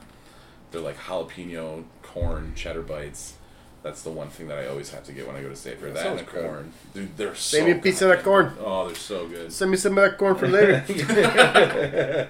they're 0.70 0.80
like 0.80 0.98
jalapeno 0.98 1.84
corn 2.02 2.52
cheddar 2.56 2.82
bites. 2.82 3.34
That's 3.82 4.02
the 4.02 4.10
one 4.10 4.28
thing 4.28 4.48
that 4.48 4.58
I 4.58 4.66
always 4.66 4.90
have 4.90 5.04
to 5.04 5.12
get 5.12 5.26
when 5.26 5.36
I 5.36 5.42
go 5.42 5.48
to 5.48 5.56
Fair. 5.56 5.74
That 5.76 5.94
That 5.94 6.06
and 6.06 6.18
the 6.18 6.24
good. 6.24 6.44
corn, 6.44 6.72
dude, 6.92 7.16
they're 7.16 7.34
so. 7.34 7.56
Send 7.56 7.66
me 7.66 7.72
a 7.72 7.76
piece 7.82 8.02
of 8.02 8.08
that 8.10 8.22
corn. 8.22 8.54
Oh, 8.60 8.86
they're 8.86 8.94
so 8.96 9.26
good. 9.26 9.50
Send 9.52 9.70
me 9.70 9.76
some 9.78 9.96
of 9.96 10.04
that 10.04 10.18
corn 10.18 10.34
for 10.36 10.46
later. 10.48 10.84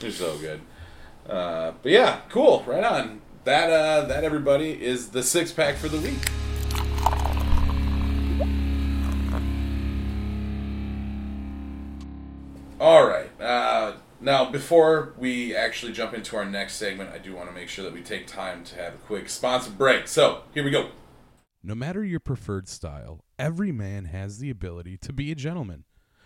They're 0.00 0.10
so 0.12 0.36
good. 0.38 0.60
Uh, 1.28 1.72
but 1.82 1.92
yeah, 1.92 2.20
cool. 2.30 2.64
Right 2.66 2.84
on. 2.84 3.20
That 3.44 3.70
uh, 3.70 4.06
that 4.06 4.24
everybody 4.24 4.72
is 4.84 5.08
the 5.10 5.22
six 5.22 5.52
pack 5.52 5.76
for 5.76 5.88
the 5.88 5.98
week. 5.98 6.18
Now, 14.48 14.52
before 14.52 15.12
we 15.18 15.54
actually 15.54 15.92
jump 15.92 16.14
into 16.14 16.36
our 16.36 16.44
next 16.44 16.76
segment, 16.76 17.10
I 17.10 17.18
do 17.18 17.34
want 17.34 17.48
to 17.48 17.54
make 17.54 17.68
sure 17.68 17.84
that 17.84 17.92
we 17.92 18.00
take 18.00 18.26
time 18.26 18.64
to 18.64 18.76
have 18.76 18.94
a 18.94 18.98
quick 18.98 19.28
sponsor 19.28 19.70
break. 19.70 20.08
So 20.08 20.42
here 20.54 20.64
we 20.64 20.70
go. 20.70 20.90
No 21.62 21.74
matter 21.74 22.02
your 22.02 22.20
preferred 22.20 22.66
style, 22.66 23.24
every 23.38 23.72
man 23.72 24.06
has 24.06 24.38
the 24.38 24.48
ability 24.48 24.96
to 24.98 25.12
be 25.12 25.30
a 25.30 25.34
gentleman. 25.34 25.84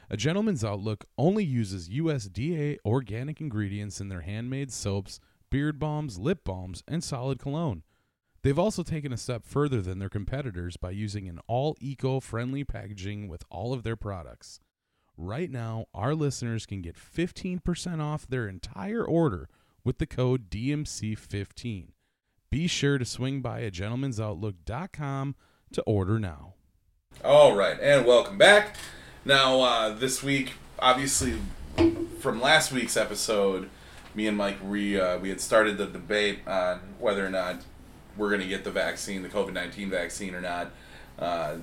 A 0.08 0.16
Gentleman's 0.16 0.64
Outlook 0.64 1.06
only 1.18 1.42
uses 1.42 1.88
USDA 1.88 2.76
organic 2.84 3.40
ingredients 3.40 4.00
in 4.00 4.08
their 4.08 4.20
handmade 4.20 4.72
soaps, 4.72 5.18
beard 5.50 5.78
balms, 5.78 6.18
lip 6.18 6.44
balms, 6.44 6.84
and 6.86 7.02
solid 7.02 7.38
cologne. 7.38 7.82
They've 8.42 8.58
also 8.58 8.82
taken 8.82 9.12
a 9.12 9.16
step 9.16 9.44
further 9.44 9.80
than 9.80 9.98
their 9.98 10.08
competitors 10.08 10.76
by 10.76 10.90
using 10.90 11.28
an 11.28 11.40
all 11.48 11.76
eco 11.80 12.20
friendly 12.20 12.62
packaging 12.62 13.26
with 13.26 13.42
all 13.50 13.72
of 13.72 13.82
their 13.82 13.96
products. 13.96 14.60
Right 15.16 15.50
now, 15.50 15.86
our 15.94 16.14
listeners 16.14 16.64
can 16.64 16.80
get 16.80 16.96
15% 16.96 18.00
off 18.00 18.26
their 18.26 18.48
entire 18.48 19.04
order 19.04 19.48
with 19.84 19.98
the 19.98 20.06
code 20.06 20.48
DMC15. 20.48 21.88
Be 22.50 22.66
sure 22.66 22.96
to 22.96 23.04
swing 23.04 23.42
by 23.42 23.60
a 23.60 23.70
gentlemansoutlook.com 23.70 25.34
to 25.72 25.82
order 25.82 26.18
now. 26.18 26.54
All 27.22 27.54
right, 27.54 27.78
and 27.78 28.06
welcome 28.06 28.38
back. 28.38 28.76
Now, 29.24 29.60
uh, 29.60 29.90
this 29.90 30.22
week, 30.22 30.54
obviously, 30.78 31.34
from 32.18 32.40
last 32.40 32.72
week's 32.72 32.96
episode, 32.96 33.68
me 34.14 34.26
and 34.26 34.36
Mike 34.36 34.58
we 34.64 34.98
uh, 34.98 35.18
we 35.18 35.28
had 35.28 35.40
started 35.40 35.78
the 35.78 35.86
debate 35.86 36.40
on 36.46 36.80
whether 36.98 37.24
or 37.24 37.30
not 37.30 37.62
we're 38.16 38.28
going 38.28 38.40
to 38.40 38.48
get 38.48 38.64
the 38.64 38.70
vaccine, 38.70 39.22
the 39.22 39.28
COVID 39.28 39.52
nineteen 39.52 39.90
vaccine, 39.90 40.34
or 40.34 40.40
not. 40.40 40.72
Uh, 41.18 41.56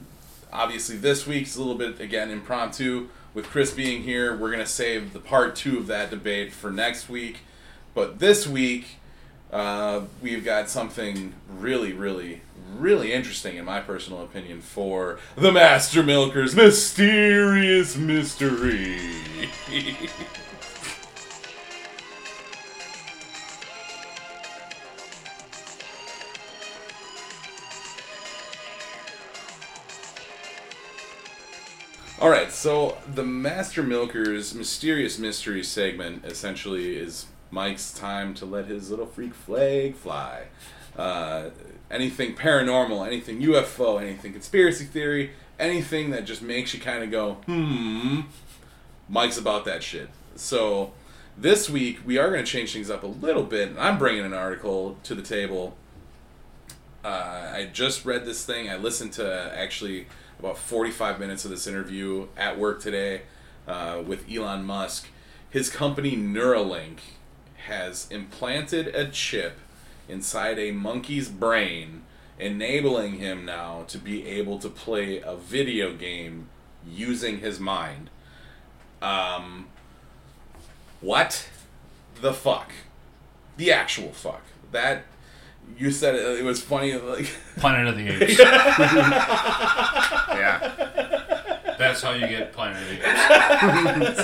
obviously, 0.54 0.98
this 0.98 1.26
week's 1.28 1.56
a 1.56 1.60
little 1.60 1.76
bit 1.76 2.00
again 2.00 2.30
impromptu. 2.30 3.10
With 3.34 3.46
Chris 3.46 3.72
being 3.72 4.04
here, 4.04 4.36
we're 4.36 4.50
going 4.50 4.64
to 4.64 4.66
save 4.66 5.14
the 5.14 5.20
part 5.20 5.56
two 5.56 5.78
of 5.78 5.88
that 5.88 6.10
debate 6.10 6.52
for 6.52 6.72
next 6.72 7.10
week. 7.10 7.40
But 7.94 8.20
this 8.20 8.48
week, 8.48 8.98
uh, 9.52 10.02
we've 10.22 10.44
got 10.44 10.70
something 10.70 11.34
really, 11.48 11.94
really, 11.94 12.42
really 12.76 13.14
interesting, 13.14 13.58
in 13.58 13.66
my 13.66 13.82
personal 13.82 14.24
opinion, 14.24 14.62
for 14.62 15.20
the 15.36 15.52
Master 15.52 16.02
Milker's 16.02 16.56
mysterious 16.56 17.96
mystery. 17.96 19.00
All 32.22 32.30
right, 32.30 32.52
so 32.52 32.98
the 33.08 33.24
Master 33.24 33.82
Milker's 33.82 34.54
mysterious 34.54 35.18
mystery 35.18 35.64
segment 35.64 36.26
essentially 36.26 36.98
is 36.98 37.28
Mike's 37.50 37.94
time 37.94 38.34
to 38.34 38.46
let 38.46 38.66
his 38.66 38.90
little 38.90 39.06
freak 39.06 39.34
flag 39.34 39.96
fly. 39.96 40.48
Uh, 40.98 41.52
anything 41.90 42.36
paranormal, 42.36 43.08
anything 43.08 43.42
UFO, 43.42 44.02
anything 44.02 44.34
conspiracy 44.34 44.84
theory, 44.84 45.32
anything 45.58 46.10
that 46.10 46.26
just 46.26 46.42
makes 46.42 46.74
you 46.74 46.82
kind 46.82 47.06
of 47.06 47.10
go, 47.10 47.36
hmm. 47.46 48.22
Mike's 49.08 49.38
about 49.38 49.64
that 49.64 49.82
shit. 49.82 50.10
So 50.36 50.92
this 51.38 51.70
week 51.70 52.00
we 52.06 52.18
are 52.18 52.30
going 52.30 52.44
to 52.44 52.52
change 52.52 52.74
things 52.74 52.90
up 52.90 53.04
a 53.04 53.08
little 53.08 53.44
bit, 53.44 53.70
and 53.70 53.80
I'm 53.80 53.98
bringing 53.98 54.26
an 54.26 54.34
article 54.34 54.98
to 55.04 55.16
the 55.16 55.22
table. 55.22 55.78
Uh, 57.02 57.50
I 57.56 57.70
just 57.72 58.04
read 58.04 58.26
this 58.26 58.46
thing. 58.46 58.70
I 58.70 58.76
listened 58.76 59.14
to 59.14 59.54
actually 59.56 60.08
about 60.40 60.58
45 60.58 61.20
minutes 61.20 61.44
of 61.46 61.52
this 61.52 61.68
interview 61.68 62.28
at 62.38 62.58
work 62.58 62.82
today 62.82 63.24
uh, 63.68 64.02
with 64.06 64.26
Elon 64.32 64.64
Musk. 64.64 65.08
His 65.50 65.70
company 65.70 66.16
Neuralink 66.16 67.00
has 67.68 68.08
implanted 68.10 68.88
a 68.88 69.10
chip 69.10 69.58
inside 70.08 70.58
a 70.58 70.72
monkey's 70.72 71.30
brain, 71.30 72.04
enabling 72.40 73.16
him 73.16 73.46
now 73.46 73.84
to 73.88 73.98
be 73.98 74.26
able 74.28 74.60
to 74.60 74.70
play 74.70 75.22
a 75.22 75.36
video 75.36 75.94
game 75.94 76.48
using 76.88 77.40
his 77.40 77.60
mind. 77.60 78.10
Um, 79.02 79.68
what 81.02 81.48
the 82.22 82.34
fuck? 82.34 82.72
The 83.58 83.72
actual 83.72 84.14
fuck. 84.14 84.42
That 84.72 85.04
you 85.78 85.92
said 85.92 86.16
it, 86.16 86.40
it 86.40 86.44
was 86.44 86.62
funny. 86.62 86.94
Like 86.96 87.30
Planet 87.58 87.88
of 87.88 87.96
the 87.98 88.08
Apes. 88.24 88.40
Yeah. 90.40 90.76
That's 91.78 92.02
how 92.02 92.12
you 92.12 92.28
get 92.28 92.52
Planet 92.52 92.82
of 92.82 92.90
the 92.90 92.96
Apes. 92.96 93.04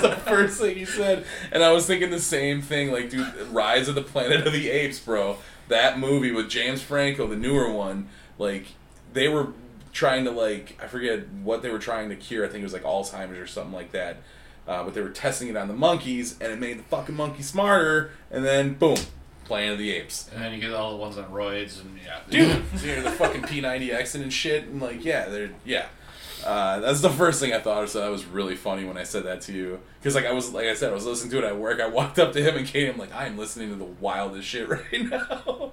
the 0.00 0.16
first 0.26 0.60
thing 0.60 0.76
you 0.78 0.86
said, 0.86 1.24
and 1.52 1.62
I 1.62 1.72
was 1.72 1.86
thinking 1.86 2.10
the 2.10 2.18
same 2.20 2.60
thing. 2.60 2.92
Like, 2.92 3.08
dude, 3.10 3.26
Rise 3.50 3.88
of 3.88 3.94
the 3.94 4.02
Planet 4.02 4.46
of 4.46 4.52
the 4.52 4.68
Apes, 4.70 4.98
bro. 5.00 5.38
That 5.68 5.98
movie 5.98 6.32
with 6.32 6.48
James 6.50 6.82
Franco, 6.82 7.26
the 7.26 7.36
newer 7.36 7.70
one. 7.72 8.08
Like, 8.38 8.66
they 9.12 9.28
were 9.28 9.48
trying 9.92 10.24
to 10.24 10.30
like 10.30 10.78
I 10.82 10.86
forget 10.86 11.26
what 11.42 11.62
they 11.62 11.70
were 11.70 11.78
trying 11.78 12.10
to 12.10 12.16
cure. 12.16 12.44
I 12.44 12.48
think 12.48 12.60
it 12.60 12.64
was 12.64 12.74
like 12.74 12.82
Alzheimer's 12.84 13.38
or 13.38 13.46
something 13.46 13.72
like 13.72 13.92
that. 13.92 14.18
Uh, 14.68 14.82
but 14.82 14.94
they 14.94 15.00
were 15.00 15.10
testing 15.10 15.48
it 15.48 15.56
on 15.56 15.68
the 15.68 15.74
monkeys, 15.74 16.36
and 16.40 16.52
it 16.52 16.58
made 16.58 16.78
the 16.78 16.82
fucking 16.82 17.14
monkey 17.14 17.42
smarter. 17.42 18.10
And 18.30 18.44
then 18.44 18.74
boom, 18.74 18.96
Planet 19.46 19.72
of 19.72 19.78
the 19.78 19.92
Apes. 19.92 20.28
And 20.34 20.42
then 20.42 20.52
you 20.52 20.60
get 20.60 20.72
all 20.72 20.90
the 20.90 20.96
ones 20.96 21.16
on 21.16 21.24
roids, 21.26 21.80
and 21.80 21.98
yeah. 22.04 22.20
dude. 22.28 22.64
you 22.82 22.96
know, 22.96 23.02
the 23.02 23.10
fucking 23.12 23.42
P90X 23.42 24.14
and 24.16 24.32
shit, 24.32 24.64
and 24.64 24.82
like, 24.82 25.04
yeah, 25.04 25.28
they're 25.28 25.50
yeah. 25.64 25.86
Uh, 26.44 26.78
that's 26.80 27.00
the 27.00 27.10
first 27.10 27.40
thing 27.40 27.52
I 27.52 27.58
thought 27.58 27.84
of. 27.84 27.90
So 27.90 28.00
that 28.00 28.10
was 28.10 28.24
really 28.24 28.56
funny 28.56 28.84
when 28.84 28.96
I 28.96 29.04
said 29.04 29.24
that 29.24 29.40
to 29.42 29.52
you, 29.52 29.80
because 29.98 30.14
like 30.14 30.26
I 30.26 30.32
was, 30.32 30.52
like 30.52 30.66
I 30.66 30.74
said, 30.74 30.90
I 30.90 30.94
was 30.94 31.06
listening 31.06 31.30
to 31.32 31.38
it 31.38 31.44
at 31.44 31.56
work. 31.56 31.80
I 31.80 31.88
walked 31.88 32.18
up 32.18 32.32
to 32.34 32.42
him 32.42 32.56
and 32.56 32.66
Kate. 32.66 32.88
I'm 32.88 32.98
like, 32.98 33.14
I 33.14 33.26
am 33.26 33.38
listening 33.38 33.70
to 33.70 33.76
the 33.76 33.84
wildest 33.84 34.46
shit 34.46 34.68
right 34.68 34.82
now. 34.92 35.72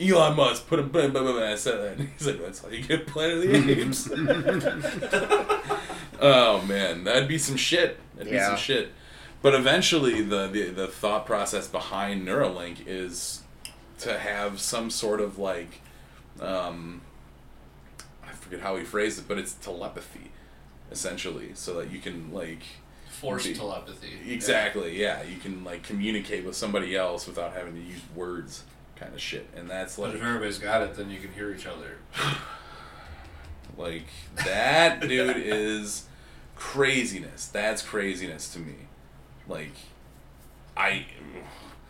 Elon 0.00 0.36
Musk 0.36 0.66
put 0.66 0.78
a 0.80 0.82
blah, 0.82 1.08
blah, 1.08 1.22
blah, 1.22 1.36
and 1.36 1.44
I 1.44 1.54
said 1.56 1.78
that, 1.78 1.98
and 1.98 2.08
he's 2.18 2.26
like, 2.26 2.40
that's 2.40 2.60
how 2.60 2.68
you 2.68 2.82
get 2.82 3.06
Planet 3.06 3.36
of 3.38 3.42
the 3.42 3.80
Apes. 3.80 4.08
oh 6.20 6.62
man, 6.62 7.04
that'd 7.04 7.28
be 7.28 7.38
some 7.38 7.56
shit. 7.56 7.98
That'd 8.16 8.32
be 8.32 8.38
some 8.38 8.56
shit. 8.56 8.90
But 9.44 9.54
eventually, 9.54 10.22
the, 10.22 10.48
the 10.48 10.70
the 10.70 10.86
thought 10.88 11.26
process 11.26 11.68
behind 11.68 12.26
Neuralink 12.26 12.86
is 12.86 13.42
to 13.98 14.18
have 14.18 14.58
some 14.58 14.88
sort 14.88 15.20
of 15.20 15.38
like, 15.38 15.82
um, 16.40 17.02
I 18.26 18.32
forget 18.32 18.60
how 18.60 18.78
he 18.78 18.84
phrased 18.84 19.18
it, 19.18 19.28
but 19.28 19.36
it's 19.36 19.52
telepathy, 19.52 20.30
essentially, 20.90 21.50
so 21.52 21.74
that 21.74 21.90
you 21.90 21.98
can 21.98 22.32
like 22.32 22.62
Forced 23.10 23.48
Be- 23.48 23.54
telepathy. 23.54 24.12
exactly, 24.32 24.98
yeah, 24.98 25.22
you 25.22 25.36
can 25.36 25.62
like 25.62 25.82
communicate 25.82 26.46
with 26.46 26.56
somebody 26.56 26.96
else 26.96 27.26
without 27.26 27.52
having 27.52 27.74
to 27.74 27.82
use 27.82 28.00
words, 28.16 28.64
kind 28.96 29.12
of 29.12 29.20
shit, 29.20 29.46
and 29.54 29.68
that's 29.68 29.96
But 29.96 30.04
like 30.04 30.14
if 30.14 30.22
everybody's 30.22 30.58
got 30.58 30.80
it, 30.80 30.94
then 30.94 31.10
you 31.10 31.20
can 31.20 31.30
hear 31.34 31.52
each 31.52 31.66
other. 31.66 31.98
Like 33.76 34.06
that 34.36 35.00
dude 35.00 35.36
is 35.36 36.06
craziness. 36.54 37.48
That's 37.48 37.82
craziness 37.82 38.50
to 38.54 38.60
me. 38.60 38.76
Like 39.48 39.72
I 40.76 41.06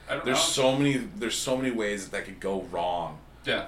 I 0.09 0.15
don't 0.15 0.25
there's 0.25 0.39
know. 0.39 0.43
so 0.73 0.77
many 0.77 0.97
there's 1.17 1.37
so 1.37 1.57
many 1.57 1.71
ways 1.71 2.05
that 2.05 2.13
that 2.13 2.25
could 2.27 2.41
go 2.41 2.63
wrong. 2.71 3.19
yeah. 3.45 3.67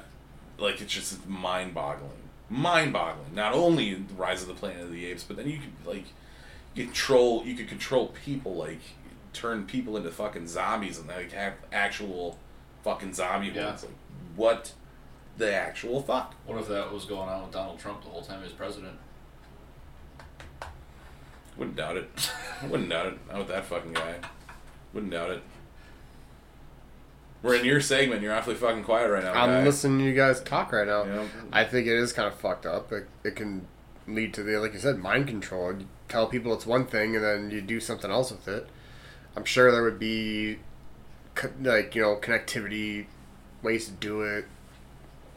Like 0.59 0.81
it's 0.81 0.93
just 0.93 1.27
mind-boggling. 1.29 2.11
Mind-boggling. 2.49 3.35
Not 3.35 3.53
only 3.53 3.93
the 3.95 4.15
Rise 4.15 4.41
of 4.43 4.49
the 4.49 4.55
Planet 4.55 4.83
of 4.85 4.91
the 4.93 5.05
Apes, 5.07 5.23
but 5.25 5.37
then 5.37 5.49
you 5.51 5.59
could 5.59 5.87
like 5.87 6.05
control 6.75 7.43
you 7.45 7.55
could 7.55 7.69
control 7.69 8.09
people 8.25 8.55
like 8.57 8.81
turn 9.33 9.65
people 9.67 9.97
into 9.97 10.11
fucking 10.11 10.47
zombies 10.47 10.99
and 10.99 11.09
like 11.09 11.33
have 11.33 11.55
actual 11.73 12.39
fucking 12.85 13.13
zombie 13.15 13.49
Yeah. 13.49 13.67
ones. 13.71 13.83
Like 13.85 13.93
what 14.35 14.73
the 15.39 15.53
actual 15.55 16.01
fuck? 16.03 16.35
What 16.47 16.59
if 16.59 16.69
that 16.69 16.93
was 16.93 17.05
going 17.05 17.29
on 17.29 17.43
with 17.43 17.53
Donald 17.53 17.79
Trump 17.79 18.03
the 18.03 18.09
whole 18.09 18.23
time 18.23 18.39
he 18.39 18.45
was 18.45 18.53
president? 18.53 18.95
Wouldn't 21.57 21.77
doubt 21.77 21.97
it. 21.97 22.31
Wouldn't 22.69 22.91
doubt 22.91 23.07
it. 23.07 23.19
Not 23.29 23.39
with 23.39 23.49
that 23.49 23.65
fucking 23.65 23.95
guy. 23.95 24.17
Wouldn't 24.93 25.13
doubt 25.13 25.31
it. 25.31 25.43
We're 27.43 27.55
in 27.55 27.65
your 27.65 27.81
segment. 27.81 28.23
You're 28.23 28.35
awfully 28.35 28.57
fucking 28.57 28.85
quiet 28.85 29.11
right 29.11 29.23
now. 29.23 29.33
I'm 29.33 29.51
guy. 29.51 29.65
listening 29.65 29.99
to 29.99 30.05
you 30.05 30.15
guys 30.15 30.41
talk 30.41 30.73
right 30.73 30.87
now. 30.87 31.27
I 31.53 31.65
think 31.65 31.87
it 31.87 31.97
is 31.97 32.13
kind 32.13 32.27
of 32.27 32.39
fucked 32.39 32.67
up. 32.67 32.93
It, 32.93 33.07
it 33.23 33.37
can 33.37 33.67
lead 34.09 34.35
to 34.35 34.43
the, 34.43 34.59
like 34.59 34.73
you 34.73 34.81
said, 34.81 34.99
mind 34.99 35.29
control. 35.29 35.73
You 35.73 35.87
tell 36.09 36.27
people 36.27 36.53
it's 36.55 36.67
one 36.67 36.87
thing 36.87 37.15
and 37.15 37.25
then 37.25 37.51
you 37.51 37.61
do 37.61 37.79
something 37.79 38.11
else 38.11 38.31
with 38.31 38.49
it. 38.49 38.69
I'm 39.37 39.45
sure 39.45 39.71
there 39.71 39.83
would 39.83 39.99
be, 39.99 40.59
co- 41.35 41.53
like, 41.61 41.95
you 41.95 42.03
know, 42.03 42.17
connectivity, 42.17 43.07
ways 43.63 43.87
to 43.87 43.93
do 43.93 44.23
it, 44.23 44.47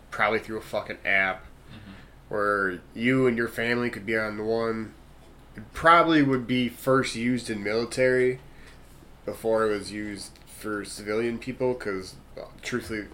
probably 0.09 0.39
through 0.39 0.57
a 0.57 0.61
fucking 0.61 0.97
app 1.05 1.43
mm-hmm. 1.43 2.34
where 2.34 2.80
you 2.95 3.28
and 3.28 3.38
your 3.38 3.49
family 3.49 3.89
could 3.89 4.05
be 4.05 4.17
on 4.17 4.38
the 4.38 4.43
one. 4.43 4.93
Probably 5.74 6.22
would 6.22 6.47
be 6.47 6.70
first 6.70 7.16
used 7.16 7.49
in 7.49 7.64
military 7.64 8.39
before 9.26 9.66
it 9.66 9.70
was 9.70 9.91
used 9.91 10.32
for 10.47 10.84
civilian 10.84 11.38
people 11.38 11.74
because, 11.74 12.16
truthfully, 12.62 13.05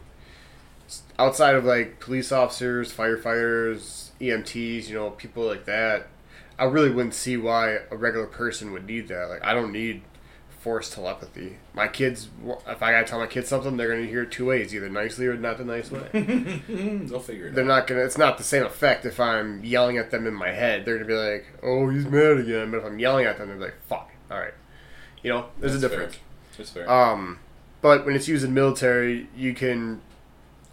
outside 1.19 1.55
of 1.55 1.65
like 1.65 1.99
police 1.99 2.31
officers, 2.31 2.93
firefighters, 2.93 4.09
EMTs, 4.19 4.87
you 4.87 4.95
know, 4.95 5.11
people 5.11 5.43
like 5.43 5.65
that, 5.65 6.07
I 6.57 6.65
really 6.65 6.89
wouldn't 6.89 7.13
see 7.13 7.37
why 7.37 7.79
a 7.91 7.97
regular 7.97 8.27
person 8.27 8.71
would 8.71 8.85
need 8.85 9.07
that. 9.09 9.29
Like, 9.29 9.43
I 9.43 9.53
don't 9.53 9.71
need 9.71 10.03
forced 10.65 10.93
telepathy. 10.93 11.57
My 11.75 11.87
kids, 11.87 12.27
if 12.67 12.81
I 12.81 12.91
gotta 12.91 13.05
tell 13.05 13.19
my 13.19 13.27
kids 13.27 13.47
something, 13.47 13.77
they're 13.77 13.87
gonna 13.93 14.07
hear 14.07 14.23
it 14.23 14.31
two 14.31 14.45
ways, 14.47 14.73
either 14.73 14.89
nicely 14.89 15.27
or 15.27 15.37
not 15.37 15.59
the 15.59 15.63
nice 15.63 15.91
way. 15.91 16.09
They'll 16.67 17.19
figure 17.19 17.49
it 17.49 17.53
they're 17.53 17.63
out. 17.65 17.67
not 17.67 17.87
gonna. 17.87 18.01
It's 18.01 18.17
not 18.17 18.39
the 18.39 18.43
same 18.43 18.63
effect 18.63 19.05
if 19.05 19.19
I'm 19.19 19.63
yelling 19.63 19.99
at 19.99 20.09
them 20.09 20.25
in 20.25 20.33
my 20.33 20.49
head. 20.49 20.83
They're 20.83 20.95
gonna 20.97 21.07
be 21.07 21.13
like, 21.13 21.45
"Oh, 21.61 21.87
he's 21.91 22.05
mad 22.07 22.37
again." 22.39 22.71
But 22.71 22.77
if 22.77 22.85
I'm 22.85 22.97
yelling 22.97 23.27
at 23.27 23.37
them, 23.37 23.49
they're 23.49 23.57
like, 23.59 23.75
"Fuck, 23.87 24.09
all 24.31 24.39
right." 24.39 24.55
You 25.21 25.29
know, 25.33 25.45
there's 25.59 25.75
a 25.75 25.79
difference. 25.79 26.15
Fair. 26.15 26.23
That's 26.57 26.69
fair. 26.71 26.91
Um, 26.91 27.37
but 27.83 28.03
when 28.03 28.15
it's 28.15 28.27
used 28.27 28.43
in 28.43 28.55
military, 28.55 29.29
you 29.37 29.53
can 29.53 30.01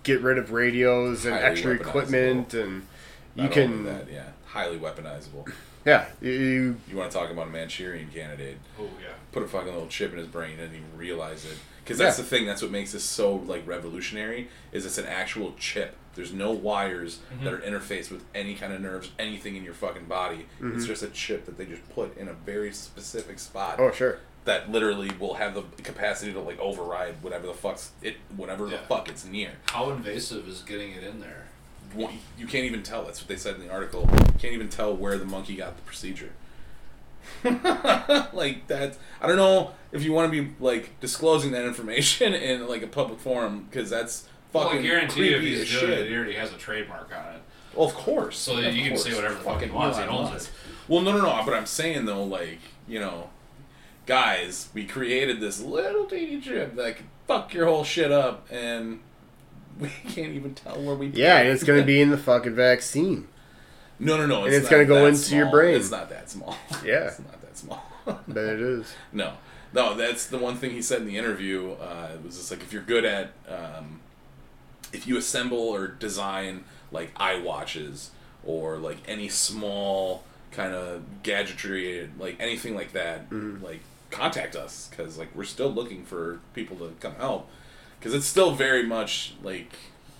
get 0.04 0.22
rid 0.22 0.38
of 0.38 0.52
radios 0.52 1.26
and 1.26 1.34
Highly 1.34 1.46
extra 1.46 1.72
equipment, 1.72 2.54
and 2.54 2.86
you 3.34 3.42
Not 3.42 3.52
can, 3.52 3.72
only 3.72 3.90
that, 3.90 4.10
yeah, 4.10 4.28
highly 4.46 4.78
weaponizable. 4.78 5.52
yeah, 5.84 6.06
you, 6.22 6.76
You 6.88 6.96
want 6.96 7.10
to 7.12 7.18
talk 7.18 7.30
about 7.30 7.48
a 7.48 7.50
Manchurian 7.50 8.08
candidate? 8.10 8.56
Oh 8.80 8.88
yeah. 9.02 9.12
Put 9.32 9.42
a 9.42 9.48
fucking 9.48 9.72
little 9.72 9.88
chip 9.88 10.12
in 10.12 10.18
his 10.18 10.28
brain 10.28 10.58
and 10.60 10.72
he 10.72 10.80
realize 10.96 11.44
it. 11.44 11.56
Because 11.82 11.98
that's 11.98 12.18
Yeah. 12.18 12.24
the 12.24 12.28
thing. 12.28 12.46
That's 12.46 12.62
what 12.62 12.70
makes 12.70 12.92
this 12.92 13.04
so 13.04 13.34
like 13.34 13.66
revolutionary. 13.66 14.48
Is 14.72 14.86
it's 14.86 14.98
an 14.98 15.06
actual 15.06 15.54
chip. 15.58 15.96
There's 16.14 16.32
no 16.32 16.52
wires 16.52 17.20
that 17.42 17.52
mm-hmm. 17.52 17.54
are 17.54 17.60
interfaced 17.60 18.10
with 18.10 18.22
any 18.34 18.54
kind 18.54 18.72
of 18.72 18.80
nerves, 18.80 19.10
anything 19.18 19.56
in 19.56 19.64
your 19.64 19.74
fucking 19.74 20.04
body. 20.04 20.46
It's 20.60 20.62
mm-hmm. 20.62 20.84
just 20.84 21.02
a 21.02 21.08
chip 21.08 21.46
that 21.46 21.56
they 21.56 21.64
just 21.64 21.88
put 21.94 22.16
in 22.18 22.28
a 22.28 22.34
very 22.34 22.72
specific 22.72 23.38
spot. 23.38 23.80
oh 23.80 23.90
sure, 23.90 24.18
that 24.44 24.70
literally 24.70 25.10
will 25.18 25.34
have 25.34 25.54
the 25.54 25.62
capacity 25.82 26.32
to 26.32 26.40
like 26.40 26.58
override 26.58 27.22
whatever 27.22 27.46
the 27.46 27.54
fuck's 27.54 27.92
it 28.02 28.16
whatever 28.36 28.66
the 28.68 28.78
fuck 28.78 29.08
it's 29.08 29.24
near. 29.24 29.52
How 29.66 29.90
invasive 29.90 30.48
is 30.48 30.62
getting 30.62 30.92
it 30.92 31.04
in 31.04 31.20
there? 31.20 31.46
You 32.38 32.46
can't 32.46 32.64
even 32.64 32.82
tell. 32.82 33.04
That's 33.04 33.20
what 33.20 33.28
they 33.28 33.36
said 33.36 33.56
in 33.56 33.66
the 33.66 33.72
article. 33.72 34.08
You 34.10 34.38
can't 34.38 34.54
even 34.54 34.68
tell 34.68 34.94
where 34.94 35.18
the 35.18 35.26
monkey 35.26 35.56
got 35.56 35.76
the 35.76 35.82
procedure. 35.82 36.32
like 38.32 38.66
that. 38.68 38.96
I 39.20 39.26
don't 39.26 39.36
know 39.36 39.72
if 39.92 40.02
you 40.02 40.12
want 40.12 40.32
to 40.32 40.42
be 40.42 40.52
like 40.60 40.98
disclosing 41.00 41.52
that 41.52 41.64
information 41.64 42.34
in 42.50 42.66
like 42.68 42.82
a 42.82 42.86
public 42.86 43.18
forum 43.20 43.66
because 43.70 43.90
that's 43.90 44.26
Well, 44.52 44.64
I 44.64 44.66
fucking 44.68 44.82
guarantee 44.82 45.30
you, 45.30 45.36
if 45.36 45.42
he's 45.42 45.60
as 45.62 45.70
doing 45.80 45.92
it, 45.92 45.96
shit. 45.96 46.08
he 46.08 46.14
already 46.16 46.34
has 46.34 46.52
a 46.52 46.56
trademark 46.56 47.10
on 47.16 47.34
it. 47.34 47.42
Well, 47.74 47.86
of 47.88 47.94
course. 47.94 48.38
So 48.38 48.56
Of 48.58 48.74
you 48.74 48.88
can 48.88 48.98
say 48.98 49.14
whatever 49.14 49.34
the 49.34 49.40
fuck 49.40 49.60
he 49.60 49.66
Fucking 49.66 49.74
wants, 49.74 49.98
he 49.98 50.04
owns 50.04 50.44
it. 50.44 50.50
Well, 50.88 51.00
no, 51.00 51.12
no, 51.12 51.22
no. 51.22 51.42
But 51.44 51.54
I'm 51.54 51.66
saying 51.66 52.04
though, 52.04 52.24
like 52.24 52.58
you 52.86 52.98
know, 53.00 53.30
guys, 54.06 54.68
we 54.74 54.84
created 54.84 55.40
this 55.40 55.60
little 55.60 56.04
teeny 56.06 56.40
chip 56.40 56.74
that 56.76 56.96
could 56.96 57.06
fuck 57.26 57.54
your 57.54 57.66
whole 57.66 57.84
shit 57.84 58.12
up, 58.12 58.46
and 58.50 59.00
we 59.78 59.88
can't 59.88 60.32
even 60.32 60.54
tell 60.54 60.80
where 60.82 60.94
we. 60.94 61.08
Yeah, 61.08 61.38
and 61.38 61.48
it's 61.48 61.64
gonna 61.64 61.82
be 61.84 62.00
in 62.00 62.10
the 62.10 62.18
fucking 62.18 62.54
vaccine. 62.54 63.28
No, 64.02 64.16
no, 64.16 64.26
no. 64.26 64.44
And 64.44 64.54
it's 64.54 64.64
not 64.64 64.70
gonna 64.72 64.84
go 64.84 64.94
that 64.96 65.14
into 65.14 65.34
your 65.36 65.44
small. 65.44 65.52
brain. 65.52 65.76
It's 65.76 65.90
not 65.90 66.10
that 66.10 66.28
small. 66.30 66.56
Yeah. 66.84 67.06
it's 67.08 67.18
not 67.20 67.40
that 67.40 67.56
small. 67.56 67.82
But 68.04 68.36
it 68.36 68.60
is. 68.60 68.92
No, 69.12 69.34
no, 69.72 69.94
that's 69.94 70.26
the 70.26 70.38
one 70.38 70.56
thing 70.56 70.72
he 70.72 70.82
said 70.82 71.02
in 71.02 71.06
the 71.06 71.16
interview. 71.16 71.72
Uh, 71.72 72.08
it 72.14 72.24
was 72.24 72.36
just 72.36 72.50
like 72.50 72.60
if 72.60 72.72
you're 72.72 72.82
good 72.82 73.04
at, 73.04 73.32
um, 73.48 74.00
if 74.92 75.06
you 75.06 75.16
assemble 75.16 75.58
or 75.58 75.86
design 75.86 76.64
like 76.90 77.12
eye 77.16 77.38
watches 77.38 78.10
or 78.44 78.76
like 78.78 78.98
any 79.06 79.28
small 79.28 80.24
kind 80.50 80.74
of 80.74 81.22
gadgetry, 81.22 82.10
like 82.18 82.36
anything 82.40 82.74
like 82.74 82.92
that, 82.92 83.26
like 83.62 83.80
contact 84.10 84.56
us 84.56 84.88
because 84.90 85.16
like 85.16 85.28
we're 85.34 85.44
still 85.44 85.70
looking 85.70 86.04
for 86.04 86.40
people 86.54 86.76
to 86.76 86.92
come 87.00 87.14
help 87.14 87.48
because 87.98 88.12
it's 88.14 88.26
still 88.26 88.52
very 88.52 88.84
much 88.84 89.34
like 89.42 89.72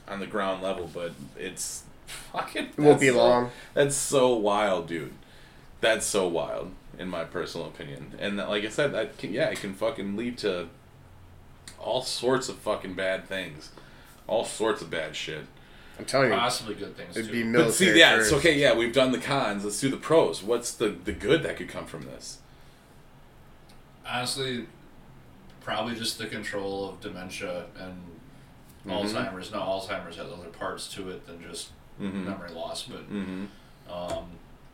on 0.08 0.20
the 0.20 0.26
ground 0.26 0.62
level, 0.62 0.88
but 0.94 1.12
it's 1.36 1.82
fucking. 2.32 2.66
It 2.76 2.78
won't 2.78 3.00
be 3.00 3.08
so- 3.08 3.16
long. 3.16 3.50
That's 3.74 3.96
so 3.96 4.34
wild, 4.34 4.86
dude. 4.86 5.14
That's 5.80 6.06
so 6.06 6.28
wild, 6.28 6.70
in 6.98 7.08
my 7.08 7.24
personal 7.24 7.66
opinion. 7.66 8.14
And 8.18 8.38
that, 8.38 8.48
like 8.48 8.64
I 8.64 8.68
said, 8.68 8.94
that 8.94 9.18
can, 9.18 9.32
yeah, 9.32 9.48
it 9.48 9.58
can 9.58 9.74
fucking 9.74 10.16
lead 10.16 10.38
to 10.38 10.68
all 11.78 12.02
sorts 12.02 12.48
of 12.48 12.56
fucking 12.58 12.94
bad 12.94 13.26
things, 13.26 13.70
all 14.26 14.44
sorts 14.44 14.80
of 14.80 14.90
bad 14.90 15.16
shit. 15.16 15.44
I'm 15.98 16.04
telling 16.04 16.30
you, 16.30 16.36
Possibly 16.36 16.74
good 16.74 16.96
things 16.96 17.16
it'd 17.16 17.30
too. 17.30 17.32
be 17.32 17.44
military. 17.44 17.66
But 17.66 17.74
see, 17.74 17.98
yeah, 17.98 18.16
first. 18.16 18.32
it's 18.32 18.38
okay. 18.38 18.58
Yeah, 18.58 18.74
we've 18.74 18.92
done 18.92 19.12
the 19.12 19.18
cons. 19.18 19.64
Let's 19.64 19.80
do 19.80 19.90
the 19.90 19.96
pros. 19.96 20.42
What's 20.42 20.72
the 20.72 20.88
the 20.88 21.12
good 21.12 21.42
that 21.42 21.56
could 21.56 21.68
come 21.68 21.86
from 21.86 22.04
this? 22.04 22.38
Honestly, 24.06 24.66
probably 25.60 25.94
just 25.94 26.18
the 26.18 26.26
control 26.26 26.88
of 26.88 27.00
dementia 27.00 27.66
and 27.78 27.94
mm-hmm. 28.86 28.90
Alzheimer's. 28.90 29.52
Now, 29.52 29.60
Alzheimer's 29.60 30.16
has 30.16 30.30
other 30.30 30.48
parts 30.48 30.88
to 30.94 31.10
it 31.10 31.26
than 31.26 31.42
just 31.42 31.70
Mhm. 32.00 32.24
memory 32.24 32.50
loss, 32.50 32.82
but 32.84 33.08
Mm-hmm. 33.10 33.44
um, 33.92 34.26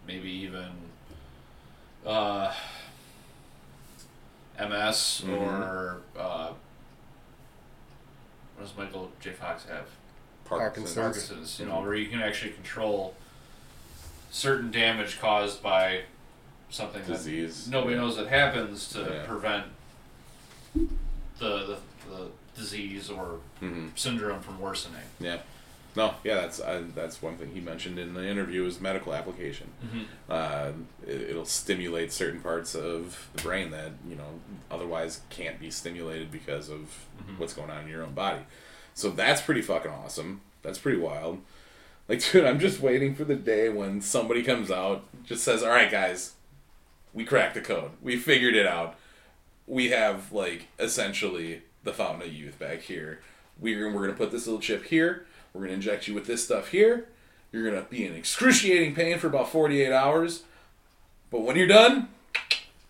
maybe 0.07 0.31
even 0.31 0.71
uh, 2.07 2.55
MS 4.59 5.23
Mhm. 5.25 5.37
or 5.41 6.01
uh, 6.19 6.53
what 8.57 8.62
does 8.66 8.77
Michael 8.77 9.11
J. 9.21 9.33
Fox 9.33 9.64
have? 9.66 9.87
Parkinson's. 10.45 10.95
Parkinson's. 10.97 11.61
You 11.61 11.66
know, 11.66 11.75
Mhm. 11.77 11.83
where 11.85 11.95
you 11.95 12.09
can 12.09 12.21
actually 12.21 12.53
control 12.53 13.14
certain 14.31 14.71
damage 14.71 15.19
caused 15.21 15.62
by 15.62 16.05
something 16.71 17.03
Disease. 17.05 17.64
that 17.66 17.71
nobody 17.71 17.95
Yeah. 17.95 18.01
knows 18.03 18.16
that 18.16 18.29
happens 18.29 18.89
to 18.91 19.01
Yeah. 19.01 19.27
prevent 19.27 19.66
the, 20.75 20.87
the 21.39 21.79
the 22.09 22.31
disease 22.57 23.11
or 23.11 23.39
Mm-hmm. 23.61 23.89
syndrome 23.95 24.41
from 24.41 24.59
worsening. 24.61 25.03
Yeah. 25.21 25.43
No, 25.97 26.14
yeah, 26.22 26.34
that's 26.36 26.61
uh, 26.61 26.82
that's 26.95 27.20
one 27.20 27.36
thing 27.36 27.51
he 27.55 27.61
mentioned 27.61 27.99
in 27.99 28.14
the 28.14 28.24
interview 28.24 28.64
is 28.66 28.80
medical 28.80 29.12
application. 29.14 29.68
Uh, 30.28 30.70
it, 31.07 31.30
it'll 31.30 31.45
stimulate 31.45 32.12
certain 32.12 32.41
parts 32.41 32.74
of 32.74 33.28
the 33.34 33.43
brain 33.43 33.70
that 33.72 33.93
you 34.09 34.14
know 34.14 34.41
otherwise 34.70 35.22
can't 35.30 35.59
be 35.59 35.70
stimulated 35.70 36.30
because 36.30 36.68
of 36.68 37.07
Mhm. 37.26 37.39
what's 37.39 37.53
going 37.55 37.70
on 37.70 37.82
in 37.84 37.89
your 37.89 38.05
own 38.05 38.14
body. 38.14 38.43
So 38.95 39.11
that's 39.11 39.41
pretty 39.41 39.62
fucking 39.62 39.91
awesome. 39.91 40.41
That's 40.62 40.78
pretty 40.78 40.99
wild. 40.99 41.41
Like, 42.09 42.22
dude, 42.32 42.45
I'm 42.45 42.61
just 42.61 42.80
waiting 42.80 43.14
for 43.16 43.24
the 43.24 43.34
day 43.36 43.68
when 43.68 44.01
somebody 44.01 44.43
comes 44.43 44.70
out, 44.70 45.05
just 45.24 45.43
says, 45.43 45.62
"All 45.64 45.70
right, 45.70 45.91
guys, 45.91 46.34
we 47.12 47.24
cracked 47.24 47.55
the 47.55 47.61
code. 47.61 47.91
We 48.03 48.16
figured 48.16 48.55
it 48.55 48.66
out. 48.66 48.97
We 49.66 49.91
have 49.91 50.30
like 50.32 50.68
essentially 50.78 51.62
the 51.82 51.93
fountain 51.93 52.22
of 52.28 52.32
youth 52.32 52.59
back 52.59 52.82
here. 52.82 53.20
We're 53.59 53.91
we're 53.93 54.03
gonna 54.07 54.12
put 54.18 54.30
this 54.30 54.47
little 54.47 54.61
chip 54.61 54.84
here. 54.84 55.26
We're 55.53 55.62
gonna 55.62 55.74
inject 55.74 56.09
you 56.09 56.14
with 56.14 56.26
this 56.26 56.44
stuff 56.44 56.68
here. 56.68 57.07
You're 57.53 57.68
gonna 57.68 57.86
be 57.88 58.07
in 58.07 58.14
excruciating 58.14 58.94
pain 58.94 59.18
for 59.18 59.26
about 59.26 59.51
48 59.51 59.92
hours, 59.92 60.42
but 61.30 61.42
when 61.42 61.57
you're 61.57 61.66
done, 61.66 62.09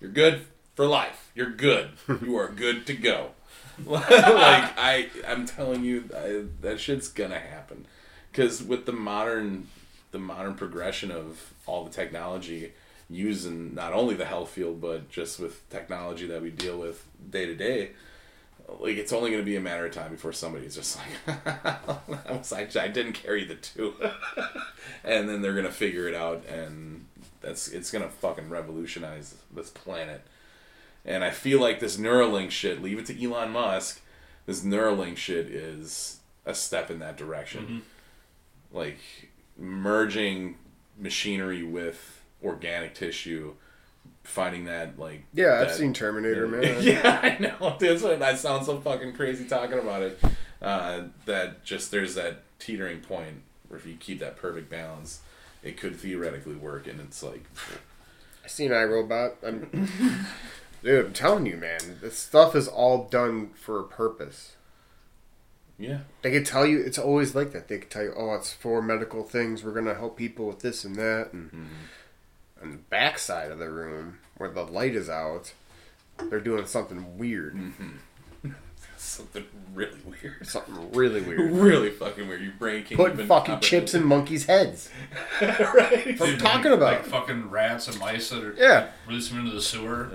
you're 0.00 0.10
good 0.10 0.46
for 0.74 0.86
life. 0.86 1.30
You're 1.34 1.50
good. 1.50 1.90
you 2.22 2.36
are 2.36 2.48
good 2.48 2.86
to 2.86 2.94
go. 2.94 3.30
like 3.86 4.04
I, 4.04 5.08
I'm 5.26 5.46
telling 5.46 5.84
you, 5.84 6.08
I, 6.16 6.44
that 6.62 6.80
shit's 6.80 7.08
gonna 7.08 7.38
happen. 7.38 7.86
Because 8.30 8.62
with 8.62 8.86
the 8.86 8.92
modern, 8.92 9.68
the 10.10 10.18
modern 10.18 10.54
progression 10.54 11.10
of 11.10 11.52
all 11.66 11.84
the 11.84 11.90
technology 11.90 12.72
used 13.10 13.46
in 13.46 13.74
not 13.74 13.92
only 13.92 14.14
the 14.14 14.24
health 14.24 14.50
field, 14.50 14.80
but 14.80 15.10
just 15.10 15.40
with 15.40 15.68
technology 15.70 16.26
that 16.26 16.42
we 16.42 16.50
deal 16.50 16.78
with 16.78 17.04
day 17.30 17.46
to 17.46 17.54
day, 17.54 17.90
like 18.80 18.96
it's 18.96 19.12
only 19.12 19.30
going 19.30 19.42
to 19.42 19.46
be 19.46 19.56
a 19.56 19.60
matter 19.60 19.86
of 19.86 19.92
time 19.92 20.12
before 20.12 20.32
somebody's 20.32 20.74
just 20.74 20.98
like, 20.98 21.46
I, 21.64 22.32
was, 22.32 22.52
I, 22.52 22.68
I 22.80 22.88
didn't 22.88 23.14
carry 23.14 23.44
the 23.44 23.54
two, 23.54 23.94
and 25.04 25.28
then 25.28 25.42
they're 25.42 25.54
gonna 25.54 25.70
figure 25.70 26.08
it 26.08 26.14
out, 26.14 26.44
and 26.46 27.06
that's 27.40 27.68
it's 27.68 27.90
gonna 27.90 28.08
fucking 28.08 28.48
revolutionize 28.50 29.34
this 29.54 29.70
planet. 29.70 30.22
And 31.04 31.24
I 31.24 31.30
feel 31.30 31.60
like 31.60 31.80
this 31.80 31.96
Neuralink 31.96 32.50
shit, 32.50 32.82
leave 32.82 32.98
it 32.98 33.06
to 33.06 33.24
Elon 33.24 33.50
Musk, 33.50 34.02
this 34.46 34.62
Neuralink 34.62 35.16
shit 35.16 35.46
is 35.46 36.20
a 36.44 36.54
step 36.54 36.90
in 36.90 36.98
that 36.98 37.16
direction. 37.16 37.64
Mm-hmm. 37.64 38.76
Like 38.76 38.98
merging 39.56 40.56
machinery 40.98 41.62
with 41.62 42.22
organic 42.42 42.94
tissue, 42.94 43.54
finding 44.24 44.64
that 44.66 44.98
like 44.98 45.24
Yeah, 45.32 45.60
I've 45.60 45.72
seen 45.72 45.92
Terminator, 45.92 46.46
man. 46.46 46.76
yeah, 46.82 47.20
I 47.22 47.38
know. 47.38 47.76
That's 47.78 48.02
what 48.02 48.18
that 48.18 48.38
sounds 48.38 48.66
so 48.66 48.78
fucking 48.80 49.14
crazy 49.14 49.46
talking 49.46 49.78
about 49.78 50.02
it. 50.02 50.20
Uh, 50.60 51.04
that 51.26 51.64
just 51.64 51.90
there's 51.90 52.14
that 52.16 52.42
teetering 52.58 53.00
point 53.00 53.42
where 53.68 53.78
if 53.78 53.86
you 53.86 53.94
keep 53.94 54.20
that 54.20 54.36
perfect 54.36 54.68
balance, 54.70 55.20
it 55.62 55.76
could 55.76 55.96
theoretically 55.96 56.56
work, 56.56 56.86
and 56.86 57.00
it's 57.00 57.22
like, 57.22 57.44
I 58.44 58.48
seen 58.48 58.70
iRobot. 58.70 59.34
I'm, 59.46 59.88
dude, 60.82 61.06
I'm 61.06 61.12
telling 61.12 61.46
you, 61.46 61.56
man, 61.56 61.78
this 62.00 62.18
stuff 62.18 62.56
is 62.56 62.66
all 62.66 63.04
done 63.04 63.50
for 63.54 63.78
a 63.80 63.84
purpose. 63.84 64.56
yeah, 65.78 65.98
They 66.22 66.30
could 66.32 66.46
tell 66.46 66.66
you 66.66 66.80
it's 66.80 66.98
always 66.98 67.34
like 67.34 67.52
that. 67.52 67.68
They 67.68 67.78
could 67.78 67.90
tell 67.90 68.02
you, 68.02 68.14
oh, 68.16 68.34
it's 68.34 68.52
for 68.52 68.82
medical 68.82 69.22
things. 69.22 69.62
We're 69.62 69.72
gonna 69.74 69.94
help 69.94 70.16
people 70.16 70.46
with 70.46 70.60
this 70.60 70.84
and 70.84 70.96
that, 70.96 71.32
and 71.32 71.48
Mm-hmm. 71.52 71.64
On 72.62 72.70
the 72.72 72.76
back 72.76 73.18
side 73.18 73.50
of 73.50 73.58
the 73.58 73.70
room 73.70 74.18
where 74.36 74.50
the 74.50 74.64
light 74.64 74.94
is 74.94 75.08
out, 75.08 75.52
they're 76.30 76.40
doing 76.40 76.66
something 76.66 77.18
weird, 77.18 77.54
Mm-hmm. 77.54 77.88
something 78.96 79.44
really 79.74 79.96
weird, 80.04 80.46
something 80.46 80.90
really 80.92 81.20
weird. 81.20 81.52
really 81.52 81.90
fucking 81.90 82.26
weird. 82.26 82.42
Your 82.42 82.52
brain 82.52 82.84
can't 82.84 82.96
Putting 82.98 83.14
even 83.14 83.28
fucking 83.28 83.60
chips 83.60 83.94
in 83.94 84.04
monkeys' 84.04 84.46
heads. 84.46 84.90
right. 85.40 86.04
That's 86.04 86.20
what 86.20 86.30
I'm 86.30 86.38
talking 86.38 86.70
like, 86.72 86.80
about. 86.80 86.92
Like 86.92 87.06
fucking 87.06 87.50
rats 87.50 87.88
and 87.88 87.98
mice 87.98 88.30
that 88.30 88.42
are 88.42 88.54
Yeah, 88.54 88.88
release 89.06 89.28
them 89.28 89.40
into 89.40 89.52
the 89.52 89.62
sewer. 89.62 90.10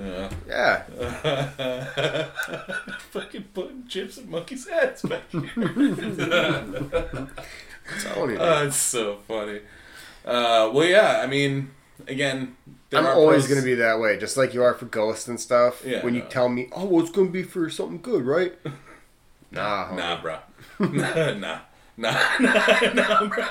Yeah. 0.47 0.83
yeah. 0.95 2.25
fucking 3.11 3.45
putting 3.53 3.87
chips 3.87 4.17
in 4.17 4.29
monkeys' 4.29 4.67
heads 4.67 5.01
back 5.03 5.29
here. 5.31 5.49
I'm 7.85 7.99
telling 7.99 8.31
you. 8.31 8.37
Oh, 8.39 8.65
it's 8.65 8.77
so 8.77 9.17
funny. 9.27 9.59
Uh, 10.25 10.71
well, 10.73 10.85
yeah. 10.85 11.21
I 11.21 11.27
mean, 11.27 11.71
again, 12.07 12.55
there 12.89 12.99
I'm 12.99 13.05
are 13.07 13.13
always 13.13 13.45
pros- 13.45 13.55
gonna 13.55 13.65
be 13.65 13.75
that 13.75 13.99
way, 13.99 14.17
just 14.17 14.37
like 14.37 14.53
you 14.53 14.63
are 14.63 14.73
for 14.73 14.85
ghosts 14.85 15.27
and 15.27 15.39
stuff. 15.39 15.83
Yeah, 15.85 16.03
when 16.03 16.15
you 16.15 16.21
tell 16.29 16.49
me, 16.49 16.69
oh, 16.71 16.85
well, 16.85 17.01
it's 17.01 17.11
gonna 17.11 17.29
be 17.29 17.43
for 17.43 17.69
something 17.69 18.01
good, 18.01 18.25
right? 18.25 18.53
Nah, 19.51 19.89
homie. 19.89 19.97
Nah, 19.97 20.19
bro. 20.21 20.37
nah, 20.79 21.33
nah, 21.33 21.59
nah, 21.95 22.19
nah, 22.39 22.79
nah, 22.95 23.27
bro. 23.27 23.43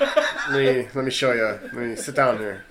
Let 0.49 0.75
me 0.75 0.87
let 0.93 1.05
me 1.05 1.11
show 1.11 1.31
you. 1.31 1.45
Let 1.45 1.73
me 1.75 1.95
sit 1.95 2.13
down 2.15 2.39
here. 2.39 2.65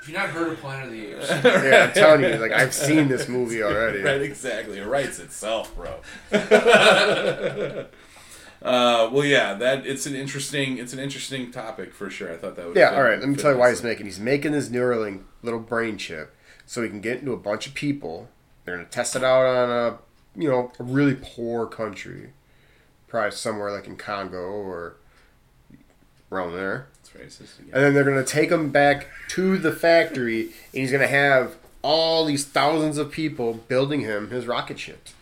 If 0.00 0.08
you've 0.08 0.16
not 0.16 0.30
heard 0.30 0.52
of 0.52 0.58
Planet 0.58 0.86
of 0.86 0.92
the 0.92 1.06
Apes? 1.08 1.28
Yeah, 1.44 1.84
I'm 1.84 1.92
telling 1.92 2.22
you, 2.22 2.36
like 2.38 2.52
I've 2.52 2.72
seen 2.72 3.08
this 3.08 3.28
movie 3.28 3.62
already. 3.62 3.98
Right, 4.00 4.22
exactly. 4.22 4.78
It 4.78 4.86
writes 4.86 5.18
itself, 5.18 5.76
bro. 5.76 6.00
Uh, 8.62 9.08
well, 9.12 9.24
yeah, 9.24 9.54
that 9.54 9.86
it's 9.86 10.06
an 10.06 10.14
interesting, 10.14 10.78
it's 10.78 10.92
an 10.92 10.98
interesting 10.98 11.50
topic 11.50 11.92
for 11.94 12.10
sure. 12.10 12.32
I 12.32 12.36
thought 12.36 12.56
that 12.56 12.66
would. 12.66 12.76
Yeah, 12.76 12.94
all 12.94 13.02
right. 13.02 13.18
Let 13.18 13.28
me 13.28 13.36
tell 13.36 13.52
you 13.52 13.58
why 13.58 13.70
he's 13.70 13.82
making. 13.82 14.06
He's 14.06 14.20
making 14.20 14.52
this 14.52 14.68
Neuralink 14.68 15.22
little 15.42 15.60
brain 15.60 15.98
chip 15.98 16.34
so 16.66 16.82
he 16.82 16.88
can 16.88 17.00
get 17.00 17.20
into 17.20 17.32
a 17.32 17.36
bunch 17.36 17.66
of 17.66 17.74
people. 17.74 18.28
They're 18.64 18.76
gonna 18.76 18.88
test 18.88 19.16
it 19.16 19.24
out 19.24 19.46
on 19.46 19.70
a 19.70 19.98
you 20.40 20.48
know 20.48 20.72
a 20.78 20.82
really 20.82 21.14
poor 21.14 21.66
country, 21.66 22.30
probably 23.06 23.30
somewhere 23.30 23.72
like 23.72 23.86
in 23.86 23.96
Congo 23.96 24.38
or 24.38 24.96
around 26.30 26.52
there. 26.54 26.88
Racist 27.16 27.58
again. 27.58 27.70
And 27.72 27.82
then 27.82 27.94
they're 27.94 28.04
gonna 28.04 28.24
take 28.24 28.50
him 28.50 28.70
back 28.70 29.08
to 29.28 29.58
the 29.58 29.72
factory, 29.72 30.42
and 30.42 30.52
he's 30.72 30.92
gonna 30.92 31.06
have 31.06 31.56
all 31.82 32.24
these 32.24 32.44
thousands 32.44 32.98
of 32.98 33.10
people 33.10 33.54
building 33.54 34.00
him 34.00 34.30
his 34.30 34.46
rocket 34.46 34.78
ships. 34.78 35.14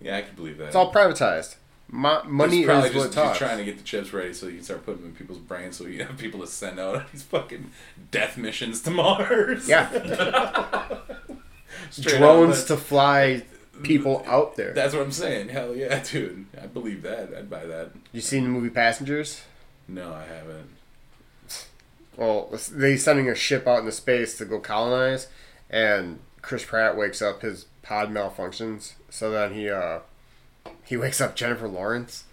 Yeah, 0.00 0.16
I 0.16 0.22
can 0.22 0.34
believe 0.34 0.58
that. 0.58 0.66
It's 0.66 0.76
all 0.76 0.92
privatized. 0.92 1.56
Mo- 1.94 2.22
money 2.24 2.58
He's 2.58 2.66
probably 2.66 2.88
is 2.88 2.94
just 2.94 3.16
what 3.16 3.24
talks. 3.26 3.38
trying 3.38 3.58
to 3.58 3.64
get 3.64 3.76
the 3.76 3.84
chips 3.84 4.14
ready 4.14 4.32
so 4.32 4.46
you 4.46 4.54
can 4.56 4.64
start 4.64 4.86
putting 4.86 5.02
them 5.02 5.10
in 5.10 5.16
people's 5.16 5.38
brains 5.38 5.76
so 5.76 5.84
you 5.84 6.02
have 6.02 6.16
people 6.16 6.40
to 6.40 6.46
send 6.46 6.80
out 6.80 6.94
on 6.96 7.04
these 7.12 7.22
fucking 7.22 7.70
death 8.10 8.38
missions 8.38 8.80
to 8.82 8.90
Mars. 8.90 9.68
Yeah, 9.68 9.90
drones 12.00 12.64
to 12.64 12.76
fly 12.76 13.42
people 13.82 14.22
out 14.26 14.56
there. 14.56 14.72
That's 14.72 14.94
what 14.94 15.02
I'm 15.02 15.12
saying. 15.12 15.48
Hell 15.50 15.74
yeah, 15.76 16.02
dude. 16.10 16.46
I 16.60 16.66
believe 16.66 17.02
that. 17.02 17.34
I'd 17.36 17.50
buy 17.50 17.66
that. 17.66 17.90
You 18.12 18.20
seen 18.20 18.44
the 18.44 18.48
movie 18.48 18.70
Passengers? 18.70 19.42
No, 19.88 20.12
I 20.14 20.24
haven't. 20.24 20.68
Well, 22.16 22.52
they 22.72 22.96
sending 22.96 23.28
a 23.28 23.34
ship 23.34 23.66
out 23.66 23.80
into 23.80 23.92
space 23.92 24.36
to 24.38 24.44
go 24.44 24.60
colonize, 24.60 25.28
and 25.70 26.20
Chris 26.42 26.64
Pratt 26.64 26.96
wakes 26.96 27.22
up. 27.22 27.42
His 27.42 27.66
pod 27.82 28.10
malfunctions, 28.10 28.92
so 29.10 29.30
then 29.30 29.54
he 29.54 29.68
uh 29.68 30.00
he 30.92 30.96
wakes 30.98 31.22
up 31.22 31.34
Jennifer 31.34 31.66
Lawrence, 31.66 32.24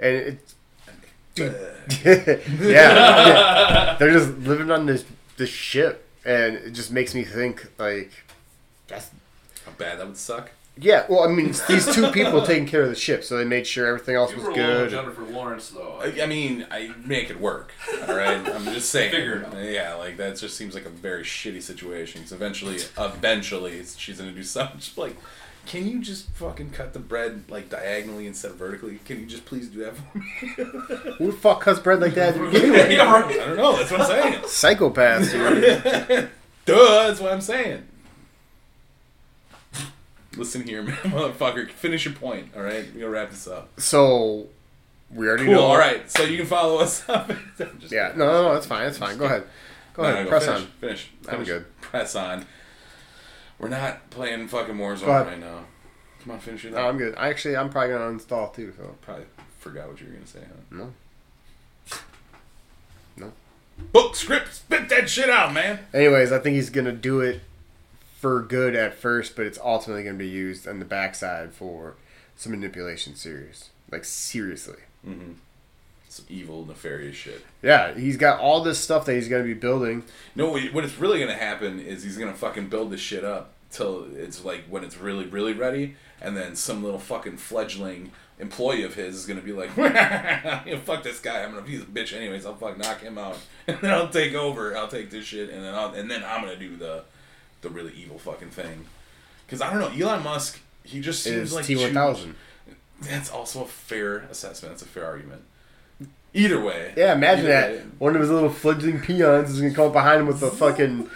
and 0.00 0.14
it's 0.14 0.54
Dude, 1.34 1.52
uh. 1.52 1.56
yeah, 2.60 3.96
they're 3.98 4.12
just 4.12 4.38
living 4.38 4.70
on 4.70 4.86
this 4.86 5.04
this 5.36 5.50
ship, 5.50 6.06
and 6.24 6.54
it 6.54 6.70
just 6.70 6.92
makes 6.92 7.12
me 7.12 7.24
think 7.24 7.66
like 7.76 8.12
that's 8.86 9.10
How 9.66 9.72
bad 9.72 9.98
that 9.98 10.06
would 10.06 10.16
suck. 10.16 10.52
yeah. 10.76 11.06
Well, 11.08 11.24
I 11.24 11.32
mean, 11.32 11.48
it's 11.48 11.66
these 11.66 11.92
two 11.92 12.12
people 12.12 12.42
taking 12.46 12.66
care 12.66 12.82
of 12.82 12.88
the 12.88 12.94
ship, 12.94 13.24
so 13.24 13.36
they 13.36 13.44
made 13.44 13.66
sure 13.66 13.84
everything 13.88 14.14
else 14.14 14.30
You 14.30 14.36
was 14.36 14.46
were 14.46 14.52
good. 14.54 14.90
Jennifer 14.90 15.22
Lawrence 15.22 15.70
though. 15.70 15.98
I, 16.00 16.22
I 16.22 16.26
mean, 16.26 16.66
I 16.70 16.92
make 17.04 17.30
it 17.30 17.40
work. 17.40 17.72
All 18.06 18.14
right, 18.14 18.48
I'm 18.48 18.64
just 18.66 18.90
saying. 18.90 19.10
Figure 19.10 19.40
it 19.40 19.44
out. 19.46 19.60
Yeah, 19.60 19.94
like 19.94 20.16
that 20.18 20.36
just 20.36 20.56
seems 20.56 20.72
like 20.72 20.86
a 20.86 20.90
very 20.90 21.24
shitty 21.24 21.62
situation. 21.62 22.20
Because 22.20 22.32
eventually, 22.32 22.76
eventually, 22.96 23.82
she's 23.96 24.18
gonna 24.18 24.30
do 24.30 24.44
something. 24.44 24.78
Just 24.86 24.96
like, 24.96 25.16
can 25.68 25.86
you 25.86 26.00
just 26.00 26.28
fucking 26.30 26.70
cut 26.70 26.92
the 26.94 26.98
bread 26.98 27.44
like 27.48 27.68
diagonally 27.70 28.26
instead 28.26 28.50
of 28.52 28.56
vertically? 28.56 28.98
Can 29.04 29.20
you 29.20 29.26
just 29.26 29.44
please 29.44 29.68
do 29.68 29.84
that 29.84 29.94
for 29.96 30.18
me? 30.18 31.14
Who 31.18 31.26
the 31.30 31.32
fuck 31.36 31.60
cuts 31.60 31.78
bread 31.78 32.00
like 32.00 32.14
that? 32.14 32.34
yeah, 32.90 33.12
right. 33.12 33.24
I 33.40 33.46
don't 33.46 33.56
know. 33.56 33.76
That's 33.76 33.90
what 33.90 34.00
I'm 34.00 34.06
saying. 34.06 34.34
Psychopaths, 34.44 35.30
dude. 35.30 36.30
Duh, 36.64 37.06
that's 37.06 37.20
what 37.20 37.32
I'm 37.32 37.40
saying. 37.40 37.86
Listen 40.36 40.62
here, 40.62 40.82
man, 40.82 40.94
motherfucker. 41.04 41.70
Finish 41.70 42.04
your 42.04 42.14
point. 42.14 42.48
All 42.56 42.62
right, 42.62 42.84
we 42.94 43.00
gonna 43.00 43.10
wrap 43.10 43.30
this 43.30 43.46
up. 43.48 43.68
So 43.80 44.46
we 45.12 45.26
already 45.28 45.44
Cool. 45.46 45.54
know. 45.54 45.62
All 45.62 45.78
right, 45.78 46.08
so 46.10 46.22
you 46.22 46.36
can 46.36 46.46
follow 46.46 46.78
us 46.78 47.08
up. 47.08 47.30
Just 47.78 47.92
Yeah, 47.92 48.12
no, 48.16 48.26
no, 48.26 48.42
no, 48.48 48.54
that's 48.54 48.66
fine. 48.66 48.84
That's 48.84 48.98
fine. 48.98 49.16
Go 49.18 49.24
ahead. 49.24 49.44
Go 49.94 50.02
No, 50.04 50.08
ahead. 50.10 50.24
no, 50.24 50.30
Press 50.30 50.44
finish, 50.46 50.60
on. 50.60 50.66
Finish. 50.80 51.10
I'm 51.28 51.44
good. 51.44 51.80
Press 51.80 52.14
on. 52.14 52.46
We're 53.58 53.68
not 53.68 54.10
playing 54.10 54.48
fucking 54.48 54.74
Warzone 54.76 55.02
ahead. 55.08 55.26
right 55.26 55.40
now. 55.40 55.64
Come 56.22 56.32
on, 56.32 56.40
finish 56.40 56.64
it 56.64 56.72
No, 56.72 56.78
up. 56.78 56.86
I'm 56.88 56.98
good. 56.98 57.14
I 57.16 57.28
actually, 57.28 57.56
I'm 57.56 57.70
probably 57.70 57.90
gonna 57.94 58.04
uninstall 58.18 58.54
too. 58.54 58.72
So 58.76 58.94
Probably 59.02 59.24
forgot 59.58 59.88
what 59.88 60.00
you 60.00 60.06
were 60.06 60.12
gonna 60.14 60.26
say. 60.26 60.40
Huh? 60.40 60.76
no. 60.76 60.92
No. 63.16 63.32
Book 63.92 64.14
script, 64.16 64.54
spit 64.54 64.88
that 64.88 65.08
shit 65.08 65.30
out, 65.30 65.52
man. 65.52 65.80
Anyways, 65.94 66.32
I 66.32 66.38
think 66.38 66.56
he's 66.56 66.70
gonna 66.70 66.92
do 66.92 67.20
it 67.20 67.40
for 68.18 68.40
good 68.42 68.74
at 68.74 68.94
first, 68.94 69.36
but 69.36 69.46
it's 69.46 69.58
ultimately 69.62 70.02
gonna 70.04 70.16
be 70.16 70.28
used 70.28 70.66
on 70.68 70.78
the 70.78 70.84
backside 70.84 71.52
for 71.52 71.94
some 72.36 72.52
manipulation. 72.52 73.14
Serious, 73.14 73.70
like 73.90 74.04
seriously. 74.04 74.78
Mm-hmm. 75.06 75.32
Some 76.18 76.26
evil, 76.28 76.66
nefarious 76.66 77.14
shit. 77.14 77.44
Yeah, 77.62 77.94
he's 77.94 78.16
got 78.16 78.40
all 78.40 78.64
this 78.64 78.80
stuff 78.80 79.06
that 79.06 79.14
he's 79.14 79.28
gonna 79.28 79.44
be 79.44 79.54
building. 79.54 80.02
No, 80.34 80.58
what 80.58 80.84
is 80.84 80.96
really 80.96 81.20
gonna 81.20 81.36
happen 81.36 81.78
is 81.78 82.02
he's 82.02 82.18
gonna 82.18 82.34
fucking 82.34 82.68
build 82.68 82.90
this 82.90 83.00
shit 83.00 83.22
up 83.22 83.52
till 83.70 84.08
it's 84.16 84.44
like 84.44 84.64
when 84.68 84.82
it's 84.82 84.96
really, 84.96 85.26
really 85.26 85.52
ready, 85.52 85.94
and 86.20 86.36
then 86.36 86.56
some 86.56 86.82
little 86.82 86.98
fucking 86.98 87.36
fledgling 87.36 88.10
employee 88.40 88.82
of 88.82 88.96
his 88.96 89.14
is 89.14 89.26
gonna 89.26 89.40
be 89.40 89.52
like, 89.52 89.70
"Yeah, 89.76 90.80
"Fuck 90.80 91.04
this 91.04 91.20
guy! 91.20 91.44
I'm 91.44 91.54
gonna 91.54 91.68
he's 91.68 91.82
a 91.82 91.86
bitch 91.86 92.12
anyways. 92.12 92.44
I'll 92.44 92.56
fuck 92.56 92.76
knock 92.76 93.00
him 93.00 93.16
out, 93.16 93.38
and 93.68 93.78
then 93.80 93.92
I'll 93.92 94.08
take 94.08 94.34
over. 94.34 94.76
I'll 94.76 94.88
take 94.88 95.10
this 95.12 95.24
shit, 95.24 95.50
and 95.50 95.64
then 95.64 95.72
I'll, 95.72 95.94
and 95.94 96.10
then 96.10 96.24
I'm 96.24 96.40
gonna 96.42 96.56
do 96.56 96.76
the 96.76 97.04
the 97.60 97.70
really 97.70 97.92
evil 97.92 98.18
fucking 98.18 98.50
thing." 98.50 98.86
Because 99.46 99.60
I 99.60 99.72
don't 99.72 99.78
know, 99.78 100.04
Elon 100.04 100.24
Musk. 100.24 100.58
He 100.82 101.00
just 101.00 101.22
seems 101.22 101.52
like 101.54 101.64
T 101.64 101.76
one 101.76 101.94
thousand. 101.94 102.34
That's 103.02 103.30
also 103.30 103.62
a 103.62 103.66
fair 103.66 104.26
assessment. 104.32 104.74
That's 104.74 104.82
a 104.82 104.86
fair 104.86 105.04
argument. 105.04 105.42
Either 106.34 106.60
way. 106.60 106.92
Yeah, 106.96 107.14
imagine 107.14 107.46
that. 107.46 107.70
way. 107.72 107.82
One 107.98 108.14
of 108.14 108.20
his 108.20 108.30
little 108.30 108.50
fledgling 108.50 109.00
peons 109.00 109.50
is 109.50 109.60
gonna 109.60 109.74
come 109.74 109.86
up 109.86 109.92
behind 109.92 110.20
him 110.20 110.26
with 110.26 110.42
a 110.42 110.50
fucking 110.50 111.08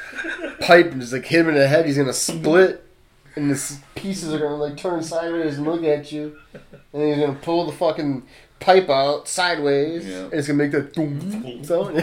pipe 0.60 0.90
and 0.92 1.00
just 1.00 1.12
like 1.12 1.24
hit 1.26 1.40
him 1.40 1.48
in 1.50 1.54
the 1.54 1.68
head. 1.68 1.86
He's 1.86 1.98
gonna 1.98 2.12
split, 2.12 2.84
and 3.36 3.50
the 3.50 3.78
pieces 3.94 4.32
are 4.32 4.38
gonna 4.38 4.56
like 4.56 4.76
turn 4.76 5.02
sideways 5.02 5.58
and 5.58 5.66
look 5.66 5.84
at 5.84 6.10
you. 6.12 6.36
And 6.92 7.02
he's 7.08 7.18
gonna 7.18 7.38
pull 7.40 7.66
the 7.66 7.72
fucking 7.72 8.22
pipe 8.58 8.88
out 8.88 9.28
sideways, 9.28 10.06
Yeah. 10.06 10.24
and 10.24 10.34
it's 10.34 10.46
gonna 10.48 10.58
make 10.58 10.72
that 10.72 10.94
boom 10.94 11.62
sound. 11.64 11.98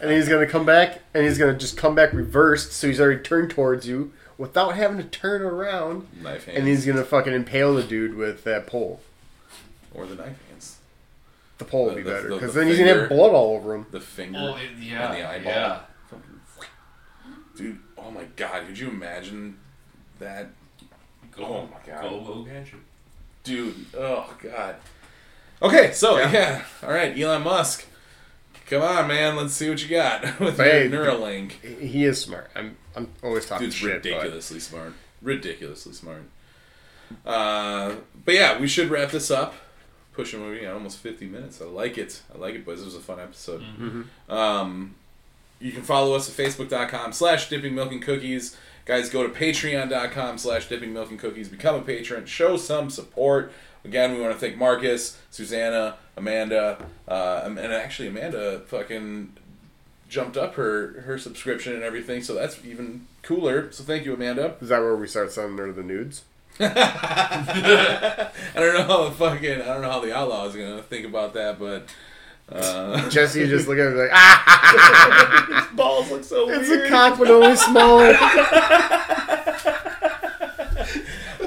and 0.00 0.10
he's 0.10 0.28
gonna 0.28 0.46
come 0.46 0.64
back, 0.66 1.00
and 1.14 1.24
he's 1.24 1.38
gonna 1.38 1.56
just 1.56 1.76
come 1.76 1.94
back 1.94 2.12
reversed, 2.12 2.72
so 2.72 2.86
he's 2.88 3.00
already 3.00 3.22
turned 3.22 3.50
towards 3.50 3.86
you 3.86 4.12
without 4.38 4.74
having 4.74 4.98
to 4.98 5.04
turn 5.04 5.42
around. 5.42 6.06
Knife 6.22 6.44
hands. 6.46 6.58
And 6.58 6.68
he's 6.68 6.86
gonna 6.86 7.04
fucking 7.04 7.32
impale 7.32 7.74
the 7.74 7.82
dude 7.82 8.14
with 8.14 8.44
that 8.44 8.66
pole. 8.66 9.00
Or 9.96 10.06
the 10.06 10.14
knife 10.14 10.38
hands. 10.50 10.78
The 11.58 11.64
pole 11.64 11.86
would 11.86 11.96
be 11.96 12.02
the- 12.02 12.10
better 12.10 12.28
the- 12.28 12.34
because 12.36 12.54
the 12.54 12.60
then 12.60 12.68
he's 12.68 12.78
gonna 12.78 12.90
have 12.90 13.00
finger. 13.08 13.14
blood 13.14 13.32
all 13.32 13.54
over 13.56 13.74
him. 13.74 13.86
The 13.90 14.00
finger 14.00 14.38
Oh, 14.40 14.56
it- 14.56 14.70
yeah, 14.78 15.06
and 15.12 15.14
the 15.16 15.28
eyeball. 15.28 15.52
yeah. 15.52 15.80
Dude, 17.56 17.78
oh 17.96 18.10
my 18.10 18.24
god, 18.36 18.66
could 18.66 18.78
you 18.78 18.88
imagine 18.88 19.58
that? 20.18 20.48
Go, 21.32 21.44
Oh 21.44 21.62
my 21.70 21.78
God. 21.92 22.02
Go, 22.02 22.20
go, 22.20 22.42
gadget. 22.42 22.74
Dude, 23.44 23.86
oh 23.96 24.34
god. 24.42 24.76
Okay, 25.62 25.92
so 25.92 26.18
Yeah. 26.18 26.32
yeah. 26.32 26.64
All 26.82 26.90
right, 26.92 27.18
Elon 27.18 27.42
Musk. 27.42 27.86
Come 28.68 28.82
on, 28.82 29.06
man. 29.08 29.36
Let's 29.36 29.54
see 29.54 29.70
what 29.70 29.82
you 29.82 29.88
got 29.88 30.38
with 30.40 30.56
Hey, 30.58 30.88
your 30.88 31.06
Neuralink. 31.06 31.52
He 31.80 32.04
is 32.04 32.20
smart. 32.20 32.50
I'm 32.54 32.76
I'm 32.94 33.08
always 33.22 33.46
talking 33.46 33.66
Dude's 33.66 33.76
shit. 33.76 34.02
but- 34.02 34.10
ridiculously 34.10 34.60
smart. 34.60 34.92
Ridiculously 35.22 35.92
smart. 35.94 36.24
Uh, 37.24 37.94
but 38.24 38.34
yeah, 38.34 38.58
we 38.58 38.66
should 38.68 38.90
wrap 38.90 39.10
this 39.12 39.30
up. 39.30 39.54
Pushing 40.16 40.40
movie, 40.40 40.62
yeah, 40.62 40.72
almost 40.72 40.98
fifty 40.98 41.26
minutes. 41.26 41.60
I 41.60 41.66
like 41.66 41.98
it. 41.98 42.22
I 42.34 42.38
like 42.38 42.54
it, 42.54 42.64
boys. 42.64 42.78
This 42.78 42.86
was 42.86 42.94
a 42.96 43.00
fun 43.00 43.20
episode. 43.20 43.62
Um, 44.30 44.94
you 45.60 45.72
can 45.72 45.82
follow 45.82 46.14
us 46.14 46.28
at 46.28 46.46
facebook.com 46.46 47.12
slash 47.12 47.48
dipping 47.50 47.74
milk 47.74 47.92
and 47.92 48.00
cookies. 48.02 48.56
Guys, 48.86 49.10
go 49.10 49.26
to 49.26 49.28
patreon.com 49.28 50.38
slash 50.38 50.68
dipping 50.68 50.94
milk 50.94 51.10
and 51.10 51.18
cookies. 51.18 51.48
Become 51.50 51.74
a 51.76 51.82
patron. 51.82 52.24
Show 52.24 52.56
some 52.56 52.88
support. 52.88 53.52
Again, 53.84 54.14
we 54.14 54.20
want 54.20 54.32
to 54.32 54.38
thank 54.38 54.56
Marcus, 54.56 55.18
Susanna, 55.30 55.96
Amanda, 56.16 56.78
uh, 57.06 57.42
and 57.44 57.58
actually 57.58 58.08
Amanda 58.08 58.60
fucking 58.66 59.34
jumped 60.08 60.36
up 60.36 60.54
her 60.54 61.02
her 61.02 61.18
subscription 61.18 61.74
and 61.74 61.82
everything, 61.82 62.22
so 62.22 62.34
that's 62.34 62.64
even 62.64 63.06
cooler. 63.22 63.70
So 63.70 63.84
thank 63.84 64.04
you, 64.06 64.14
Amanda. 64.14 64.56
Is 64.60 64.70
that 64.70 64.80
where 64.80 64.96
we 64.96 65.06
start 65.08 65.30
sending 65.30 65.58
her 65.58 65.72
the 65.72 65.82
nudes? 65.82 66.22
I 66.60 68.30
don't 68.54 68.74
know 68.74 68.82
how 68.84 69.04
the 69.04 69.10
fucking 69.10 69.60
I 69.60 69.66
don't 69.66 69.82
know 69.82 69.90
how 69.90 70.00
the 70.00 70.16
outlaw 70.16 70.46
is 70.46 70.56
gonna 70.56 70.82
think 70.82 71.04
about 71.06 71.34
that, 71.34 71.58
but 71.58 71.88
uh, 72.50 73.08
Jesse 73.10 73.46
just 73.46 73.68
look 73.68 73.78
at 73.78 73.92
me 73.92 73.98
like, 73.98 74.10
ah, 74.14 75.66
his 75.68 75.76
balls 75.76 76.10
look 76.10 76.24
so 76.24 76.48
it's 76.48 76.68
weird. 76.68 76.80
It's 76.80 76.88
a 76.88 76.90
cock 76.90 77.18
but 77.18 77.28
only 77.28 77.56
smaller. 77.56 78.14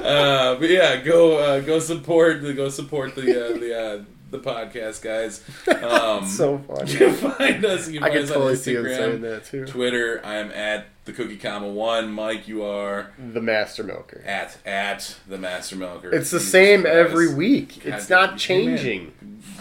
uh, 0.04 0.54
but 0.56 0.68
yeah, 0.70 0.96
go 0.96 1.38
uh, 1.38 1.60
go 1.60 1.80
support 1.80 2.42
the 2.42 2.54
go 2.54 2.68
support 2.68 3.16
the 3.16 3.46
uh, 3.46 3.58
the 3.58 3.80
uh, 3.80 4.04
the 4.30 4.38
podcast, 4.38 5.02
guys. 5.02 5.42
Um, 5.90 6.26
so 6.26 6.58
funny. 6.58 6.92
you 6.92 7.12
find 7.12 7.64
us. 7.64 7.88
You 7.88 8.00
can 8.00 8.02
I 8.04 8.06
find 8.08 8.12
can 8.14 8.22
us 8.24 8.28
totally 8.30 8.50
on 8.52 8.56
see 8.58 8.74
him 8.74 8.84
saying 8.84 9.18
Instagram, 9.18 9.20
that 9.22 9.44
too. 9.44 9.66
Twitter. 9.66 10.20
I 10.24 10.36
am 10.36 10.50
at 10.52 10.86
the 11.04 11.12
Cookie 11.12 11.36
Comma 11.36 11.68
One. 11.68 12.12
Mike, 12.12 12.46
you 12.48 12.62
are 12.64 13.10
The 13.32 13.40
master 13.40 13.82
milker. 13.82 14.22
at 14.26 14.56
at 14.66 15.16
the 15.28 15.38
Master 15.38 15.76
Milker. 15.76 16.10
It's 16.14 16.30
the 16.30 16.38
Jesus 16.38 16.52
same 16.52 16.82
Christ. 16.82 16.96
every 16.96 17.34
week. 17.34 17.82
God 17.84 17.94
It's 17.94 18.08
not 18.10 18.36
changing. 18.38 19.12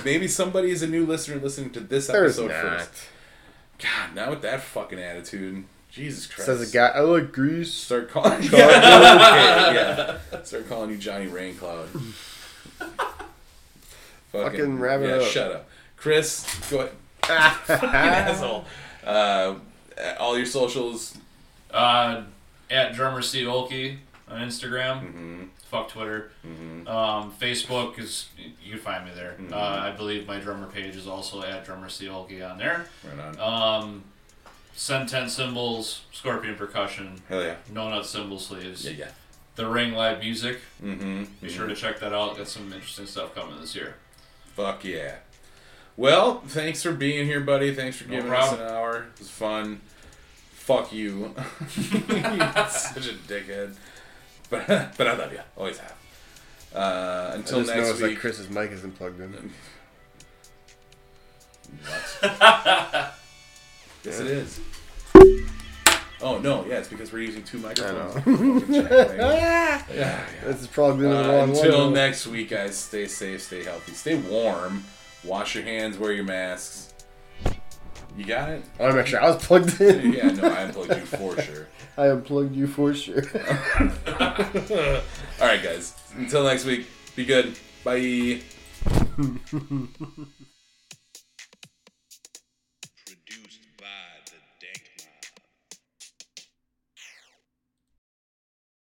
Maybe 0.05 0.27
somebody 0.27 0.71
is 0.71 0.81
a 0.83 0.87
new 0.87 1.05
listener 1.05 1.37
listening 1.39 1.71
to 1.71 1.79
this 1.79 2.07
There's 2.07 2.37
episode 2.39 2.51
not. 2.63 2.79
first. 2.81 2.91
God, 3.79 4.15
not 4.15 4.29
with 4.29 4.41
that 4.41 4.61
fucking 4.61 4.99
attitude. 4.99 5.63
Jesus 5.89 6.27
Christ. 6.27 6.45
Says 6.45 6.69
a 6.69 6.71
guy. 6.71 6.87
I 6.87 6.99
like 6.99 7.31
grease. 7.31 7.73
Start 7.73 8.09
calling 8.11 8.43
you. 8.43 8.49
okay, 8.53 8.59
yeah. 8.59 10.17
Start 10.43 10.67
calling 10.69 10.91
you 10.91 10.97
Johnny 10.97 11.27
Raincloud. 11.27 11.87
Fucking 14.31 14.79
wrap 14.79 15.01
it 15.01 15.07
yeah, 15.09 15.15
up. 15.15 15.21
shut 15.23 15.51
up. 15.51 15.69
Chris, 15.97 16.45
go 16.69 16.79
ahead. 16.79 16.91
Fucking 17.65 17.89
asshole. 17.89 18.65
Uh, 19.05 19.55
all 20.19 20.37
your 20.37 20.45
socials. 20.45 21.17
Uh, 21.71 22.23
at 22.69 22.93
drummer 22.93 23.21
C 23.21 23.43
Olkey 23.43 23.97
on 24.27 24.41
Instagram. 24.41 25.01
Mm-hmm. 25.03 25.43
Fuck 25.69 25.89
Twitter. 25.89 26.31
Mm-hmm. 26.45 26.87
Um, 26.87 27.31
Facebook 27.39 27.99
is 27.99 28.29
you 28.63 28.71
can 28.73 28.79
find 28.79 29.05
me 29.05 29.11
there. 29.13 29.35
Mhm. 29.39 29.51
Uh, 29.51 29.57
I 29.57 29.91
believe 29.91 30.27
my 30.27 30.39
drummer 30.39 30.67
page 30.67 30.95
is 30.95 31.07
also 31.07 31.43
at 31.43 31.65
drummer 31.65 31.89
C 31.89 32.05
Olkey 32.07 32.47
on 32.47 32.57
there. 32.57 32.85
Right 33.03 33.37
on. 33.39 33.83
Um, 33.83 34.03
Centent 34.75 35.29
cymbals, 35.29 36.03
Scorpion 36.13 36.55
percussion, 36.55 37.21
Hell 37.27 37.43
yeah. 37.43 37.55
no 37.73 37.89
nut 37.89 38.05
cymbal 38.05 38.39
sleeves. 38.39 38.85
Yeah, 38.85 38.91
yeah. 38.91 39.07
The 39.55 39.67
Ring 39.67 39.91
Live 39.93 40.19
Music. 40.21 40.59
Mm-hmm. 40.81 41.23
Be 41.41 41.49
sure 41.49 41.67
to 41.67 41.75
check 41.75 41.99
that 41.99 42.13
out. 42.13 42.37
Got 42.37 42.47
some 42.47 42.71
interesting 42.71 43.05
stuff 43.05 43.35
coming 43.35 43.59
this 43.59 43.75
year. 43.75 43.95
Fuck 44.59 44.83
yeah. 44.83 45.15
Well, 45.95 46.41
thanks 46.45 46.83
for 46.83 46.91
being 46.91 47.25
here, 47.25 47.39
buddy. 47.39 47.73
Thanks 47.73 47.95
for 47.95 48.09
No 48.09 48.17
giving 48.17 48.33
us 48.33 48.51
an 48.51 48.59
hour. 48.59 49.05
It 49.13 49.19
was 49.19 49.29
fun. 49.29 49.79
Fuck 50.51 50.91
you. 50.91 51.33
You're 51.77 52.67
such 52.67 53.07
a 53.07 53.13
dickhead. 53.25 53.75
But 54.49 54.97
but 54.97 55.07
I 55.07 55.15
love 55.15 55.31
you. 55.31 55.39
Always 55.55 55.77
have. 55.77 55.95
Uh, 56.75 56.77
I 57.31 57.35
until 57.35 57.59
just 57.59 57.73
next 57.73 57.87
noticed 57.87 58.01
week. 58.01 58.15
that 58.15 58.19
Chris's 58.19 58.49
mic 58.49 58.71
isn't 58.71 58.97
plugged 58.97 59.21
in. 59.21 59.53
What? 61.85 62.17
yes, 64.03 64.19
it 64.19 64.27
is. 64.27 64.59
Oh 66.21 66.37
no, 66.39 66.65
yeah, 66.65 66.79
it's 66.79 66.87
because 66.89 67.13
we're 67.13 67.21
using 67.23 67.43
two 67.43 67.59
microphones. 67.59 68.15
know. 68.15 68.21
Fucking 68.61 68.73
yeah, 69.21 69.83
yeah. 69.93 70.25
This 70.45 70.61
is 70.61 70.67
probably 70.67 71.07
the 71.07 71.17
Uh, 71.17 71.27
wrong 71.31 71.49
until 71.51 71.85
one. 71.85 71.93
next 71.93 72.27
week, 72.27 72.49
guys, 72.49 72.77
stay 72.77 73.07
safe, 73.07 73.41
stay 73.41 73.63
healthy, 73.63 73.93
stay 73.93 74.15
warm, 74.15 74.83
wash 75.23 75.55
your 75.55 75.63
hands, 75.63 75.97
wear 75.97 76.11
your 76.11 76.25
masks. 76.25 76.93
You 78.17 78.25
got 78.25 78.49
it? 78.49 78.63
I 78.79 78.83
want 78.83 78.91
to 78.93 78.97
make 78.97 79.07
sure 79.07 79.21
I 79.23 79.29
was 79.29 79.45
plugged 79.45 79.79
in. 79.79 80.11
Yeah, 80.13 80.31
no, 80.31 80.43
I 80.49 80.63
unplugged 80.63 80.89
you 80.95 81.05
for 81.05 81.39
sure. 81.41 81.67
I 81.97 82.07
unplugged 82.09 82.55
you 82.55 82.67
for 82.67 82.93
sure. 82.93 83.23
All 84.19 85.47
right, 85.47 85.63
guys. 85.63 85.93
Until 86.17 86.43
next 86.43 86.65
week, 86.65 86.87
be 87.15 87.23
good. 87.23 87.57
Bye. 87.85 88.41